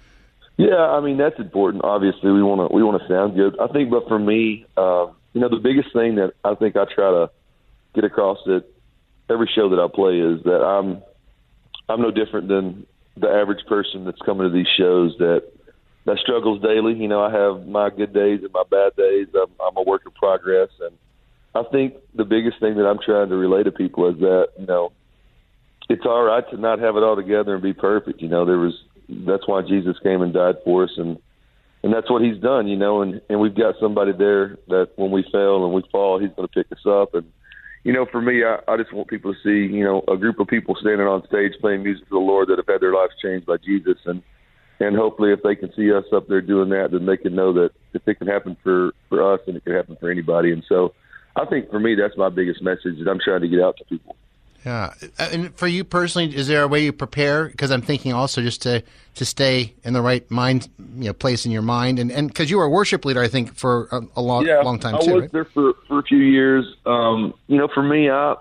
Yeah, 0.58 0.75
I 0.75 0.99
mean 0.99 1.17
that's 1.17 1.39
important. 1.39 1.84
Obviously, 1.84 2.32
we 2.32 2.43
want 2.43 2.69
to 2.69 2.75
we 2.75 2.84
want 2.84 3.02
to 3.02 3.08
sound 3.08 3.36
good. 3.36 3.58
I 3.60 3.67
think, 3.67 3.89
but 3.89 4.08
for 4.08 4.19
me, 4.19 4.65
uh, 4.75 5.08
you 5.34 5.41
know, 5.41 5.49
the 5.49 5.62
biggest 5.62 5.93
thing 5.93 6.15
that 6.15 6.34
I 6.43 6.56
think 6.56 6.75
I 6.75 6.86
try 6.86 7.12
to 7.12 7.32
get 7.95 8.04
across 8.04 8.39
at 8.47 8.65
every 9.30 9.49
show 9.54 9.69
that 9.69 9.80
I 9.80 9.88
play 9.88 10.19
is 10.19 10.43
that 10.43 10.62
I'm 10.62 11.02
I'm 11.88 12.02
no 12.02 12.12
different 12.12 12.47
than 12.47 12.86
the 13.15 13.30
average 13.30 13.65
person 13.67 14.06
that's 14.06 14.21
coming 14.21 14.47
to 14.47 14.54
these 14.54 14.67
shows 14.78 15.15
that 15.19 15.43
that 16.10 16.17
struggles 16.19 16.62
daily. 16.62 16.95
You 16.95 17.08
know, 17.08 17.22
I 17.22 17.32
have 17.32 17.67
my 17.67 17.89
good 17.91 18.13
days 18.13 18.39
and 18.41 18.52
my 18.52 18.63
bad 18.69 18.95
days. 18.95 19.28
I'm, 19.36 19.52
I'm 19.62 19.78
a 19.78 19.84
work 19.84 20.02
in 20.06 20.12
progress, 20.12 20.69
and 20.82 20.98
I 21.54 21.62
think 21.72 21.95
the 22.15 22.26
biggest 22.26 22.60
thing 22.60 22.76
that 22.78 22.88
I'm 22.88 22.98
trying 23.04 23.30
to 23.30 23.36
relay 23.36 23.63
to 23.63 23.72
people 23.72 24.10
is 24.10 24.19
that 24.19 24.48
you 24.58 24.65
know 24.65 24.91
it's 25.88 26.06
all 26.06 26.24
right 26.24 26.43
to 26.50 26.58
not 26.58 26.80
have 26.80 26.95
it 26.95 27.04
all 27.04 27.15
together 27.15 27.54
and 27.54 27.62
be 27.62 27.74
perfect. 27.74 28.22
You 28.22 28.30
know, 28.30 28.43
there 28.43 28.58
was 28.58 28.74
that's 29.08 29.48
why 29.48 29.62
Jesus 29.62 29.98
came 30.02 30.22
and 30.22 30.34
died 30.34 30.56
for 30.65 30.84
us, 30.84 30.91
and 30.98 31.19
and 31.84 31.93
that's 31.93 32.10
what 32.10 32.24
He's 32.24 32.41
done. 32.41 32.67
You 32.67 32.78
know, 32.78 33.04
and 33.04 33.22
and 33.30 33.39
we've 33.39 33.56
got 33.56 33.76
somebody 33.80 34.12
there 34.12 34.58
that 34.67 34.89
when 34.95 35.12
we 35.12 35.24
fail 35.32 35.63
and 35.63 35.74
we 35.74 35.84
fall, 35.91 36.19
He's 36.19 36.32
going 36.36 36.48
to 36.48 36.54
pick 36.54 36.72
us 36.72 36.86
up. 36.88 37.13
And 37.13 37.26
you 37.84 37.93
know, 37.93 38.08
for 38.12 38.22
me, 38.22 38.43
I, 38.43 38.58
I 38.67 38.78
just 38.78 38.93
want 38.93 39.10
people 39.10 39.32
to 39.34 39.39
see 39.43 39.72
you 39.72 39.84
know 39.84 40.04
a 40.08 40.17
group 40.17 40.39
of 40.39 40.48
people 40.48 40.76
standing 40.82 41.06
on 41.06 41.28
stage 41.28 41.54
playing 41.62 41.84
music 41.84 42.08
for 42.08 42.15
the 42.15 42.26
Lord 42.26 42.48
that 42.48 42.58
have 42.58 42.67
had 42.67 42.82
their 42.82 42.93
lives 42.93 43.13
changed 43.22 43.45
by 43.45 43.58
Jesus, 43.58 43.98
and 44.06 44.24
and 44.80 44.96
hopefully, 44.96 45.32
if 45.32 45.42
they 45.44 45.56
can 45.56 45.74
see 45.74 45.92
us 45.94 46.06
up 46.13 46.28
there 46.28 46.42
doing 46.42 46.70
that, 46.70 46.92
then 46.92 47.06
they 47.06 47.18
can 47.18 47.36
know 47.36 47.52
that 47.54 47.72
if 47.94 48.08
it 48.08 48.15
can 48.15 48.28
happen 48.28 48.56
for 48.63 48.94
for 49.10 49.34
us, 49.34 49.42
then 49.46 49.56
it 49.56 49.63
can 49.65 49.74
happen 49.74 49.98
for 50.00 50.10
anybody. 50.10 50.52
And 50.52 50.63
so, 50.68 50.94
I 51.36 51.46
think 51.46 51.70
for 51.70 51.80
me, 51.80 51.96
that's 51.96 52.15
my 52.18 52.30
biggest 52.30 52.62
message 52.62 52.98
that 53.00 53.08
I'm 53.10 53.20
trying 53.20 53.42
to 53.42 53.48
get 53.48 53.62
out 53.62 53.78
to 53.78 53.84
people. 53.86 54.15
Yeah, 54.65 54.94
and 55.18 55.56
for 55.56 55.68
you 55.68 55.86
personally, 55.86 56.36
is 56.36 56.48
there 56.48 56.63
a 56.63 56.68
way 56.68 56.84
you 56.84 56.92
prepare? 56.92 57.48
Because 57.48 57.72
I'm 57.72 57.82
thinking 57.82 58.12
also 58.13 58.42
just 58.42 58.62
to 58.63 58.84
to 59.15 59.26
stay 59.26 59.74
in 59.84 59.94
the 59.94 60.02
right 60.02 60.30
mind, 60.30 60.68
you 60.98 61.06
know, 61.06 61.13
place 61.13 61.46
in 61.46 61.52
your 61.52 61.62
mind, 61.62 61.98
and 61.98 62.12
and 62.12 62.28
because 62.28 62.52
you 62.52 62.58
were 62.58 62.65
a 62.65 62.70
worship 62.70 63.06
leader, 63.06 63.22
I 63.22 63.30
think 63.30 63.56
for 63.56 63.88
a, 63.92 64.02
a 64.18 64.22
long 64.22 64.46
yeah, 64.46 64.62
long 64.62 64.80
time 64.80 64.96
I 64.96 65.00
too. 65.00 65.13
was 65.13 65.22
Right? 65.24 65.32
there 65.32 65.46
for 65.46 65.74
for 65.88 66.00
a 66.00 66.04
few 66.04 66.18
years. 66.18 66.65
Um, 66.86 67.34
you 67.48 67.58
know, 67.58 67.70
for 67.74 67.84
me, 67.84 68.10
I 68.10 68.36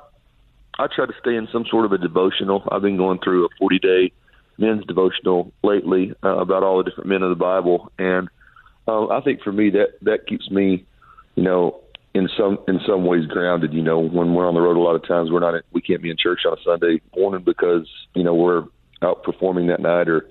I 0.79 0.87
try 0.89 1.07
to 1.07 1.15
stay 1.21 1.37
in 1.37 1.49
some 1.53 1.65
sort 1.67 1.85
of 1.85 1.93
a 1.93 1.99
devotional. 1.99 2.67
I've 2.71 2.83
been 2.83 2.97
going 2.97 3.21
through 3.21 3.47
a 3.47 3.49
40 3.59 3.79
day 3.79 4.13
men's 4.59 4.85
devotional 4.87 5.53
lately 5.63 6.13
uh, 6.23 6.37
about 6.37 6.63
all 6.63 6.79
the 6.79 6.85
different 6.91 7.09
men 7.09 7.23
of 7.23 7.31
the 7.31 7.37
Bible, 7.37 7.91
and 7.99 8.29
um, 8.89 9.11
I 9.11 9.21
think 9.21 9.43
for 9.43 9.53
me 9.53 9.71
that 9.71 9.99
that 10.03 10.27
keeps 10.27 10.51
me, 10.51 10.87
you 11.35 11.43
know, 11.43 11.81
in 12.15 12.29
some 12.37 12.59
in 12.67 12.81
some 12.87 13.05
ways 13.05 13.27
grounded. 13.27 13.73
You 13.73 13.83
know, 13.83 14.01
when 14.01 14.35
we're 14.35 14.49
on 14.49 14.55
the 14.55 14.61
road, 14.61 14.77
a 14.77 14.81
lot 14.81 14.97
of 14.97 15.07
times 15.07 15.31
we're 15.31 15.41
not 15.41 15.63
we 15.73 15.81
can't 15.81 16.03
be 16.03 16.11
in 16.11 16.17
church 16.17 16.41
on 16.47 16.55
a 16.55 16.63
Sunday 16.65 17.01
morning 17.15 17.45
because 17.45 17.89
you 18.15 18.25
know 18.25 18.35
we're 18.35 18.65
out 19.03 19.23
performing 19.23 19.69
that 19.69 19.81
night, 19.81 20.09
or 20.09 20.27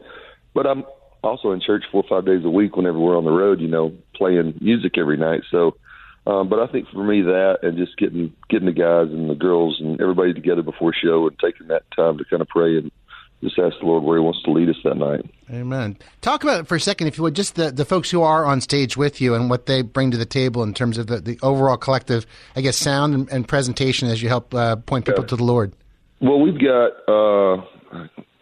but 0.54 0.66
I'm 0.66 0.84
also 1.24 1.52
in 1.52 1.62
church 1.62 1.84
four 1.92 2.04
or 2.04 2.10
five 2.10 2.26
days 2.26 2.44
a 2.44 2.50
week 2.50 2.76
whenever 2.76 3.00
we're 3.00 3.18
on 3.18 3.26
the 3.26 3.32
road. 3.32 3.62
You 3.62 3.70
know, 3.70 3.94
playing 4.16 4.58
music 4.62 4.98
every 4.98 5.18
night. 5.18 5.42
So. 5.50 5.78
Um, 6.26 6.50
but 6.50 6.60
I 6.60 6.68
think 6.68 6.90
for 6.90 7.06
me 7.06 7.22
that 7.22 7.60
and 7.64 7.78
just 7.78 7.98
getting 7.98 8.34
getting 8.50 8.66
the 8.66 8.74
guys 8.74 9.08
and 9.14 9.30
the 9.30 9.34
girls 9.34 9.78
and 9.80 10.02
everybody 10.02 10.34
together 10.34 10.62
before 10.62 10.92
show 10.94 11.26
and 11.26 11.40
taking 11.40 11.68
that 11.68 11.84
time 11.96 12.18
to 12.18 12.26
kind 12.26 12.42
of 12.42 12.50
pray 12.50 12.78
and 12.78 12.92
just 13.42 13.60
ask 13.60 13.80
the 13.80 13.86
Lord 13.86 14.04
where 14.04 14.18
He 14.18 14.24
wants 14.24 14.42
to 14.44 14.52
lead 14.52 14.70
us 14.70 14.78
that 14.84 14.98
night. 14.98 15.26
Amen. 15.52 15.98
Talk 16.22 16.44
about 16.44 16.62
it 16.62 16.68
for 16.68 16.76
a 16.76 16.80
second, 16.80 17.08
if 17.08 17.18
you 17.18 17.24
would, 17.24 17.36
just 17.36 17.56
the, 17.56 17.72
the 17.72 17.86
folks 17.86 18.10
who 18.12 18.22
are 18.22 18.46
on 18.46 18.62
stage 18.62 18.98
with 18.98 19.22
you 19.22 19.36
and 19.36 19.50
what 19.50 19.66
they 19.66 19.82
bring 19.82 20.12
to 20.12 20.18
the 20.18 20.26
table 20.26 20.64
in 20.64 20.74
terms 20.74 20.98
of 20.98 21.08
the, 21.08 21.20
the 21.20 21.40
overall 21.42 21.78
collective, 21.78 22.26
I 22.56 22.62
guess, 22.62 22.78
sound 22.78 23.14
and, 23.14 23.30
and 23.30 23.48
presentation 23.48 24.08
as 24.10 24.22
you 24.22 24.30
help 24.30 24.54
uh, 24.54 24.76
point 24.78 25.06
people 25.06 25.24
to 25.24 25.36
the 25.36 25.44
Lord. 25.44 25.74
Well, 26.20 26.40
we've 26.40 26.60
got 26.60 26.92
uh, 27.08 27.64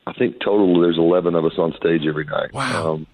I 0.08 0.14
think 0.14 0.40
total 0.40 0.80
there's 0.82 0.98
11 0.98 1.36
of 1.36 1.46
us 1.46 1.54
on 1.58 1.74
stage 1.78 2.02
every 2.08 2.26
night. 2.26 2.54
Wow. 2.54 2.94
Um, 2.94 3.08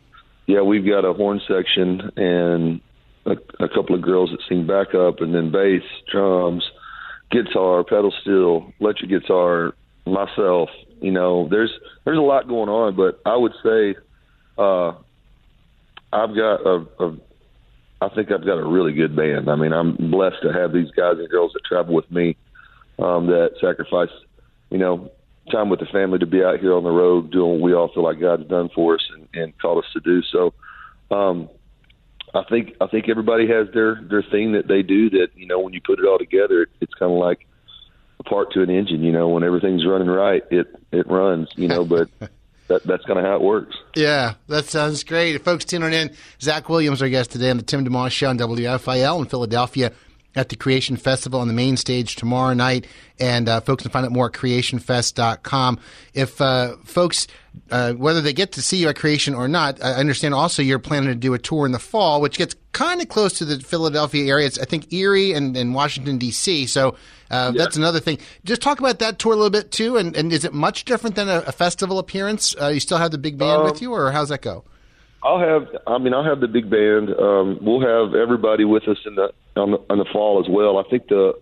yeah, 0.48 0.62
we've 0.62 0.86
got 0.86 1.06
a 1.06 1.14
horn 1.14 1.40
section 1.48 2.12
and 2.18 2.82
a, 3.26 3.64
a 3.64 3.70
couple 3.70 3.96
of 3.96 4.02
girls 4.02 4.32
that 4.32 4.40
sing 4.50 4.68
backup, 4.68 5.22
and 5.22 5.34
then 5.34 5.52
bass, 5.52 5.84
drums, 6.12 6.64
guitar, 7.30 7.84
pedal 7.84 8.14
steel, 8.22 8.74
electric 8.80 9.10
guitar, 9.10 9.74
myself. 10.06 10.70
You 11.02 11.12
know, 11.12 11.48
there's 11.50 11.72
there's 12.06 12.18
a 12.18 12.22
lot 12.22 12.48
going 12.48 12.70
on, 12.70 12.96
but 12.96 13.20
I 13.26 13.36
would 13.36 13.54
say 13.64 13.96
uh, 14.58 14.90
I've 16.14 16.36
got 16.36 16.66
a, 16.66 16.86
a 17.00 17.18
I 18.02 18.10
think 18.10 18.32
I've 18.32 18.46
got 18.46 18.58
a 18.58 18.66
really 18.66 18.94
good 18.94 19.16
band. 19.16 19.50
I 19.50 19.56
mean, 19.56 19.74
I'm 19.74 19.96
blessed 19.96 20.42
to 20.44 20.54
have 20.54 20.74
these 20.74 20.92
guys 20.92 21.16
and 21.18 21.30
girls 21.30 21.54
that 21.54 21.64
travel 21.66 21.96
with 21.96 22.10
me 22.12 22.38
um, 23.00 23.28
that 23.28 23.52
sacrifice, 23.60 24.10
you 24.70 24.78
know, 24.78 25.12
time 25.52 25.70
with 25.70 25.80
the 25.80 25.88
family 25.88 26.20
to 26.20 26.26
be 26.26 26.44
out 26.44 26.60
here 26.60 26.74
on 26.74 26.84
the 26.84 26.90
road 26.90 27.32
doing 27.32 27.54
what 27.54 27.62
we 27.62 27.74
all 27.74 27.92
feel 27.94 28.04
like 28.04 28.20
God's 28.20 28.48
done 28.48 28.70
for 28.74 28.96
us 28.96 29.02
and, 29.16 29.28
and 29.34 29.58
called 29.60 29.84
us 29.84 29.90
to 29.94 30.00
do. 30.00 30.22
So, 30.32 30.54
um, 31.16 31.50
I 32.34 32.44
think 32.50 32.76
I 32.80 32.88
think 32.88 33.10
everybody 33.10 33.48
has 33.48 33.68
their 33.74 34.02
their 34.10 34.24
thing 34.24 34.54
that 34.54 34.68
they 34.68 34.84
do 34.84 35.10
that 35.10 35.30
you 35.36 35.46
know 35.46 35.60
when 35.60 35.74
you 35.74 35.82
put 35.86 36.00
it 36.00 36.06
all 36.06 36.18
together, 36.18 36.64
it, 36.64 36.70
it's 36.80 36.94
kind 36.94 37.12
of 37.12 37.18
like 37.18 37.46
a 38.20 38.24
part 38.24 38.54
to 38.54 38.62
an 38.62 38.70
engine. 38.70 39.04
You 39.04 39.12
know, 39.12 39.30
when 39.30 39.44
everything's 39.44 39.86
running 39.86 40.08
right, 40.08 40.44
it 40.50 40.68
it 40.92 41.08
runs. 41.08 41.50
You 41.56 41.68
know, 41.68 41.86
but 41.86 42.10
that 42.68 42.84
that's 42.84 43.06
kind 43.06 43.20
of 43.20 43.26
how 43.26 43.36
it 43.36 43.42
works. 43.42 43.76
Yeah, 43.96 44.36
that 44.48 44.66
sounds 44.66 45.04
great. 45.04 45.44
Folks 45.44 45.66
tuning 45.66 45.94
in, 45.94 46.16
Zach 46.40 46.70
Williams, 46.70 47.02
our 47.02 47.10
guest 47.10 47.32
today 47.32 47.50
on 47.50 47.58
the 47.58 47.64
Tim 47.64 47.86
DeMoss 47.86 48.12
Show 48.12 48.30
on 48.30 48.38
WFIL 48.38 49.20
in 49.20 49.26
Philadelphia 49.26 49.92
at 50.36 50.50
the 50.50 50.56
Creation 50.56 50.96
Festival 50.96 51.40
on 51.40 51.48
the 51.48 51.54
main 51.54 51.78
stage 51.78 52.16
tomorrow 52.16 52.54
night. 52.54 52.88
And 53.20 53.50
uh, 53.50 53.60
folks 53.62 53.84
can 53.84 53.92
find 53.92 54.06
out 54.06 54.12
more 54.12 54.28
at 54.28 54.32
creationfest.com. 54.32 55.80
If 56.14 56.40
uh, 56.42 56.78
folks, 56.84 57.28
uh, 57.70 57.94
whether 57.94 58.22
they 58.22 58.34
get 58.34 58.54
to 58.54 58.62
see 58.62 58.78
you 58.78 58.90
at 58.90 58.96
Creation 58.96 59.34
or 59.36 59.48
not, 59.48 59.84
I 59.84 59.94
understand 59.94 60.34
also 60.34 60.62
you're 60.62 60.80
planning 60.80 61.10
to 61.10 61.16
do 61.16 61.34
a 61.34 61.40
tour 61.40 61.66
in 61.66 61.72
the 61.72 61.80
fall, 61.80 62.22
which 62.22 62.38
gets 62.38 62.56
kind 62.72 63.02
of 63.02 63.10
close 63.10 63.34
to 63.34 63.46
the 63.46 63.60
Philadelphia 63.60 64.26
area. 64.30 64.48
It's, 64.48 64.58
I 64.58 64.66
think, 64.66 64.92
Erie 64.94 65.34
and, 65.34 65.56
and 65.58 65.74
Washington, 65.76 66.18
D.C. 66.18 66.66
So 66.68 66.96
uh, 67.30 67.52
that's 67.52 67.76
another 67.78 68.00
thing. 68.00 68.18
Just 68.46 68.62
talk 68.62 68.80
about 68.80 69.00
that 69.00 69.20
tour 69.20 69.34
a 69.34 69.36
little 69.36 69.50
bit, 69.50 69.72
too. 69.72 69.98
And, 69.98 70.16
and 70.16 70.32
is 70.32 70.46
it 70.46 70.54
much 70.54 70.86
different 70.86 71.16
than 71.16 71.28
a, 71.30 71.40
a 71.48 71.52
festival 71.52 72.00
appearance? 72.00 72.56
Uh, 72.60 72.68
you 72.68 72.80
still 72.80 72.98
have 72.98 73.12
the 73.12 73.18
big 73.18 73.38
band 73.38 73.62
Um, 73.62 73.66
with 73.66 73.82
you, 73.82 73.94
or 73.94 74.12
how's 74.12 74.30
that 74.30 74.42
go? 74.42 74.64
I'll 75.24 75.40
have. 75.40 75.68
I 75.88 75.98
mean, 75.98 76.14
I'll 76.14 76.24
have 76.24 76.40
the 76.40 76.48
big 76.48 76.70
band. 76.70 77.10
Um, 77.18 77.60
we'll 77.62 77.82
have 77.82 78.16
everybody 78.16 78.66
with 78.66 78.88
us 78.88 78.98
in 79.06 79.16
the 79.16 79.32
on 79.56 79.72
the 79.72 79.78
on 79.90 79.98
the 79.98 80.06
fall 80.12 80.44
as 80.44 80.50
well. 80.50 80.78
I 80.78 80.84
think 80.90 81.08
the 81.08 81.34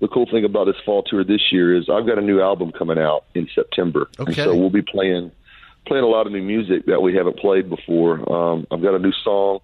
the 0.00 0.08
cool 0.08 0.26
thing 0.30 0.44
about 0.44 0.64
this 0.66 0.76
fall 0.84 1.02
tour 1.02 1.24
this 1.24 1.52
year 1.52 1.74
is 1.76 1.88
I've 1.88 2.06
got 2.06 2.18
a 2.18 2.22
new 2.22 2.40
album 2.40 2.72
coming 2.72 2.98
out 2.98 3.24
in 3.34 3.48
September, 3.54 4.08
and 4.18 4.28
Okay. 4.28 4.44
so 4.44 4.56
we'll 4.56 4.70
be 4.70 4.82
playing 4.82 5.30
playing 5.86 6.04
a 6.04 6.08
lot 6.08 6.26
of 6.26 6.32
new 6.32 6.42
music 6.42 6.86
that 6.86 7.02
we 7.02 7.14
haven't 7.14 7.38
played 7.38 7.68
before. 7.68 8.30
Um, 8.32 8.66
I've 8.70 8.82
got 8.82 8.94
a 8.94 8.98
new 8.98 9.12
song 9.24 9.60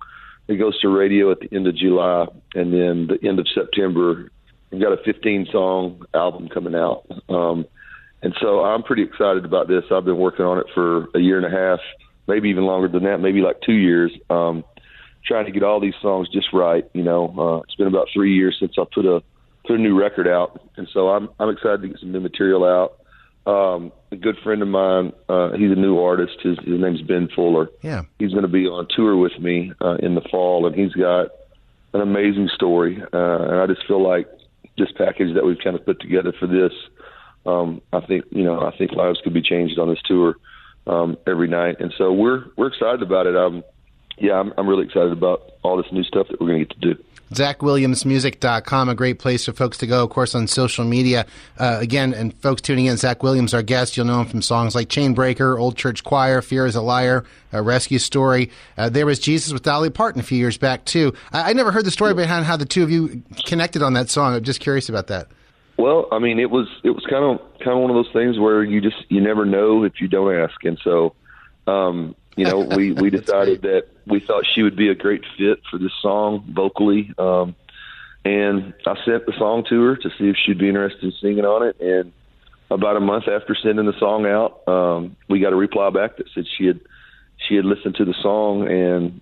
it 0.48 0.56
goes 0.56 0.80
to 0.80 0.88
radio 0.88 1.30
at 1.30 1.40
the 1.40 1.48
end 1.54 1.66
of 1.66 1.76
July, 1.76 2.26
and 2.54 2.72
then 2.72 3.06
the 3.06 3.18
end 3.28 3.38
of 3.38 3.46
September, 3.54 4.30
we've 4.70 4.80
got 4.80 4.92
a 4.92 4.96
15 5.04 5.46
song 5.52 6.02
album 6.14 6.48
coming 6.48 6.74
out. 6.74 7.04
Um, 7.28 7.66
and 8.22 8.34
so 8.40 8.64
I'm 8.64 8.82
pretty 8.82 9.02
excited 9.02 9.44
about 9.44 9.68
this. 9.68 9.84
I've 9.92 10.06
been 10.06 10.16
working 10.16 10.46
on 10.46 10.58
it 10.58 10.64
for 10.74 11.08
a 11.14 11.18
year 11.20 11.36
and 11.36 11.44
a 11.44 11.50
half, 11.50 11.80
maybe 12.28 12.50
even 12.50 12.64
longer 12.64 12.86
than 12.86 13.04
that, 13.04 13.18
maybe 13.18 13.40
like 13.40 13.60
two 13.62 13.72
years, 13.72 14.12
um, 14.30 14.62
trying 15.24 15.46
to 15.46 15.50
get 15.50 15.62
all 15.62 15.80
these 15.80 15.94
songs 16.00 16.28
just 16.28 16.52
right. 16.52 16.88
You 16.92 17.02
know, 17.02 17.34
uh, 17.36 17.62
it's 17.62 17.74
been 17.74 17.88
about 17.88 18.08
three 18.12 18.34
years 18.34 18.56
since 18.60 18.74
I 18.78 18.84
put 18.92 19.06
a 19.06 19.22
put 19.66 19.76
a 19.76 19.82
new 19.82 19.98
record 19.98 20.28
out, 20.28 20.60
and 20.76 20.86
so 20.92 21.08
I'm 21.08 21.30
I'm 21.40 21.48
excited 21.48 21.82
to 21.82 21.88
get 21.88 21.98
some 21.98 22.12
new 22.12 22.20
material 22.20 22.64
out. 22.64 22.94
Um, 23.50 23.92
a 24.12 24.16
good 24.16 24.36
friend 24.44 24.60
of 24.60 24.68
mine, 24.68 25.12
uh, 25.28 25.52
he's 25.52 25.70
a 25.70 25.74
new 25.74 25.98
artist. 25.98 26.36
His 26.42 26.58
his 26.58 26.78
name's 26.78 27.02
Ben 27.02 27.28
Fuller. 27.34 27.70
Yeah, 27.82 28.02
he's 28.18 28.30
going 28.30 28.42
to 28.42 28.48
be 28.48 28.66
on 28.66 28.86
tour 28.94 29.16
with 29.16 29.38
me 29.40 29.72
uh, 29.80 29.96
in 29.96 30.14
the 30.14 30.22
fall, 30.30 30.66
and 30.66 30.74
he's 30.76 30.92
got 30.92 31.28
an 31.94 32.02
amazing 32.02 32.50
story. 32.54 33.02
Uh, 33.12 33.38
and 33.38 33.60
I 33.60 33.66
just 33.66 33.86
feel 33.86 34.06
like 34.06 34.28
this 34.76 34.92
package 34.96 35.34
that 35.34 35.44
we've 35.44 35.58
kind 35.58 35.74
of 35.74 35.84
put 35.84 36.00
together 36.00 36.32
for 36.38 36.46
this, 36.46 36.72
um, 37.46 37.80
I 37.92 38.00
think 38.00 38.26
you 38.30 38.44
know, 38.44 38.60
I 38.60 38.76
think 38.76 38.92
lives 38.92 39.20
could 39.24 39.34
be 39.34 39.42
changed 39.42 39.78
on 39.78 39.88
this 39.88 40.02
tour 40.04 40.36
um, 40.88 41.16
every 41.26 41.48
night, 41.48 41.76
and 41.80 41.92
so 41.96 42.12
we're 42.12 42.44
we're 42.56 42.68
excited 42.68 43.02
about 43.02 43.26
it. 43.26 43.36
Um, 43.36 43.62
yeah, 44.16 44.34
I'm, 44.34 44.52
I'm 44.56 44.68
really 44.68 44.86
excited 44.86 45.12
about 45.12 45.52
all 45.62 45.76
this 45.76 45.90
new 45.92 46.02
stuff 46.02 46.28
that 46.28 46.40
we're 46.40 46.48
going 46.48 46.60
to 46.60 46.64
get 46.64 46.80
to 46.80 46.94
do. 46.94 47.04
ZachWilliamsMusic.com, 47.32 48.88
a 48.88 48.94
great 48.94 49.18
place 49.18 49.44
for 49.44 49.52
folks 49.52 49.78
to 49.78 49.86
go, 49.86 50.02
of 50.02 50.10
course, 50.10 50.34
on 50.34 50.46
social 50.46 50.84
media. 50.84 51.26
Uh, 51.58 51.76
again, 51.80 52.14
and 52.14 52.34
folks 52.38 52.62
tuning 52.62 52.86
in, 52.86 52.96
Zach 52.96 53.22
Williams, 53.22 53.52
our 53.52 53.62
guest, 53.62 53.96
you'll 53.96 54.06
know 54.06 54.20
him 54.22 54.26
from 54.26 54.42
songs 54.42 54.74
like 54.74 54.88
Chain 54.88 55.12
Breaker, 55.14 55.58
Old 55.58 55.76
Church 55.76 56.04
Choir, 56.04 56.40
Fear 56.40 56.66
is 56.66 56.74
a 56.74 56.80
Liar, 56.80 57.24
a 57.52 57.62
Rescue 57.62 57.98
Story. 57.98 58.50
Uh, 58.78 58.88
there 58.88 59.04
was 59.06 59.18
Jesus 59.18 59.52
with 59.52 59.62
Dolly 59.62 59.90
Parton 59.90 60.20
a 60.20 60.24
few 60.24 60.38
years 60.38 60.56
back, 60.56 60.84
too. 60.86 61.12
I, 61.32 61.50
I 61.50 61.52
never 61.52 61.70
heard 61.70 61.84
the 61.84 61.90
story 61.90 62.14
behind 62.14 62.46
how 62.46 62.56
the 62.56 62.64
two 62.64 62.82
of 62.82 62.90
you 62.90 63.22
connected 63.44 63.82
on 63.82 63.92
that 63.92 64.08
song. 64.08 64.34
I'm 64.34 64.42
just 64.42 64.60
curious 64.60 64.88
about 64.88 65.08
that. 65.08 65.28
Well, 65.78 66.08
I 66.10 66.18
mean, 66.18 66.40
it 66.40 66.50
was 66.50 66.66
it 66.82 66.90
was 66.90 67.06
kind 67.08 67.24
of 67.24 67.58
kind 67.60 67.70
of 67.70 67.78
one 67.78 67.90
of 67.90 67.96
those 67.96 68.12
things 68.12 68.38
where 68.38 68.64
you 68.64 68.80
just 68.80 68.96
you 69.08 69.20
never 69.20 69.44
know 69.44 69.84
if 69.84 70.00
you 70.00 70.08
don't 70.08 70.34
ask, 70.34 70.64
and 70.64 70.78
so 70.82 71.14
um, 71.68 72.16
you 72.36 72.44
know 72.44 72.58
we 72.58 72.90
we 72.92 73.10
decided 73.20 73.62
that 73.62 73.86
we 74.04 74.18
thought 74.18 74.44
she 74.44 74.64
would 74.64 74.76
be 74.76 74.88
a 74.88 74.94
great 74.96 75.24
fit 75.36 75.60
for 75.70 75.78
this 75.78 75.92
song 76.02 76.44
vocally. 76.50 77.12
Um, 77.16 77.54
and 78.24 78.74
I 78.86 78.96
sent 79.04 79.26
the 79.26 79.32
song 79.38 79.64
to 79.68 79.82
her 79.84 79.96
to 79.96 80.10
see 80.18 80.28
if 80.28 80.36
she'd 80.36 80.58
be 80.58 80.68
interested 80.68 81.04
in 81.04 81.12
singing 81.20 81.44
on 81.44 81.66
it. 81.66 81.80
And 81.80 82.12
about 82.70 82.96
a 82.96 83.00
month 83.00 83.28
after 83.28 83.54
sending 83.54 83.86
the 83.86 83.98
song 83.98 84.26
out, 84.26 84.66
um, 84.68 85.16
we 85.30 85.38
got 85.38 85.52
a 85.52 85.56
reply 85.56 85.90
back 85.90 86.16
that 86.16 86.26
said 86.34 86.44
she 86.58 86.66
had 86.66 86.80
she 87.36 87.54
had 87.54 87.64
listened 87.64 87.94
to 87.94 88.04
the 88.04 88.14
song 88.20 88.68
and 88.68 89.20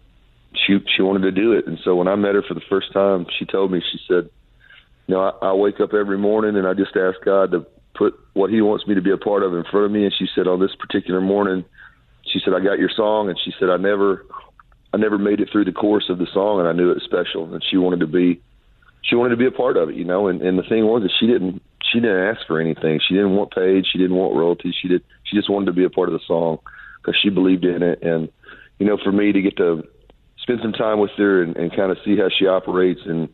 she 0.55 0.79
she 0.97 1.03
wanted 1.03 1.23
to 1.23 1.33
do 1.33 1.53
it. 1.53 1.67
And 1.67 1.79
so 1.85 1.95
when 1.97 2.09
I 2.09 2.17
met 2.17 2.35
her 2.35 2.43
for 2.43 2.55
the 2.55 2.63
first 2.69 2.93
time, 2.93 3.27
she 3.39 3.45
told 3.45 3.71
me 3.71 3.83
she 3.93 4.01
said, 4.09 4.31
"You 5.07 5.15
know, 5.15 5.21
I, 5.43 5.49
I 5.49 5.53
wake 5.55 5.81
up 5.81 5.95
every 5.95 6.19
morning 6.19 6.57
and 6.57 6.67
I 6.67 6.75
just 6.75 6.97
ask 6.97 7.17
God 7.25 7.53
to 7.53 7.67
put 7.95 8.19
what 8.35 8.51
He 8.51 8.61
wants 8.61 8.87
me 8.87 8.95
to 8.95 9.03
be 9.03 9.13
a 9.13 9.17
part 9.17 9.43
of 9.43 9.55
in 9.55 9.65
front 9.71 9.87
of 9.87 9.93
me." 9.93 10.05
And 10.05 10.15
she 10.17 10.27
said, 10.35 10.47
on 10.47 10.61
this 10.61 10.75
particular 10.79 11.21
morning, 11.21 11.65
she 12.25 12.41
said, 12.45 12.55
"I 12.55 12.61
got 12.61 12.79
your 12.79 12.91
song," 12.95 13.29
and 13.29 13.39
she 13.45 13.53
said, 13.59 13.71
"I 13.71 13.77
never." 13.77 14.25
I 14.95 14.99
never 14.99 15.19
made 15.19 15.41
it 15.41 15.49
through 15.53 15.67
the 15.67 15.73
course 15.73 16.09
of 16.09 16.17
the 16.17 16.29
song, 16.33 16.59
and 16.59 16.69
I 16.69 16.73
knew 16.73 16.91
it 16.91 16.95
was 16.95 17.05
special. 17.05 17.53
And 17.53 17.63
she 17.63 17.77
wanted 17.77 18.01
to 18.01 18.07
be, 18.07 18.41
she 19.03 19.15
wanted 19.15 19.31
to 19.31 19.37
be 19.37 19.45
a 19.45 19.51
part 19.51 19.77
of 19.77 19.91
it, 19.91 19.95
you 19.95 20.05
know. 20.05 20.29
And, 20.29 20.41
and 20.41 20.59
the 20.59 20.63
thing 20.63 20.87
was 20.87 21.03
that 21.03 21.11
she 21.21 21.27
didn't, 21.27 21.61
she 21.93 22.01
didn't 22.01 22.25
ask 22.25 22.47
for 22.47 22.61
anything. 22.61 23.01
She 23.07 23.13
didn't 23.13 23.37
want 23.37 23.53
paid. 23.53 23.85
She 23.85 23.99
didn't 23.99 24.17
want 24.17 24.37
royalties. 24.37 24.75
She 24.81 24.89
did. 24.89 25.03
She 25.25 25.37
just 25.37 25.51
wanted 25.51 25.67
to 25.67 25.73
be 25.73 25.85
a 25.85 25.91
part 25.91 26.09
of 26.09 26.15
the 26.15 26.25
song 26.27 26.61
because 27.03 27.19
she 27.21 27.29
believed 27.29 27.65
in 27.65 27.83
it. 27.83 28.03
And 28.03 28.31
you 28.79 28.87
know, 28.87 28.97
for 29.03 29.13
me 29.13 29.33
to 29.33 29.43
get 29.43 29.57
to 29.59 29.83
spend 30.39 30.61
some 30.63 30.73
time 30.73 30.99
with 30.99 31.11
her 31.19 31.43
and, 31.43 31.57
and 31.57 31.77
kind 31.77 31.91
of 31.91 31.99
see 32.03 32.17
how 32.17 32.29
she 32.31 32.47
operates 32.47 33.01
and 33.05 33.29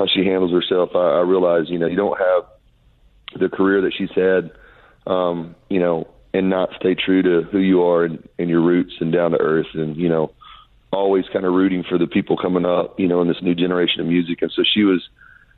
how 0.00 0.06
she 0.06 0.24
handles 0.24 0.50
herself, 0.50 0.90
I, 0.94 1.18
I 1.18 1.20
realized, 1.20 1.68
you 1.68 1.78
know, 1.78 1.86
you 1.86 1.96
don't 1.96 2.18
have 2.18 3.40
the 3.40 3.48
career 3.48 3.82
that 3.82 3.92
she's 3.96 4.10
had, 4.14 4.50
um, 5.06 5.54
you 5.68 5.78
know, 5.78 6.08
and 6.32 6.48
not 6.48 6.70
stay 6.78 6.94
true 6.94 7.22
to 7.22 7.42
who 7.50 7.58
you 7.58 7.82
are 7.82 8.04
and, 8.04 8.26
and 8.38 8.48
your 8.48 8.62
roots 8.62 8.94
and 9.00 9.12
down 9.12 9.32
to 9.32 9.38
earth 9.38 9.66
and 9.74 9.96
you 9.96 10.08
know 10.08 10.32
always 10.92 11.24
kind 11.32 11.44
of 11.44 11.52
rooting 11.52 11.84
for 11.88 11.98
the 11.98 12.06
people 12.06 12.36
coming 12.36 12.64
up, 12.64 12.98
you 12.98 13.06
know, 13.06 13.20
in 13.20 13.28
this 13.28 13.40
new 13.42 13.54
generation 13.54 14.00
of 14.00 14.06
music. 14.06 14.42
And 14.42 14.50
so 14.50 14.62
she 14.64 14.82
was, 14.82 15.08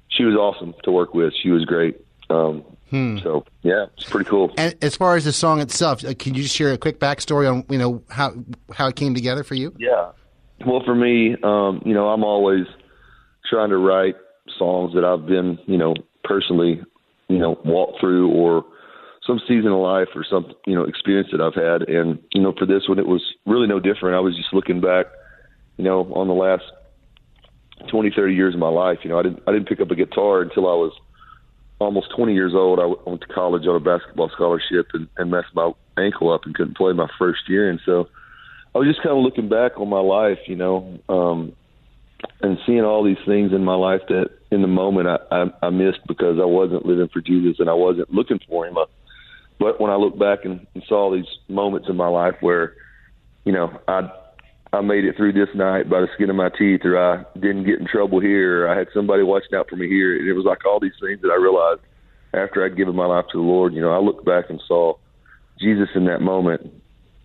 she 0.08 0.24
was 0.24 0.34
awesome 0.34 0.74
to 0.84 0.90
work 0.90 1.14
with. 1.14 1.32
She 1.42 1.48
was 1.48 1.64
great. 1.64 1.98
Um, 2.28 2.62
hmm. 2.90 3.18
So 3.22 3.44
yeah, 3.62 3.86
it's 3.96 4.08
pretty 4.08 4.28
cool. 4.28 4.52
And 4.58 4.74
as 4.82 4.96
far 4.96 5.16
as 5.16 5.24
the 5.24 5.32
song 5.32 5.60
itself, 5.60 6.04
uh, 6.04 6.14
can 6.18 6.34
you 6.34 6.42
just 6.42 6.54
share 6.54 6.72
a 6.72 6.78
quick 6.78 6.98
backstory 6.98 7.50
on 7.50 7.64
you 7.68 7.78
know 7.78 8.02
how 8.10 8.34
how 8.72 8.88
it 8.88 8.96
came 8.96 9.14
together 9.14 9.44
for 9.44 9.54
you? 9.54 9.74
Yeah. 9.78 10.12
Well, 10.66 10.82
for 10.84 10.94
me, 10.94 11.36
um, 11.42 11.82
you 11.84 11.94
know, 11.94 12.08
I'm 12.08 12.24
always 12.24 12.66
trying 13.48 13.70
to 13.70 13.76
write 13.76 14.16
songs 14.58 14.94
that 14.94 15.04
I've 15.04 15.26
been, 15.26 15.58
you 15.66 15.78
know, 15.78 15.94
personally, 16.24 16.80
you 17.28 17.38
know, 17.38 17.58
walked 17.64 18.00
through 18.00 18.30
or 18.30 18.64
some 19.26 19.40
season 19.46 19.72
of 19.72 19.78
life 19.78 20.08
or 20.14 20.24
some, 20.28 20.52
you 20.66 20.74
know, 20.74 20.84
experience 20.84 21.28
that 21.32 21.40
I've 21.40 21.54
had. 21.54 21.88
And, 21.88 22.18
you 22.32 22.42
know, 22.42 22.52
for 22.58 22.66
this 22.66 22.88
one, 22.88 22.98
it 22.98 23.06
was 23.06 23.22
really 23.46 23.66
no 23.66 23.80
different. 23.80 24.16
I 24.16 24.20
was 24.20 24.36
just 24.36 24.52
looking 24.52 24.80
back 24.80 25.06
you 25.76 25.84
know, 25.84 26.00
on 26.14 26.28
the 26.28 26.34
last 26.34 26.64
20, 27.90 28.12
30 28.14 28.34
years 28.34 28.54
of 28.54 28.60
my 28.60 28.68
life. 28.68 28.98
You 29.02 29.10
know, 29.10 29.18
I 29.18 29.22
didn't 29.22 29.42
I 29.46 29.52
didn't 29.52 29.68
pick 29.68 29.80
up 29.80 29.90
a 29.90 29.94
guitar 29.94 30.42
until 30.42 30.68
I 30.68 30.74
was 30.74 30.92
almost 31.78 32.14
20 32.16 32.34
years 32.34 32.52
old. 32.54 32.78
I 32.78 32.86
went 33.08 33.22
to 33.22 33.26
college 33.26 33.66
on 33.66 33.76
a 33.76 33.80
basketball 33.80 34.30
scholarship 34.32 34.88
and, 34.92 35.08
and 35.16 35.30
messed 35.30 35.54
my 35.54 35.72
ankle 35.98 36.32
up 36.32 36.42
and 36.44 36.54
couldn't 36.54 36.76
play 36.76 36.92
my 36.92 37.08
first 37.18 37.48
year. 37.48 37.68
And 37.68 37.80
so 37.84 38.08
I 38.74 38.78
was 38.78 38.88
just 38.88 39.02
kind 39.02 39.16
of 39.16 39.24
looking 39.24 39.48
back 39.48 39.72
on 39.78 39.88
my 39.88 40.00
life, 40.00 40.38
you 40.46 40.56
know, 40.56 41.00
um, 41.08 41.52
and 42.40 42.58
seeing 42.66 42.82
all 42.82 43.04
these 43.04 43.24
things 43.26 43.52
in 43.52 43.64
my 43.64 43.74
life 43.74 44.00
that 44.08 44.30
in 44.50 44.62
the 44.62 44.68
moment 44.68 45.08
I, 45.08 45.18
I, 45.30 45.66
I 45.66 45.70
missed 45.70 46.00
because 46.06 46.38
I 46.40 46.44
wasn't 46.44 46.86
living 46.86 47.08
for 47.12 47.20
Jesus 47.20 47.56
and 47.58 47.70
I 47.70 47.74
wasn't 47.74 48.12
looking 48.12 48.40
for 48.48 48.66
him. 48.66 48.76
Uh, 48.76 48.86
but 49.58 49.80
when 49.80 49.90
I 49.90 49.96
look 49.96 50.18
back 50.18 50.44
and, 50.44 50.66
and 50.74 50.82
saw 50.88 51.12
these 51.12 51.26
moments 51.48 51.88
in 51.88 51.96
my 51.96 52.08
life 52.08 52.34
where, 52.40 52.74
you 53.44 53.52
know, 53.52 53.78
I 53.86 54.10
I 54.74 54.80
made 54.80 55.04
it 55.04 55.16
through 55.16 55.34
this 55.34 55.54
night 55.54 55.90
by 55.90 56.00
the 56.00 56.08
skin 56.14 56.30
of 56.30 56.36
my 56.36 56.48
teeth, 56.48 56.80
or 56.84 56.96
I 56.96 57.24
didn't 57.34 57.64
get 57.64 57.78
in 57.78 57.86
trouble 57.86 58.20
here, 58.20 58.64
or 58.64 58.68
I 58.70 58.78
had 58.78 58.88
somebody 58.94 59.22
watching 59.22 59.54
out 59.54 59.68
for 59.68 59.76
me 59.76 59.86
here. 59.86 60.16
And 60.16 60.26
it 60.26 60.32
was 60.32 60.46
like 60.46 60.64
all 60.64 60.80
these 60.80 60.96
things 60.98 61.20
that 61.20 61.28
I 61.28 61.36
realized 61.36 61.82
after 62.32 62.64
I'd 62.64 62.76
given 62.76 62.96
my 62.96 63.04
life 63.04 63.26
to 63.32 63.38
the 63.38 63.44
Lord. 63.44 63.74
You 63.74 63.82
know, 63.82 63.92
I 63.92 63.98
looked 63.98 64.24
back 64.24 64.48
and 64.48 64.62
saw 64.66 64.94
Jesus 65.60 65.90
in 65.94 66.06
that 66.06 66.22
moment 66.22 66.72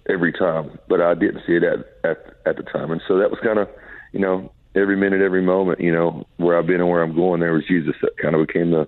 every 0.10 0.34
time, 0.34 0.78
but 0.90 1.00
I 1.00 1.14
didn't 1.14 1.42
see 1.48 1.54
it 1.54 1.64
at 1.64 1.80
at 2.04 2.18
at 2.46 2.58
the 2.58 2.64
time. 2.64 2.92
And 2.92 3.02
so 3.08 3.18
that 3.18 3.32
was 3.32 3.40
kind 3.42 3.60
of, 3.60 3.70
you 4.12 4.20
know, 4.20 4.52
every 4.76 4.96
minute, 4.96 5.22
every 5.22 5.42
moment, 5.42 5.80
you 5.80 5.92
know, 5.92 6.26
where 6.38 6.58
I've 6.58 6.68
been 6.68 6.82
and 6.82 6.90
where 6.90 7.04
I'm 7.04 7.16
going. 7.16 7.40
There 7.40 7.54
was 7.54 7.66
Jesus 7.68 7.96
that 8.02 8.18
kind 8.18 8.36
of 8.36 8.46
became 8.46 8.72
the 8.72 8.88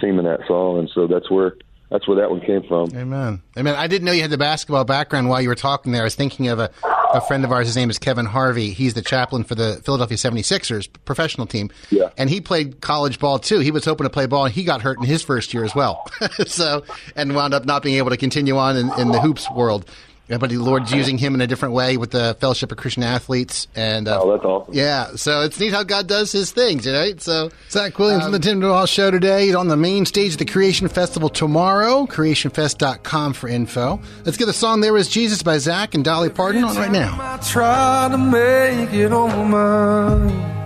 theme 0.00 0.18
of 0.18 0.24
that 0.24 0.46
song, 0.46 0.78
and 0.78 0.90
so 0.94 1.06
that's 1.06 1.30
where 1.30 1.54
that's 1.92 2.08
where 2.08 2.16
that 2.16 2.30
one 2.30 2.40
came 2.40 2.62
from. 2.62 2.88
Amen. 2.96 3.42
Amen. 3.58 3.74
I 3.74 3.86
didn't 3.86 4.06
know 4.06 4.12
you 4.12 4.22
had 4.22 4.30
the 4.30 4.38
basketball 4.38 4.84
background 4.84 5.28
while 5.28 5.42
you 5.42 5.50
were 5.50 5.54
talking 5.54 5.92
there. 5.92 6.00
I 6.00 6.04
was 6.04 6.14
thinking 6.14 6.48
of 6.48 6.58
a, 6.58 6.70
a 7.12 7.20
friend 7.20 7.44
of 7.44 7.52
ours. 7.52 7.66
His 7.66 7.76
name 7.76 7.90
is 7.90 7.98
Kevin 7.98 8.24
Harvey. 8.24 8.70
He's 8.70 8.94
the 8.94 9.02
chaplain 9.02 9.44
for 9.44 9.54
the 9.54 9.78
Philadelphia 9.84 10.16
76ers 10.16 10.88
professional 11.04 11.46
team. 11.46 11.70
Yeah. 11.90 12.08
And 12.16 12.30
he 12.30 12.40
played 12.40 12.80
college 12.80 13.18
ball 13.18 13.38
too. 13.38 13.58
He 13.58 13.70
was 13.70 13.84
hoping 13.84 14.06
to 14.06 14.10
play 14.10 14.24
ball 14.24 14.46
and 14.46 14.54
he 14.54 14.64
got 14.64 14.80
hurt 14.80 14.96
in 15.00 15.04
his 15.04 15.22
first 15.22 15.52
year 15.52 15.64
as 15.64 15.74
well. 15.74 16.10
so, 16.46 16.82
and 17.14 17.34
wound 17.34 17.52
up 17.52 17.66
not 17.66 17.82
being 17.82 17.96
able 17.96 18.08
to 18.08 18.16
continue 18.16 18.56
on 18.56 18.78
in, 18.78 18.90
in 18.98 19.08
the 19.12 19.20
hoops 19.20 19.50
world. 19.50 19.84
Yeah, 20.28 20.38
but 20.38 20.50
the 20.50 20.56
Lord's 20.56 20.92
using 20.92 21.18
him 21.18 21.34
in 21.34 21.40
a 21.40 21.46
different 21.46 21.74
way 21.74 21.96
with 21.96 22.12
the 22.12 22.36
Fellowship 22.40 22.70
of 22.70 22.78
Christian 22.78 23.02
Athletes, 23.02 23.66
and 23.74 24.06
uh, 24.06 24.20
oh, 24.22 24.32
that's 24.32 24.44
awesome. 24.44 24.72
Yeah, 24.72 25.16
so 25.16 25.42
it's 25.42 25.58
neat 25.58 25.72
how 25.72 25.82
God 25.82 26.06
does 26.06 26.30
His 26.32 26.52
things, 26.52 26.86
right? 26.86 27.20
So 27.20 27.50
Zach 27.68 27.98
Williams 27.98 28.22
um, 28.22 28.26
on 28.28 28.32
the 28.32 28.38
Tim 28.38 28.60
DeMoss 28.60 28.88
Show 28.88 29.10
today 29.10 29.46
He's 29.46 29.54
on 29.54 29.68
the 29.68 29.76
main 29.76 30.06
stage 30.06 30.32
of 30.32 30.38
the 30.38 30.44
Creation 30.44 30.88
Festival 30.88 31.28
tomorrow. 31.28 32.06
CreationFest.com 32.06 33.32
for 33.32 33.48
info. 33.48 34.00
Let's 34.24 34.36
get 34.36 34.46
the 34.46 34.52
song 34.52 34.80
"There 34.80 34.92
Was 34.92 35.08
Jesus" 35.08 35.42
by 35.42 35.58
Zach 35.58 35.94
and 35.94 36.04
Dolly 36.04 36.30
Parton 36.30 36.64
on 36.64 36.76
right 36.76 36.92
now. 36.92 37.18
I 37.20 37.38
try 37.38 38.08
to 38.10 38.18
make 38.18 38.92
it 38.94 39.12
on 39.12 39.50
my 39.50 40.62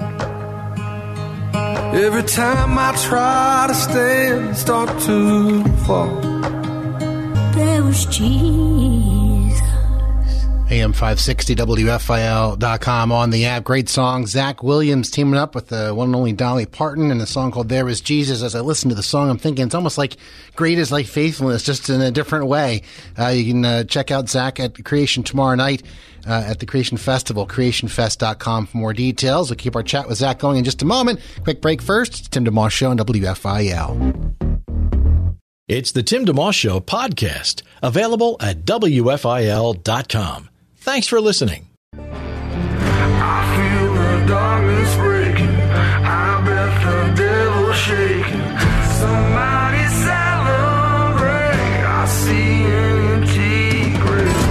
Every 1.95 2.25
time 2.25 2.77
I 2.79 2.95
try 2.97 3.67
to 3.69 3.75
stand, 3.75 4.57
start 4.57 4.91
to 5.05 5.65
fall. 5.87 6.21
There 7.55 7.83
was 7.83 8.05
Jesus. 8.07 9.26
AM560WFIL.com 10.69 13.13
on 13.13 13.31
the 13.31 13.47
app. 13.47 13.65
Great 13.65 13.89
song. 13.89 14.27
Zach 14.27 14.63
Williams 14.63 15.11
teaming 15.11 15.39
up 15.39 15.55
with 15.55 15.69
the 15.69 15.95
one 15.95 16.09
and 16.09 16.17
only 16.17 16.33
Dolly 16.33 16.67
Parton 16.67 17.11
and 17.11 17.23
a 17.23 17.27
song 17.27 17.53
called 17.53 17.69
There 17.69 17.89
Is 17.89 18.01
Jesus. 18.01 18.43
As 18.43 18.57
I 18.57 18.61
listen 18.61 18.89
to 18.89 18.97
the 18.97 19.03
song, 19.03 19.31
I'm 19.31 19.39
thinking 19.39 19.67
it's 19.67 19.75
almost 19.75 19.97
like 19.97 20.17
great 20.57 20.79
is 20.79 20.91
like 20.91 21.07
faithfulness, 21.07 21.63
just 21.63 21.89
in 21.89 22.01
a 22.01 22.11
different 22.11 22.47
way. 22.47 22.83
Uh, 23.19 23.29
you 23.29 23.53
can 23.53 23.65
uh, 23.65 23.85
check 23.85 24.11
out 24.11 24.29
Zach 24.29 24.59
at 24.59 24.85
Creation 24.85 25.23
tomorrow 25.23 25.55
night 25.55 25.85
uh, 26.27 26.43
at 26.47 26.59
the 26.59 26.67
Creation 26.67 26.97
Festival, 26.97 27.47
creationfest.com 27.47 28.67
for 28.67 28.77
more 28.77 28.93
details. 28.93 29.51
We'll 29.51 29.57
keep 29.57 29.77
our 29.77 29.85
chat 29.85 30.09
with 30.09 30.19
Zach 30.19 30.41
going 30.41 30.59
in 30.59 30.65
just 30.65 30.83
a 30.83 30.87
moment. 30.87 31.21
Quick 31.45 31.61
break 31.61 31.81
first. 31.81 32.19
It's 32.19 32.29
Tim 32.29 32.45
DeMoss 32.45 32.73
Show 32.73 32.91
on 32.91 32.99
WFIL. 32.99 34.33
It's 35.69 35.93
the 35.93 36.03
Tim 36.03 36.27
DeMoss 36.27 36.55
Show 36.55 36.81
podcast, 36.81 37.63
available 37.83 38.37
at 38.41 38.65
WFIL.com. 38.65 40.49
Thanks 40.87 41.07
for 41.09 41.21
listening. 41.21 41.67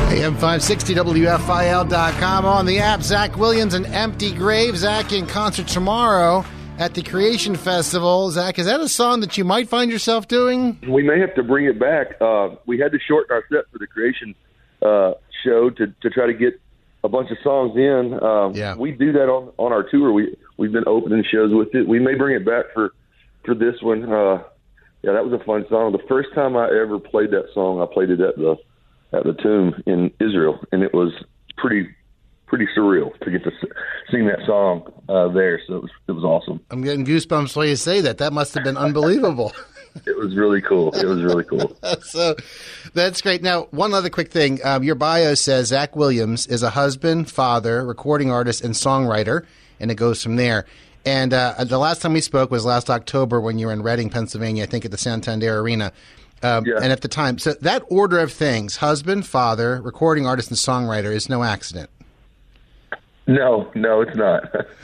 AM560WFIL.com 0.10 2.46
on 2.46 2.66
the 2.66 2.80
app. 2.80 3.02
Zach 3.02 3.38
Williams 3.38 3.74
and 3.74 3.86
Empty 3.86 4.34
Grave. 4.34 4.76
Zach 4.76 5.14
in 5.14 5.28
concert 5.28 5.70
tomorrow 5.70 6.44
at 6.78 6.96
the 6.96 7.02
Creation 7.02 7.56
Festival. 7.56 8.30
Zach, 8.32 8.60
is 8.60 8.66
that 8.66 8.82
a 8.82 8.90
song 8.90 9.22
that 9.22 9.38
you 9.38 9.46
might 9.46 9.70
find 9.70 9.90
yourself 9.90 10.28
doing? 10.28 10.78
We 10.90 11.02
may 11.02 11.18
have 11.22 11.34
to 11.36 11.44
bring 11.44 11.68
it 11.68 11.80
back. 11.80 12.20
Uh, 12.20 12.56
we 12.66 12.78
had 12.78 12.92
to 12.92 13.00
shorten 13.08 13.34
our 13.34 13.46
set 13.50 13.72
for 13.72 13.78
the 13.78 13.88
Creation 13.88 14.36
uh, 14.82 15.14
show 15.46 15.70
to, 15.70 15.88
to 16.02 16.10
try 16.10 16.26
to 16.28 16.34
get 16.34 16.60
a 17.04 17.08
bunch 17.10 17.30
of 17.32 17.38
songs 17.44 17.78
in. 17.78 18.20
Um, 18.22 18.54
Yeah. 18.56 18.76
We 18.76 18.92
do 18.92 19.12
that 19.14 19.30
on, 19.30 19.54
on 19.58 19.72
our 19.72 19.84
tour. 19.84 20.12
We, 20.12 20.36
we've 20.58 20.72
been 20.74 20.88
opening 20.88 21.24
shows 21.32 21.54
with 21.54 21.74
it. 21.76 21.88
We 21.88 22.00
may 22.00 22.16
bring 22.16 22.36
it 22.36 22.46
back 22.46 22.66
for, 22.74 22.94
for 23.46 23.54
this 23.56 23.76
one. 23.82 24.04
Uh, 24.12 24.44
yeah, 25.04 25.12
that 25.14 25.24
was 25.24 25.40
a 25.40 25.44
fun 25.46 25.66
song. 25.70 25.92
The 25.92 26.04
first 26.10 26.30
time 26.34 26.58
I 26.58 26.66
ever 26.66 27.00
played 27.00 27.30
that 27.32 27.46
song, 27.54 27.80
I 27.80 27.86
played 27.94 28.10
it 28.10 28.20
at 28.20 28.36
the 28.38 28.56
at 29.14 29.24
the 29.24 29.34
tomb 29.34 29.82
in 29.86 30.12
Israel, 30.20 30.60
and 30.72 30.82
it 30.82 30.94
was 30.94 31.14
pretty 31.58 31.88
pretty 32.48 32.68
surreal 32.76 33.18
to 33.20 33.30
get 33.32 33.44
to 33.44 33.52
s- 33.52 33.70
sing 34.12 34.26
that 34.28 34.40
song 34.48 34.92
uh, 35.08 35.28
there. 35.32 35.62
So 35.68 35.76
it 35.76 35.82
was 35.84 35.92
it 36.08 36.12
was 36.14 36.24
awesome. 36.24 36.60
I'm 36.72 36.82
getting 36.82 37.06
goosebumps 37.06 37.56
while 37.56 37.68
you 37.68 37.76
say 37.76 38.02
that. 38.02 38.18
That 38.18 38.34
must 38.34 38.56
have 38.56 38.64
been 38.64 38.78
unbelievable. 38.78 39.54
It 40.06 40.18
was 40.18 40.36
really 40.36 40.62
cool. 40.62 40.94
It 40.94 41.06
was 41.06 41.24
really 41.24 41.44
cool. 41.44 41.76
so 42.04 42.36
that's 42.94 43.22
great. 43.22 43.42
Now, 43.42 43.64
one 43.72 43.94
other 43.94 44.10
quick 44.10 44.32
thing. 44.32 44.60
Um, 44.64 44.84
your 44.84 44.96
bio 44.96 45.34
says 45.36 45.68
Zach 45.68 45.96
Williams 45.96 46.48
is 46.48 46.64
a 46.64 46.70
husband, 46.72 47.30
father, 47.32 47.86
recording 47.86 48.30
artist, 48.30 48.64
and 48.64 48.74
songwriter, 48.74 49.46
and 49.80 49.90
it 49.92 49.96
goes 49.96 50.22
from 50.22 50.36
there. 50.36 50.66
And 51.06 51.34
uh, 51.34 51.64
the 51.64 51.78
last 51.78 52.02
time 52.02 52.14
we 52.14 52.22
spoke 52.22 52.50
was 52.52 52.66
last 52.66 52.90
October 52.90 53.40
when 53.40 53.60
you 53.60 53.68
were 53.68 53.74
in 53.74 53.84
Reading, 53.84 54.10
Pennsylvania, 54.10 54.64
I 54.64 54.66
think 54.66 54.86
at 54.86 54.92
the 54.92 54.98
Santander 54.98 55.60
Arena. 55.60 55.92
Um, 56.44 56.66
And 56.82 56.92
at 56.92 57.02
the 57.02 57.08
time, 57.08 57.38
so 57.38 57.54
that 57.62 57.84
order 57.90 58.20
of 58.20 58.32
things 58.32 58.78
husband, 58.78 59.26
father, 59.26 59.82
recording 59.82 60.26
artist, 60.28 60.50
and 60.50 60.58
songwriter 60.58 61.14
is 61.14 61.30
no 61.30 61.44
accident. 61.44 61.90
No, 63.28 63.72
no, 63.76 64.02
it's 64.02 64.16
not. 64.16 64.44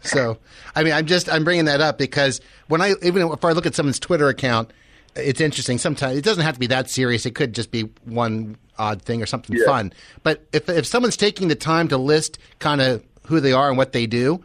So, 0.00 0.38
I 0.76 0.84
mean, 0.84 0.92
I'm 0.92 1.06
just 1.06 1.28
I'm 1.28 1.42
bringing 1.42 1.64
that 1.64 1.80
up 1.80 1.98
because 1.98 2.40
when 2.68 2.80
I 2.80 2.94
even 3.02 3.30
if 3.32 3.44
I 3.44 3.50
look 3.50 3.66
at 3.66 3.74
someone's 3.74 3.98
Twitter 3.98 4.28
account, 4.28 4.70
it's 5.16 5.40
interesting. 5.40 5.76
Sometimes 5.76 6.16
it 6.16 6.24
doesn't 6.24 6.44
have 6.44 6.54
to 6.54 6.60
be 6.60 6.68
that 6.68 6.88
serious. 6.88 7.26
It 7.26 7.34
could 7.34 7.52
just 7.52 7.72
be 7.72 7.90
one 8.04 8.56
odd 8.78 9.02
thing 9.02 9.20
or 9.20 9.26
something 9.26 9.56
Yeah. 9.58 9.66
fun. 9.66 9.92
But 10.22 10.46
if 10.52 10.68
if 10.68 10.86
someone's 10.86 11.16
taking 11.16 11.48
the 11.48 11.56
time 11.56 11.88
to 11.88 11.98
list 11.98 12.38
kind 12.60 12.80
of 12.80 13.02
who 13.24 13.40
they 13.40 13.52
are 13.52 13.68
and 13.68 13.76
what 13.76 13.92
they 13.92 14.06
do. 14.06 14.42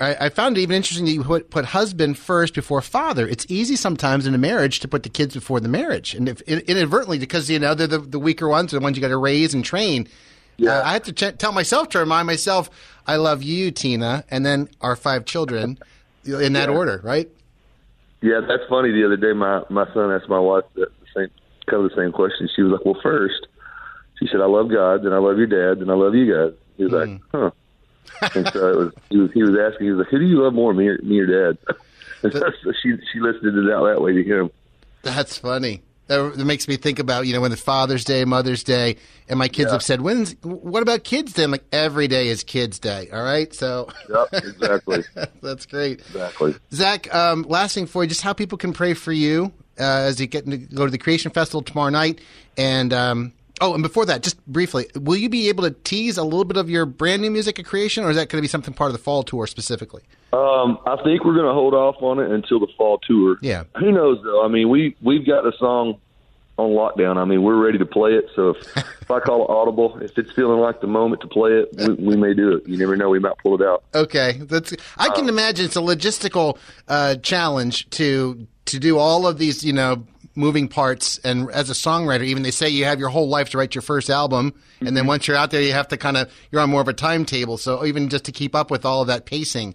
I, 0.00 0.26
I 0.26 0.28
found 0.28 0.58
it 0.58 0.60
even 0.60 0.74
interesting 0.76 1.06
that 1.06 1.12
you 1.12 1.22
put, 1.24 1.50
put 1.50 1.64
husband 1.66 2.18
first 2.18 2.52
before 2.54 2.82
father. 2.82 3.26
It's 3.28 3.46
easy 3.48 3.76
sometimes 3.76 4.26
in 4.26 4.34
a 4.34 4.38
marriage 4.38 4.80
to 4.80 4.88
put 4.88 5.02
the 5.04 5.08
kids 5.08 5.34
before 5.34 5.60
the 5.60 5.68
marriage, 5.68 6.14
and 6.14 6.28
if 6.28 6.40
inadvertently 6.42 7.18
because 7.18 7.48
you 7.48 7.58
know 7.58 7.74
they're 7.74 7.86
the, 7.86 7.98
the 7.98 8.18
weaker 8.18 8.48
ones, 8.48 8.72
the 8.72 8.80
ones 8.80 8.96
you 8.96 9.00
got 9.00 9.08
to 9.08 9.16
raise 9.16 9.54
and 9.54 9.64
train. 9.64 10.08
Uh, 10.62 10.82
I 10.84 10.92
had 10.92 11.04
to 11.04 11.12
ch- 11.12 11.36
tell 11.38 11.52
myself 11.52 11.88
to 11.90 11.98
remind 11.98 12.26
myself, 12.26 12.70
I 13.06 13.16
love 13.16 13.42
you, 13.42 13.70
Tina, 13.70 14.24
and 14.30 14.44
then 14.46 14.68
our 14.80 14.96
five 14.96 15.24
children 15.24 15.78
in 16.24 16.52
that 16.54 16.68
Yeah. 16.68 16.74
order, 16.74 17.00
right? 17.02 17.28
Yeah, 18.22 18.40
that's 18.46 18.62
funny. 18.68 18.90
The 18.92 19.04
other 19.04 19.16
day, 19.16 19.32
my 19.32 19.62
my 19.68 19.84
son 19.92 20.10
asked 20.12 20.28
my 20.28 20.38
wife 20.38 20.64
the 20.74 20.86
same 21.14 21.28
kind 21.66 21.84
of 21.84 21.90
the 21.90 21.96
same 21.96 22.12
question. 22.12 22.48
She 22.54 22.62
was 22.62 22.72
like, 22.72 22.84
"Well, 22.84 22.98
first, 23.02 23.46
she 24.18 24.26
said, 24.28 24.40
I 24.40 24.46
love 24.46 24.70
God, 24.70 25.02
then 25.04 25.12
I 25.12 25.18
love 25.18 25.36
your 25.36 25.46
dad, 25.46 25.80
then 25.80 25.90
I 25.90 25.94
love 25.94 26.14
you 26.14 26.32
guys." 26.32 26.52
He 26.78 26.84
was 26.84 26.92
like, 26.92 27.20
"Huh." 27.32 27.50
and 28.34 28.48
so 28.52 28.68
it 28.70 28.76
was, 28.76 28.92
he 29.10 29.16
was 29.18 29.30
he 29.32 29.42
was 29.42 29.56
asking, 29.58 29.86
he 29.86 29.90
was 29.92 29.98
like, 30.04 30.08
"Who 30.08 30.18
do 30.20 30.24
you 30.24 30.42
love 30.42 30.54
more, 30.54 30.72
me 30.72 30.88
or, 30.88 30.98
me 31.02 31.18
or 31.20 31.26
dad?" 31.26 31.58
And 32.22 32.32
so 32.32 32.72
she 32.82 32.94
she 33.12 33.20
listed 33.20 33.54
it 33.54 33.70
out 33.70 33.84
that 33.84 34.00
way 34.00 34.14
to 34.14 34.22
him. 34.24 34.50
That's 35.02 35.36
funny. 35.36 35.82
That, 36.06 36.36
that 36.36 36.44
makes 36.44 36.68
me 36.68 36.76
think 36.76 36.98
about 36.98 37.26
you 37.26 37.32
know 37.32 37.40
when 37.40 37.50
the 37.50 37.56
Father's 37.56 38.04
Day, 38.04 38.24
Mother's 38.24 38.62
Day, 38.62 38.96
and 39.28 39.38
my 39.38 39.48
kids 39.48 39.72
have 39.72 39.82
said, 39.82 40.02
"When's 40.02 40.34
what 40.42 40.82
about 40.82 41.04
Kids 41.04 41.32
Day?" 41.32 41.44
I'm 41.44 41.50
like, 41.50 41.64
"Every 41.72 42.08
day 42.08 42.28
is 42.28 42.44
Kids 42.44 42.78
Day." 42.78 43.08
All 43.10 43.22
right, 43.22 43.52
so 43.54 43.88
Yep, 44.10 44.28
exactly. 44.32 45.04
that's 45.42 45.64
great. 45.66 46.00
Exactly. 46.00 46.54
Zach, 46.72 47.12
um, 47.14 47.42
last 47.48 47.74
thing 47.74 47.86
for 47.86 48.02
you, 48.02 48.08
just 48.08 48.20
how 48.22 48.34
people 48.34 48.58
can 48.58 48.72
pray 48.74 48.92
for 48.92 49.12
you 49.12 49.52
uh, 49.78 49.82
as 49.82 50.20
you 50.20 50.26
get 50.26 50.44
to 50.46 50.56
go 50.58 50.84
to 50.84 50.90
the 50.90 50.98
Creation 50.98 51.30
Festival 51.30 51.62
tomorrow 51.62 51.90
night, 51.90 52.20
and 52.56 52.92
um, 52.92 53.32
oh, 53.60 53.74
and 53.74 53.82
before 53.82 54.06
that, 54.06 54.22
just 54.22 54.44
briefly, 54.46 54.86
will 54.94 55.16
you 55.16 55.28
be 55.28 55.48
able 55.48 55.64
to 55.64 55.70
tease 55.70 56.16
a 56.16 56.24
little 56.24 56.44
bit 56.44 56.56
of 56.56 56.68
your 56.70 56.86
brand 56.86 57.22
new 57.22 57.30
music 57.30 57.58
at 57.58 57.64
Creation, 57.64 58.04
or 58.04 58.10
is 58.10 58.16
that 58.16 58.28
going 58.28 58.38
to 58.38 58.42
be 58.42 58.48
something 58.48 58.74
part 58.74 58.88
of 58.88 58.92
the 58.92 59.02
fall 59.02 59.22
tour 59.22 59.46
specifically? 59.46 60.02
Um, 60.32 60.78
I 60.86 60.96
think 61.04 61.24
we're 61.24 61.34
going 61.34 61.46
to 61.46 61.52
hold 61.52 61.74
off 61.74 61.96
on 62.00 62.18
it 62.18 62.30
until 62.30 62.60
the 62.60 62.68
fall 62.76 62.98
tour. 62.98 63.36
Yeah. 63.40 63.64
Who 63.78 63.92
knows 63.92 64.20
though? 64.22 64.44
I 64.44 64.48
mean, 64.48 64.68
we 64.68 64.96
we've 65.00 65.26
got 65.26 65.44
the 65.44 65.52
song 65.58 66.00
on 66.56 66.70
lockdown. 66.70 67.16
I 67.16 67.24
mean, 67.24 67.42
we're 67.42 67.62
ready 67.62 67.78
to 67.78 67.86
play 67.86 68.12
it. 68.12 68.26
So 68.34 68.50
if, 68.50 68.76
if 69.02 69.10
I 69.10 69.20
call 69.20 69.44
it 69.44 69.50
audible, 69.50 69.98
if 70.00 70.16
it's 70.18 70.32
feeling 70.32 70.60
like 70.60 70.80
the 70.80 70.86
moment 70.86 71.22
to 71.22 71.28
play 71.28 71.52
it, 71.52 71.68
we, 71.76 71.94
we 71.94 72.16
may 72.16 72.34
do 72.34 72.56
it. 72.56 72.68
You 72.68 72.78
never 72.78 72.96
know. 72.96 73.08
We 73.10 73.18
might 73.18 73.38
pull 73.38 73.60
it 73.60 73.66
out. 73.66 73.84
Okay, 73.94 74.38
that's. 74.42 74.74
I 74.96 75.08
can 75.10 75.28
imagine 75.28 75.66
it's 75.66 75.76
a 75.76 75.80
logistical 75.80 76.58
uh, 76.88 77.16
challenge 77.16 77.88
to 77.90 78.46
to 78.66 78.78
do 78.78 78.98
all 78.98 79.26
of 79.26 79.38
these, 79.38 79.62
you 79.62 79.72
know, 79.72 80.06
moving 80.34 80.68
parts. 80.68 81.18
And 81.18 81.50
as 81.50 81.70
a 81.70 81.74
songwriter, 81.74 82.24
even 82.24 82.42
they 82.42 82.50
say 82.50 82.68
you 82.68 82.84
have 82.84 82.98
your 82.98 83.08
whole 83.08 83.28
life 83.28 83.50
to 83.50 83.58
write 83.58 83.74
your 83.74 83.82
first 83.82 84.10
album, 84.10 84.54
and 84.80 84.96
then 84.96 85.06
once 85.06 85.26
you're 85.28 85.36
out 85.36 85.50
there, 85.50 85.62
you 85.62 85.72
have 85.72 85.88
to 85.88 85.96
kind 85.96 86.16
of 86.16 86.32
you're 86.50 86.60
on 86.60 86.70
more 86.70 86.80
of 86.80 86.88
a 86.88 86.92
timetable. 86.92 87.56
So 87.58 87.84
even 87.84 88.08
just 88.08 88.24
to 88.26 88.32
keep 88.32 88.54
up 88.54 88.70
with 88.70 88.84
all 88.84 89.02
of 89.02 89.08
that 89.08 89.26
pacing. 89.26 89.74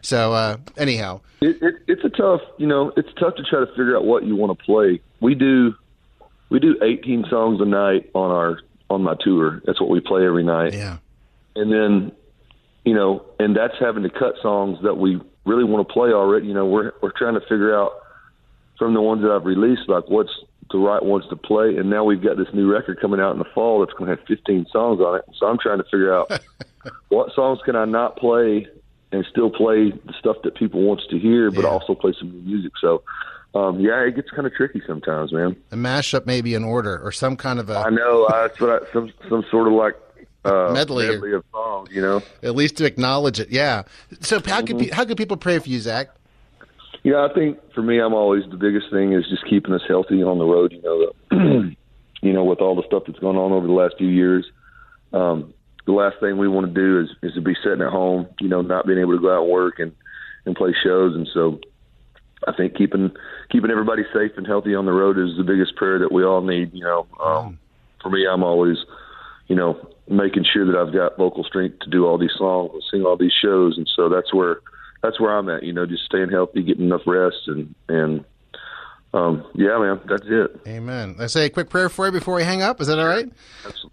So 0.00 0.32
uh, 0.32 0.58
anyhow, 0.76 1.20
It, 1.40 1.60
it, 1.62 1.74
it's 1.88 2.04
a 2.04 2.08
tough, 2.08 2.40
you 2.56 2.66
know, 2.66 2.92
it's 2.96 3.08
tough 3.18 3.34
to 3.34 3.42
try 3.42 3.60
to 3.60 3.66
figure 3.66 3.96
out 3.96 4.04
what 4.04 4.24
you 4.24 4.36
want 4.36 4.56
to 4.56 4.64
play. 4.64 5.00
We 5.20 5.34
do, 5.34 5.74
we 6.50 6.60
do 6.60 6.76
18 6.82 7.24
songs 7.28 7.60
a 7.60 7.64
night 7.64 8.10
on 8.14 8.30
our 8.30 8.58
on 8.90 9.02
my 9.02 9.14
tour. 9.20 9.60
That's 9.66 9.80
what 9.80 9.90
we 9.90 10.00
play 10.00 10.24
every 10.24 10.44
night. 10.44 10.72
Yeah. 10.72 10.98
And 11.56 11.72
then, 11.72 12.12
you 12.84 12.94
know, 12.94 13.24
and 13.38 13.56
that's 13.56 13.74
having 13.80 14.02
to 14.04 14.10
cut 14.10 14.34
songs 14.40 14.78
that 14.82 14.94
we 14.94 15.20
really 15.44 15.64
want 15.64 15.86
to 15.86 15.92
play 15.92 16.10
already. 16.10 16.46
You 16.46 16.54
know, 16.54 16.66
we're 16.66 16.92
we're 17.02 17.12
trying 17.12 17.34
to 17.34 17.40
figure 17.40 17.74
out 17.74 17.92
from 18.78 18.94
the 18.94 19.02
ones 19.02 19.22
that 19.22 19.30
I've 19.30 19.44
released, 19.44 19.88
like 19.88 20.04
what's 20.08 20.30
the 20.70 20.78
right 20.78 21.02
ones 21.02 21.24
to 21.30 21.36
play. 21.36 21.76
And 21.76 21.90
now 21.90 22.04
we've 22.04 22.22
got 22.22 22.36
this 22.36 22.48
new 22.52 22.70
record 22.70 23.00
coming 23.00 23.20
out 23.20 23.32
in 23.32 23.38
the 23.38 23.48
fall 23.54 23.80
that's 23.80 23.92
going 23.92 24.10
to 24.10 24.16
have 24.16 24.26
15 24.26 24.66
songs 24.70 25.00
on 25.00 25.16
it. 25.16 25.24
So 25.38 25.46
I'm 25.46 25.58
trying 25.58 25.78
to 25.78 25.84
figure 25.84 26.14
out 26.14 26.30
what 27.08 27.34
songs 27.34 27.60
can 27.64 27.76
I 27.76 27.84
not 27.84 28.16
play 28.16 28.66
and 29.10 29.24
still 29.30 29.50
play 29.50 29.90
the 29.90 30.12
stuff 30.18 30.36
that 30.44 30.54
people 30.54 30.82
wants 30.82 31.06
to 31.10 31.18
hear, 31.18 31.50
but 31.50 31.64
also 31.64 31.94
play 31.94 32.12
some 32.18 32.30
new 32.30 32.42
music. 32.42 32.72
So, 32.80 33.02
um, 33.54 33.80
yeah, 33.80 34.02
it 34.02 34.14
gets 34.14 34.30
kind 34.30 34.46
of 34.46 34.52
tricky 34.52 34.82
sometimes, 34.86 35.32
man. 35.32 35.56
a 35.72 35.76
mashup 35.76 36.26
maybe 36.26 36.54
in 36.54 36.62
order 36.62 37.00
or 37.02 37.10
some 37.10 37.34
kind 37.36 37.58
of 37.58 37.70
a 37.70 37.78
I 37.78 37.88
know 37.90 38.26
that's 38.30 38.60
what 38.60 38.82
I, 38.82 38.92
some 38.92 39.10
some 39.30 39.44
sort 39.50 39.68
of 39.68 39.72
like 39.72 39.94
uh, 40.44 40.70
Medley 40.74 41.08
or- 41.08 41.36
of 41.36 41.44
songs, 41.50 41.88
you 41.90 42.02
know. 42.02 42.22
at 42.42 42.54
least 42.54 42.76
to 42.76 42.84
acknowledge 42.84 43.40
it. 43.40 43.48
Yeah. 43.48 43.84
So 44.20 44.40
how 44.44 44.60
could 44.60 44.90
how 44.90 45.06
could 45.06 45.16
people 45.16 45.38
pray 45.38 45.58
for 45.58 45.68
you, 45.70 45.80
Zach? 45.80 46.10
You 47.02 47.12
know, 47.12 47.24
I 47.24 47.32
think 47.32 47.58
for 47.74 47.82
me, 47.82 48.00
I'm 48.00 48.14
always 48.14 48.44
the 48.50 48.56
biggest 48.56 48.86
thing 48.90 49.12
is 49.12 49.24
just 49.28 49.46
keeping 49.48 49.72
us 49.72 49.82
healthy 49.86 50.22
on 50.22 50.38
the 50.38 50.44
road. 50.44 50.72
You 50.72 50.82
know, 50.82 51.70
you 52.22 52.32
know, 52.32 52.44
with 52.44 52.60
all 52.60 52.74
the 52.74 52.82
stuff 52.86 53.04
that's 53.06 53.18
gone 53.18 53.36
on 53.36 53.52
over 53.52 53.66
the 53.66 53.72
last 53.72 53.94
few 53.98 54.08
years, 54.08 54.46
um, 55.12 55.54
the 55.86 55.92
last 55.92 56.16
thing 56.20 56.36
we 56.36 56.48
want 56.48 56.66
to 56.66 56.72
do 56.72 57.00
is 57.00 57.08
is 57.22 57.34
to 57.34 57.40
be 57.40 57.54
sitting 57.62 57.82
at 57.82 57.92
home. 57.92 58.26
You 58.40 58.48
know, 58.48 58.62
not 58.62 58.86
being 58.86 58.98
able 58.98 59.14
to 59.14 59.20
go 59.20 59.34
out 59.34 59.42
and 59.42 59.52
work 59.52 59.78
and 59.78 59.92
and 60.44 60.56
play 60.56 60.74
shows. 60.82 61.14
And 61.14 61.28
so, 61.32 61.60
I 62.46 62.52
think 62.52 62.76
keeping 62.76 63.10
keeping 63.50 63.70
everybody 63.70 64.02
safe 64.12 64.32
and 64.36 64.46
healthy 64.46 64.74
on 64.74 64.86
the 64.86 64.92
road 64.92 65.18
is 65.18 65.36
the 65.36 65.44
biggest 65.44 65.76
prayer 65.76 65.98
that 66.00 66.12
we 66.12 66.24
all 66.24 66.40
need. 66.40 66.74
You 66.74 66.84
know, 66.84 67.06
um, 67.24 67.58
for 68.02 68.10
me, 68.10 68.26
I'm 68.26 68.42
always, 68.42 68.76
you 69.46 69.56
know, 69.56 69.88
making 70.08 70.44
sure 70.52 70.66
that 70.66 70.76
I've 70.76 70.92
got 70.92 71.16
vocal 71.16 71.44
strength 71.44 71.80
to 71.80 71.90
do 71.90 72.06
all 72.06 72.18
these 72.18 72.34
songs 72.36 72.70
and 72.72 72.82
sing 72.90 73.04
all 73.04 73.16
these 73.16 73.32
shows. 73.40 73.76
And 73.76 73.88
so 73.94 74.08
that's 74.08 74.32
where 74.34 74.60
that's 75.02 75.20
where 75.20 75.36
I'm 75.36 75.48
at. 75.48 75.62
You 75.62 75.72
know, 75.72 75.86
just 75.86 76.04
staying 76.04 76.30
healthy, 76.30 76.62
getting 76.62 76.86
enough 76.86 77.02
rest, 77.06 77.46
and 77.46 77.74
and 77.88 78.24
um, 79.14 79.46
yeah, 79.54 79.78
man, 79.78 80.00
that's 80.06 80.26
it. 80.26 80.60
Amen. 80.66 81.16
Let's 81.18 81.32
say 81.32 81.46
a 81.46 81.50
quick 81.50 81.70
prayer 81.70 81.88
for 81.88 82.06
you 82.06 82.12
before 82.12 82.34
we 82.34 82.44
hang 82.44 82.60
up. 82.60 82.78
Is 82.78 82.88
that 82.88 82.98
all 82.98 83.06
right? 83.06 83.26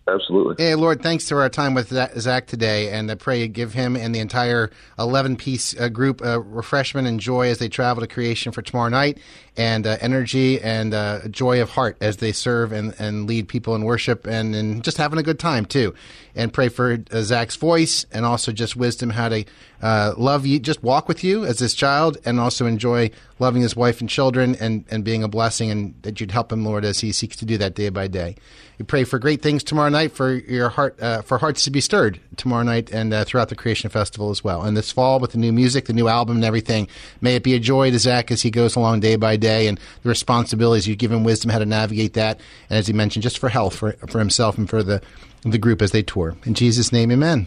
Absolutely. 0.08 0.56
Hey, 0.62 0.76
Lord, 0.76 1.02
thanks 1.02 1.30
for 1.30 1.42
our 1.42 1.48
time 1.48 1.74
with 1.74 1.88
Zach 2.20 2.48
today, 2.48 2.92
and 2.92 3.10
I 3.10 3.16
pray 3.16 3.40
you 3.40 3.48
give 3.48 3.74
him 3.74 3.96
and 3.96 4.14
the 4.14 4.20
entire 4.20 4.72
11 5.00 5.38
piece 5.38 5.80
uh, 5.80 5.88
group 5.88 6.22
uh, 6.22 6.42
refreshment 6.42 7.08
and 7.08 7.18
joy 7.18 7.48
as 7.48 7.60
they 7.60 7.70
travel 7.70 8.02
to 8.02 8.08
creation 8.08 8.52
for 8.52 8.62
tomorrow 8.62 8.90
night, 8.90 9.18
and 9.56 9.88
uh, 9.88 9.96
energy 10.02 10.62
and 10.62 10.94
uh, 10.94 11.30
joy 11.30 11.62
of 11.62 11.70
heart 11.70 11.96
as 12.02 12.18
they 12.18 12.34
serve 12.34 12.74
and, 12.74 12.94
and 13.00 13.26
lead 13.26 13.48
people 13.48 13.74
in 13.74 13.86
worship 13.86 14.28
and, 14.28 14.54
and 14.54 14.84
just 14.84 14.98
having 14.98 15.18
a 15.18 15.24
good 15.24 15.40
time, 15.40 15.66
too. 15.66 15.96
And 16.36 16.52
pray 16.52 16.68
for 16.68 17.02
uh, 17.10 17.22
Zach's 17.22 17.56
voice 17.56 18.06
and 18.12 18.26
also 18.26 18.52
just 18.52 18.76
wisdom 18.76 19.12
how 19.12 19.30
to 19.30 19.46
uh, 19.86 20.16
love 20.18 20.48
you, 20.48 20.58
just 20.58 20.82
walk 20.82 21.08
with 21.08 21.24
you 21.24 21.46
as 21.46 21.60
this 21.60 21.76
child, 21.76 22.18
and 22.26 22.40
also 22.40 22.66
enjoy 22.66 23.12
loving 23.38 23.62
his 23.62 23.76
wife 23.76 24.02
and 24.02 24.10
children 24.10 24.56
and, 24.56 24.84
and 24.90 25.04
being 25.04 25.22
a 25.22 25.28
blessing, 25.28 25.70
and 25.70 25.94
that 26.02 26.20
you'd 26.20 26.32
help 26.32 26.52
him, 26.52 26.66
Lord, 26.66 26.84
as 26.84 27.02
he 27.02 27.12
seeks 27.12 27.36
to 27.36 27.46
do 27.46 27.56
that 27.60 27.76
day 27.76 27.90
by 27.90 28.08
day. 28.08 28.36
We 28.80 28.86
pray 28.86 29.04
for 29.04 29.20
great 29.20 29.44
things 29.44 29.64
tomorrow 29.64 29.90
night 29.90 30.12
for 30.12 30.34
your 30.34 30.70
heart, 30.70 31.00
uh, 31.00 31.22
for 31.22 31.38
hearts 31.38 31.66
to 31.66 31.70
be 31.70 31.82
stirred 31.82 32.20
tomorrow 32.36 32.64
night 32.64 32.92
and 32.92 33.14
uh, 33.14 33.26
throughout 33.26 33.50
the 33.50 33.56
Creation 33.56 33.92
Festival 33.92 34.32
as 34.32 34.44
well. 34.44 34.64
And 34.64 34.76
this 34.76 34.92
fall 34.92 35.20
with 35.20 35.34
the 35.34 35.38
new 35.38 35.52
music, 35.52 35.86
the 35.86 35.94
new 35.94 36.08
album, 36.08 36.38
and 36.38 36.46
everything, 36.46 36.88
may 37.22 37.36
it 37.36 37.44
be 37.44 37.54
a 37.54 37.60
joy 37.60 37.92
to 37.92 38.00
Zach 38.00 38.32
as 38.32 38.42
he 38.42 38.50
goes 38.50 38.76
along 38.76 39.02
day 39.02 39.18
by 39.18 39.38
day, 39.38 39.68
and 39.68 39.80
the 40.02 40.10
responsibilities 40.10 40.88
you 40.88 40.96
give 40.96 41.12
him 41.12 41.24
wisdom 41.24 41.52
how 41.52 41.60
to 41.60 41.66
navigate 41.68 42.14
that, 42.14 42.40
and 42.72 42.80
as 42.80 42.88
he 42.88 42.94
mentioned, 42.94 43.22
just 43.22 43.38
for 43.38 43.50
health 43.50 43.76
for 43.76 43.92
for 44.08 44.18
himself 44.18 44.58
and 44.58 44.68
for 44.68 44.82
the 44.82 45.00
the 45.44 45.60
group 45.60 45.84
as 45.84 45.92
they 45.92 46.02
tour. 46.02 46.36
In 46.44 46.56
Jesus' 46.56 46.92
name, 46.92 47.12
Amen. 47.12 47.46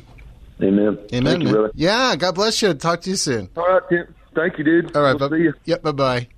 Amen. 0.63 0.99
Amen. 1.15 1.41
You, 1.41 1.49
brother. 1.51 1.71
Yeah, 1.75 2.17
God 2.17 2.35
bless 2.35 2.61
you. 2.63 2.75
Talk 2.75 3.01
to 3.03 3.11
you 3.11 3.17
soon. 3.17 3.49
All 3.57 3.67
right, 3.69 3.83
Tim. 3.89 4.15
Thank 4.35 4.59
you, 4.59 4.65
dude. 4.65 4.97
All 4.97 5.03
right, 5.03 5.11
We'll 5.19 5.29
bub- 5.29 5.39
see 5.39 5.45
you. 5.45 5.55
Yep, 5.65 5.83
bye 5.83 5.93
bye. 5.93 6.29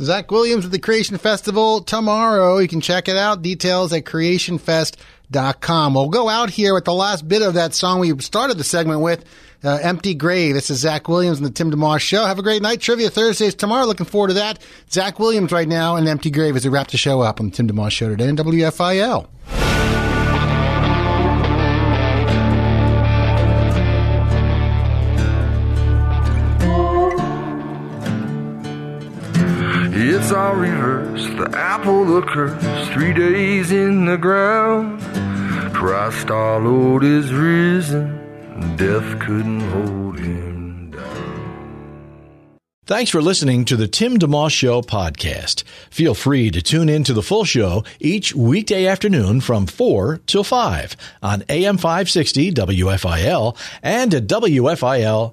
Zach 0.00 0.30
Williams 0.32 0.64
at 0.64 0.72
the 0.72 0.78
Creation 0.80 1.16
Festival 1.18 1.82
tomorrow. 1.82 2.58
You 2.58 2.66
can 2.66 2.80
check 2.80 3.08
it 3.08 3.16
out. 3.16 3.42
Details 3.42 3.92
at 3.92 4.04
creationfest.com. 4.04 5.94
We'll 5.94 6.08
go 6.08 6.28
out 6.28 6.50
here 6.50 6.74
with 6.74 6.84
the 6.84 6.92
last 6.92 7.28
bit 7.28 7.42
of 7.42 7.54
that 7.54 7.72
song 7.74 8.00
we 8.00 8.16
started 8.18 8.58
the 8.58 8.64
segment 8.64 9.00
with, 9.02 9.24
uh, 9.62 9.78
Empty 9.80 10.14
Grave. 10.14 10.54
This 10.54 10.68
is 10.70 10.78
Zach 10.80 11.08
Williams 11.08 11.38
and 11.38 11.46
the 11.46 11.50
Tim 11.52 11.70
DeMoss 11.70 12.00
Show. 12.00 12.24
Have 12.26 12.40
a 12.40 12.42
great 12.42 12.62
night. 12.62 12.80
Trivia 12.80 13.08
Thursdays 13.10 13.54
tomorrow. 13.54 13.86
Looking 13.86 14.06
forward 14.06 14.28
to 14.28 14.34
that. 14.34 14.58
Zach 14.90 15.20
Williams 15.20 15.52
right 15.52 15.68
now 15.68 15.94
and 15.94 16.08
Empty 16.08 16.30
Grave 16.30 16.56
as 16.56 16.64
we 16.64 16.70
wrap 16.70 16.88
the 16.88 16.96
show 16.96 17.20
up 17.20 17.38
on 17.38 17.50
the 17.50 17.56
Tim 17.56 17.68
DeMoss 17.68 17.92
Show 17.92 18.08
today 18.08 18.28
on 18.28 18.36
WFIL. 18.36 19.28
It's 30.14 30.30
all 30.30 30.56
reversed. 30.56 31.38
The 31.38 31.48
apple, 31.56 32.04
the 32.04 32.20
curse. 32.20 32.88
Three 32.90 33.14
days 33.14 33.72
in 33.72 34.04
the 34.04 34.18
ground. 34.18 35.00
Christ 35.74 36.30
our 36.30 36.60
Lord 36.60 37.02
is 37.02 37.32
risen. 37.32 38.76
Death 38.76 39.20
couldn't 39.20 39.60
hold 39.70 40.18
him 40.18 40.90
down. 40.90 42.52
Thanks 42.84 43.10
for 43.10 43.22
listening 43.22 43.64
to 43.64 43.74
the 43.74 43.88
Tim 43.88 44.18
DeMoss 44.18 44.50
Show 44.50 44.82
podcast. 44.82 45.62
Feel 45.88 46.12
free 46.12 46.50
to 46.50 46.60
tune 46.60 46.90
in 46.90 47.04
to 47.04 47.14
the 47.14 47.22
full 47.22 47.46
show 47.46 47.82
each 47.98 48.34
weekday 48.34 48.84
afternoon 48.84 49.40
from 49.40 49.64
4 49.64 50.20
till 50.26 50.44
5 50.44 50.94
on 51.22 51.42
AM 51.48 51.78
560 51.78 52.52
WFIL 52.52 53.56
and 53.82 54.12
at 54.12 54.26
WFIL.com. 54.26 55.32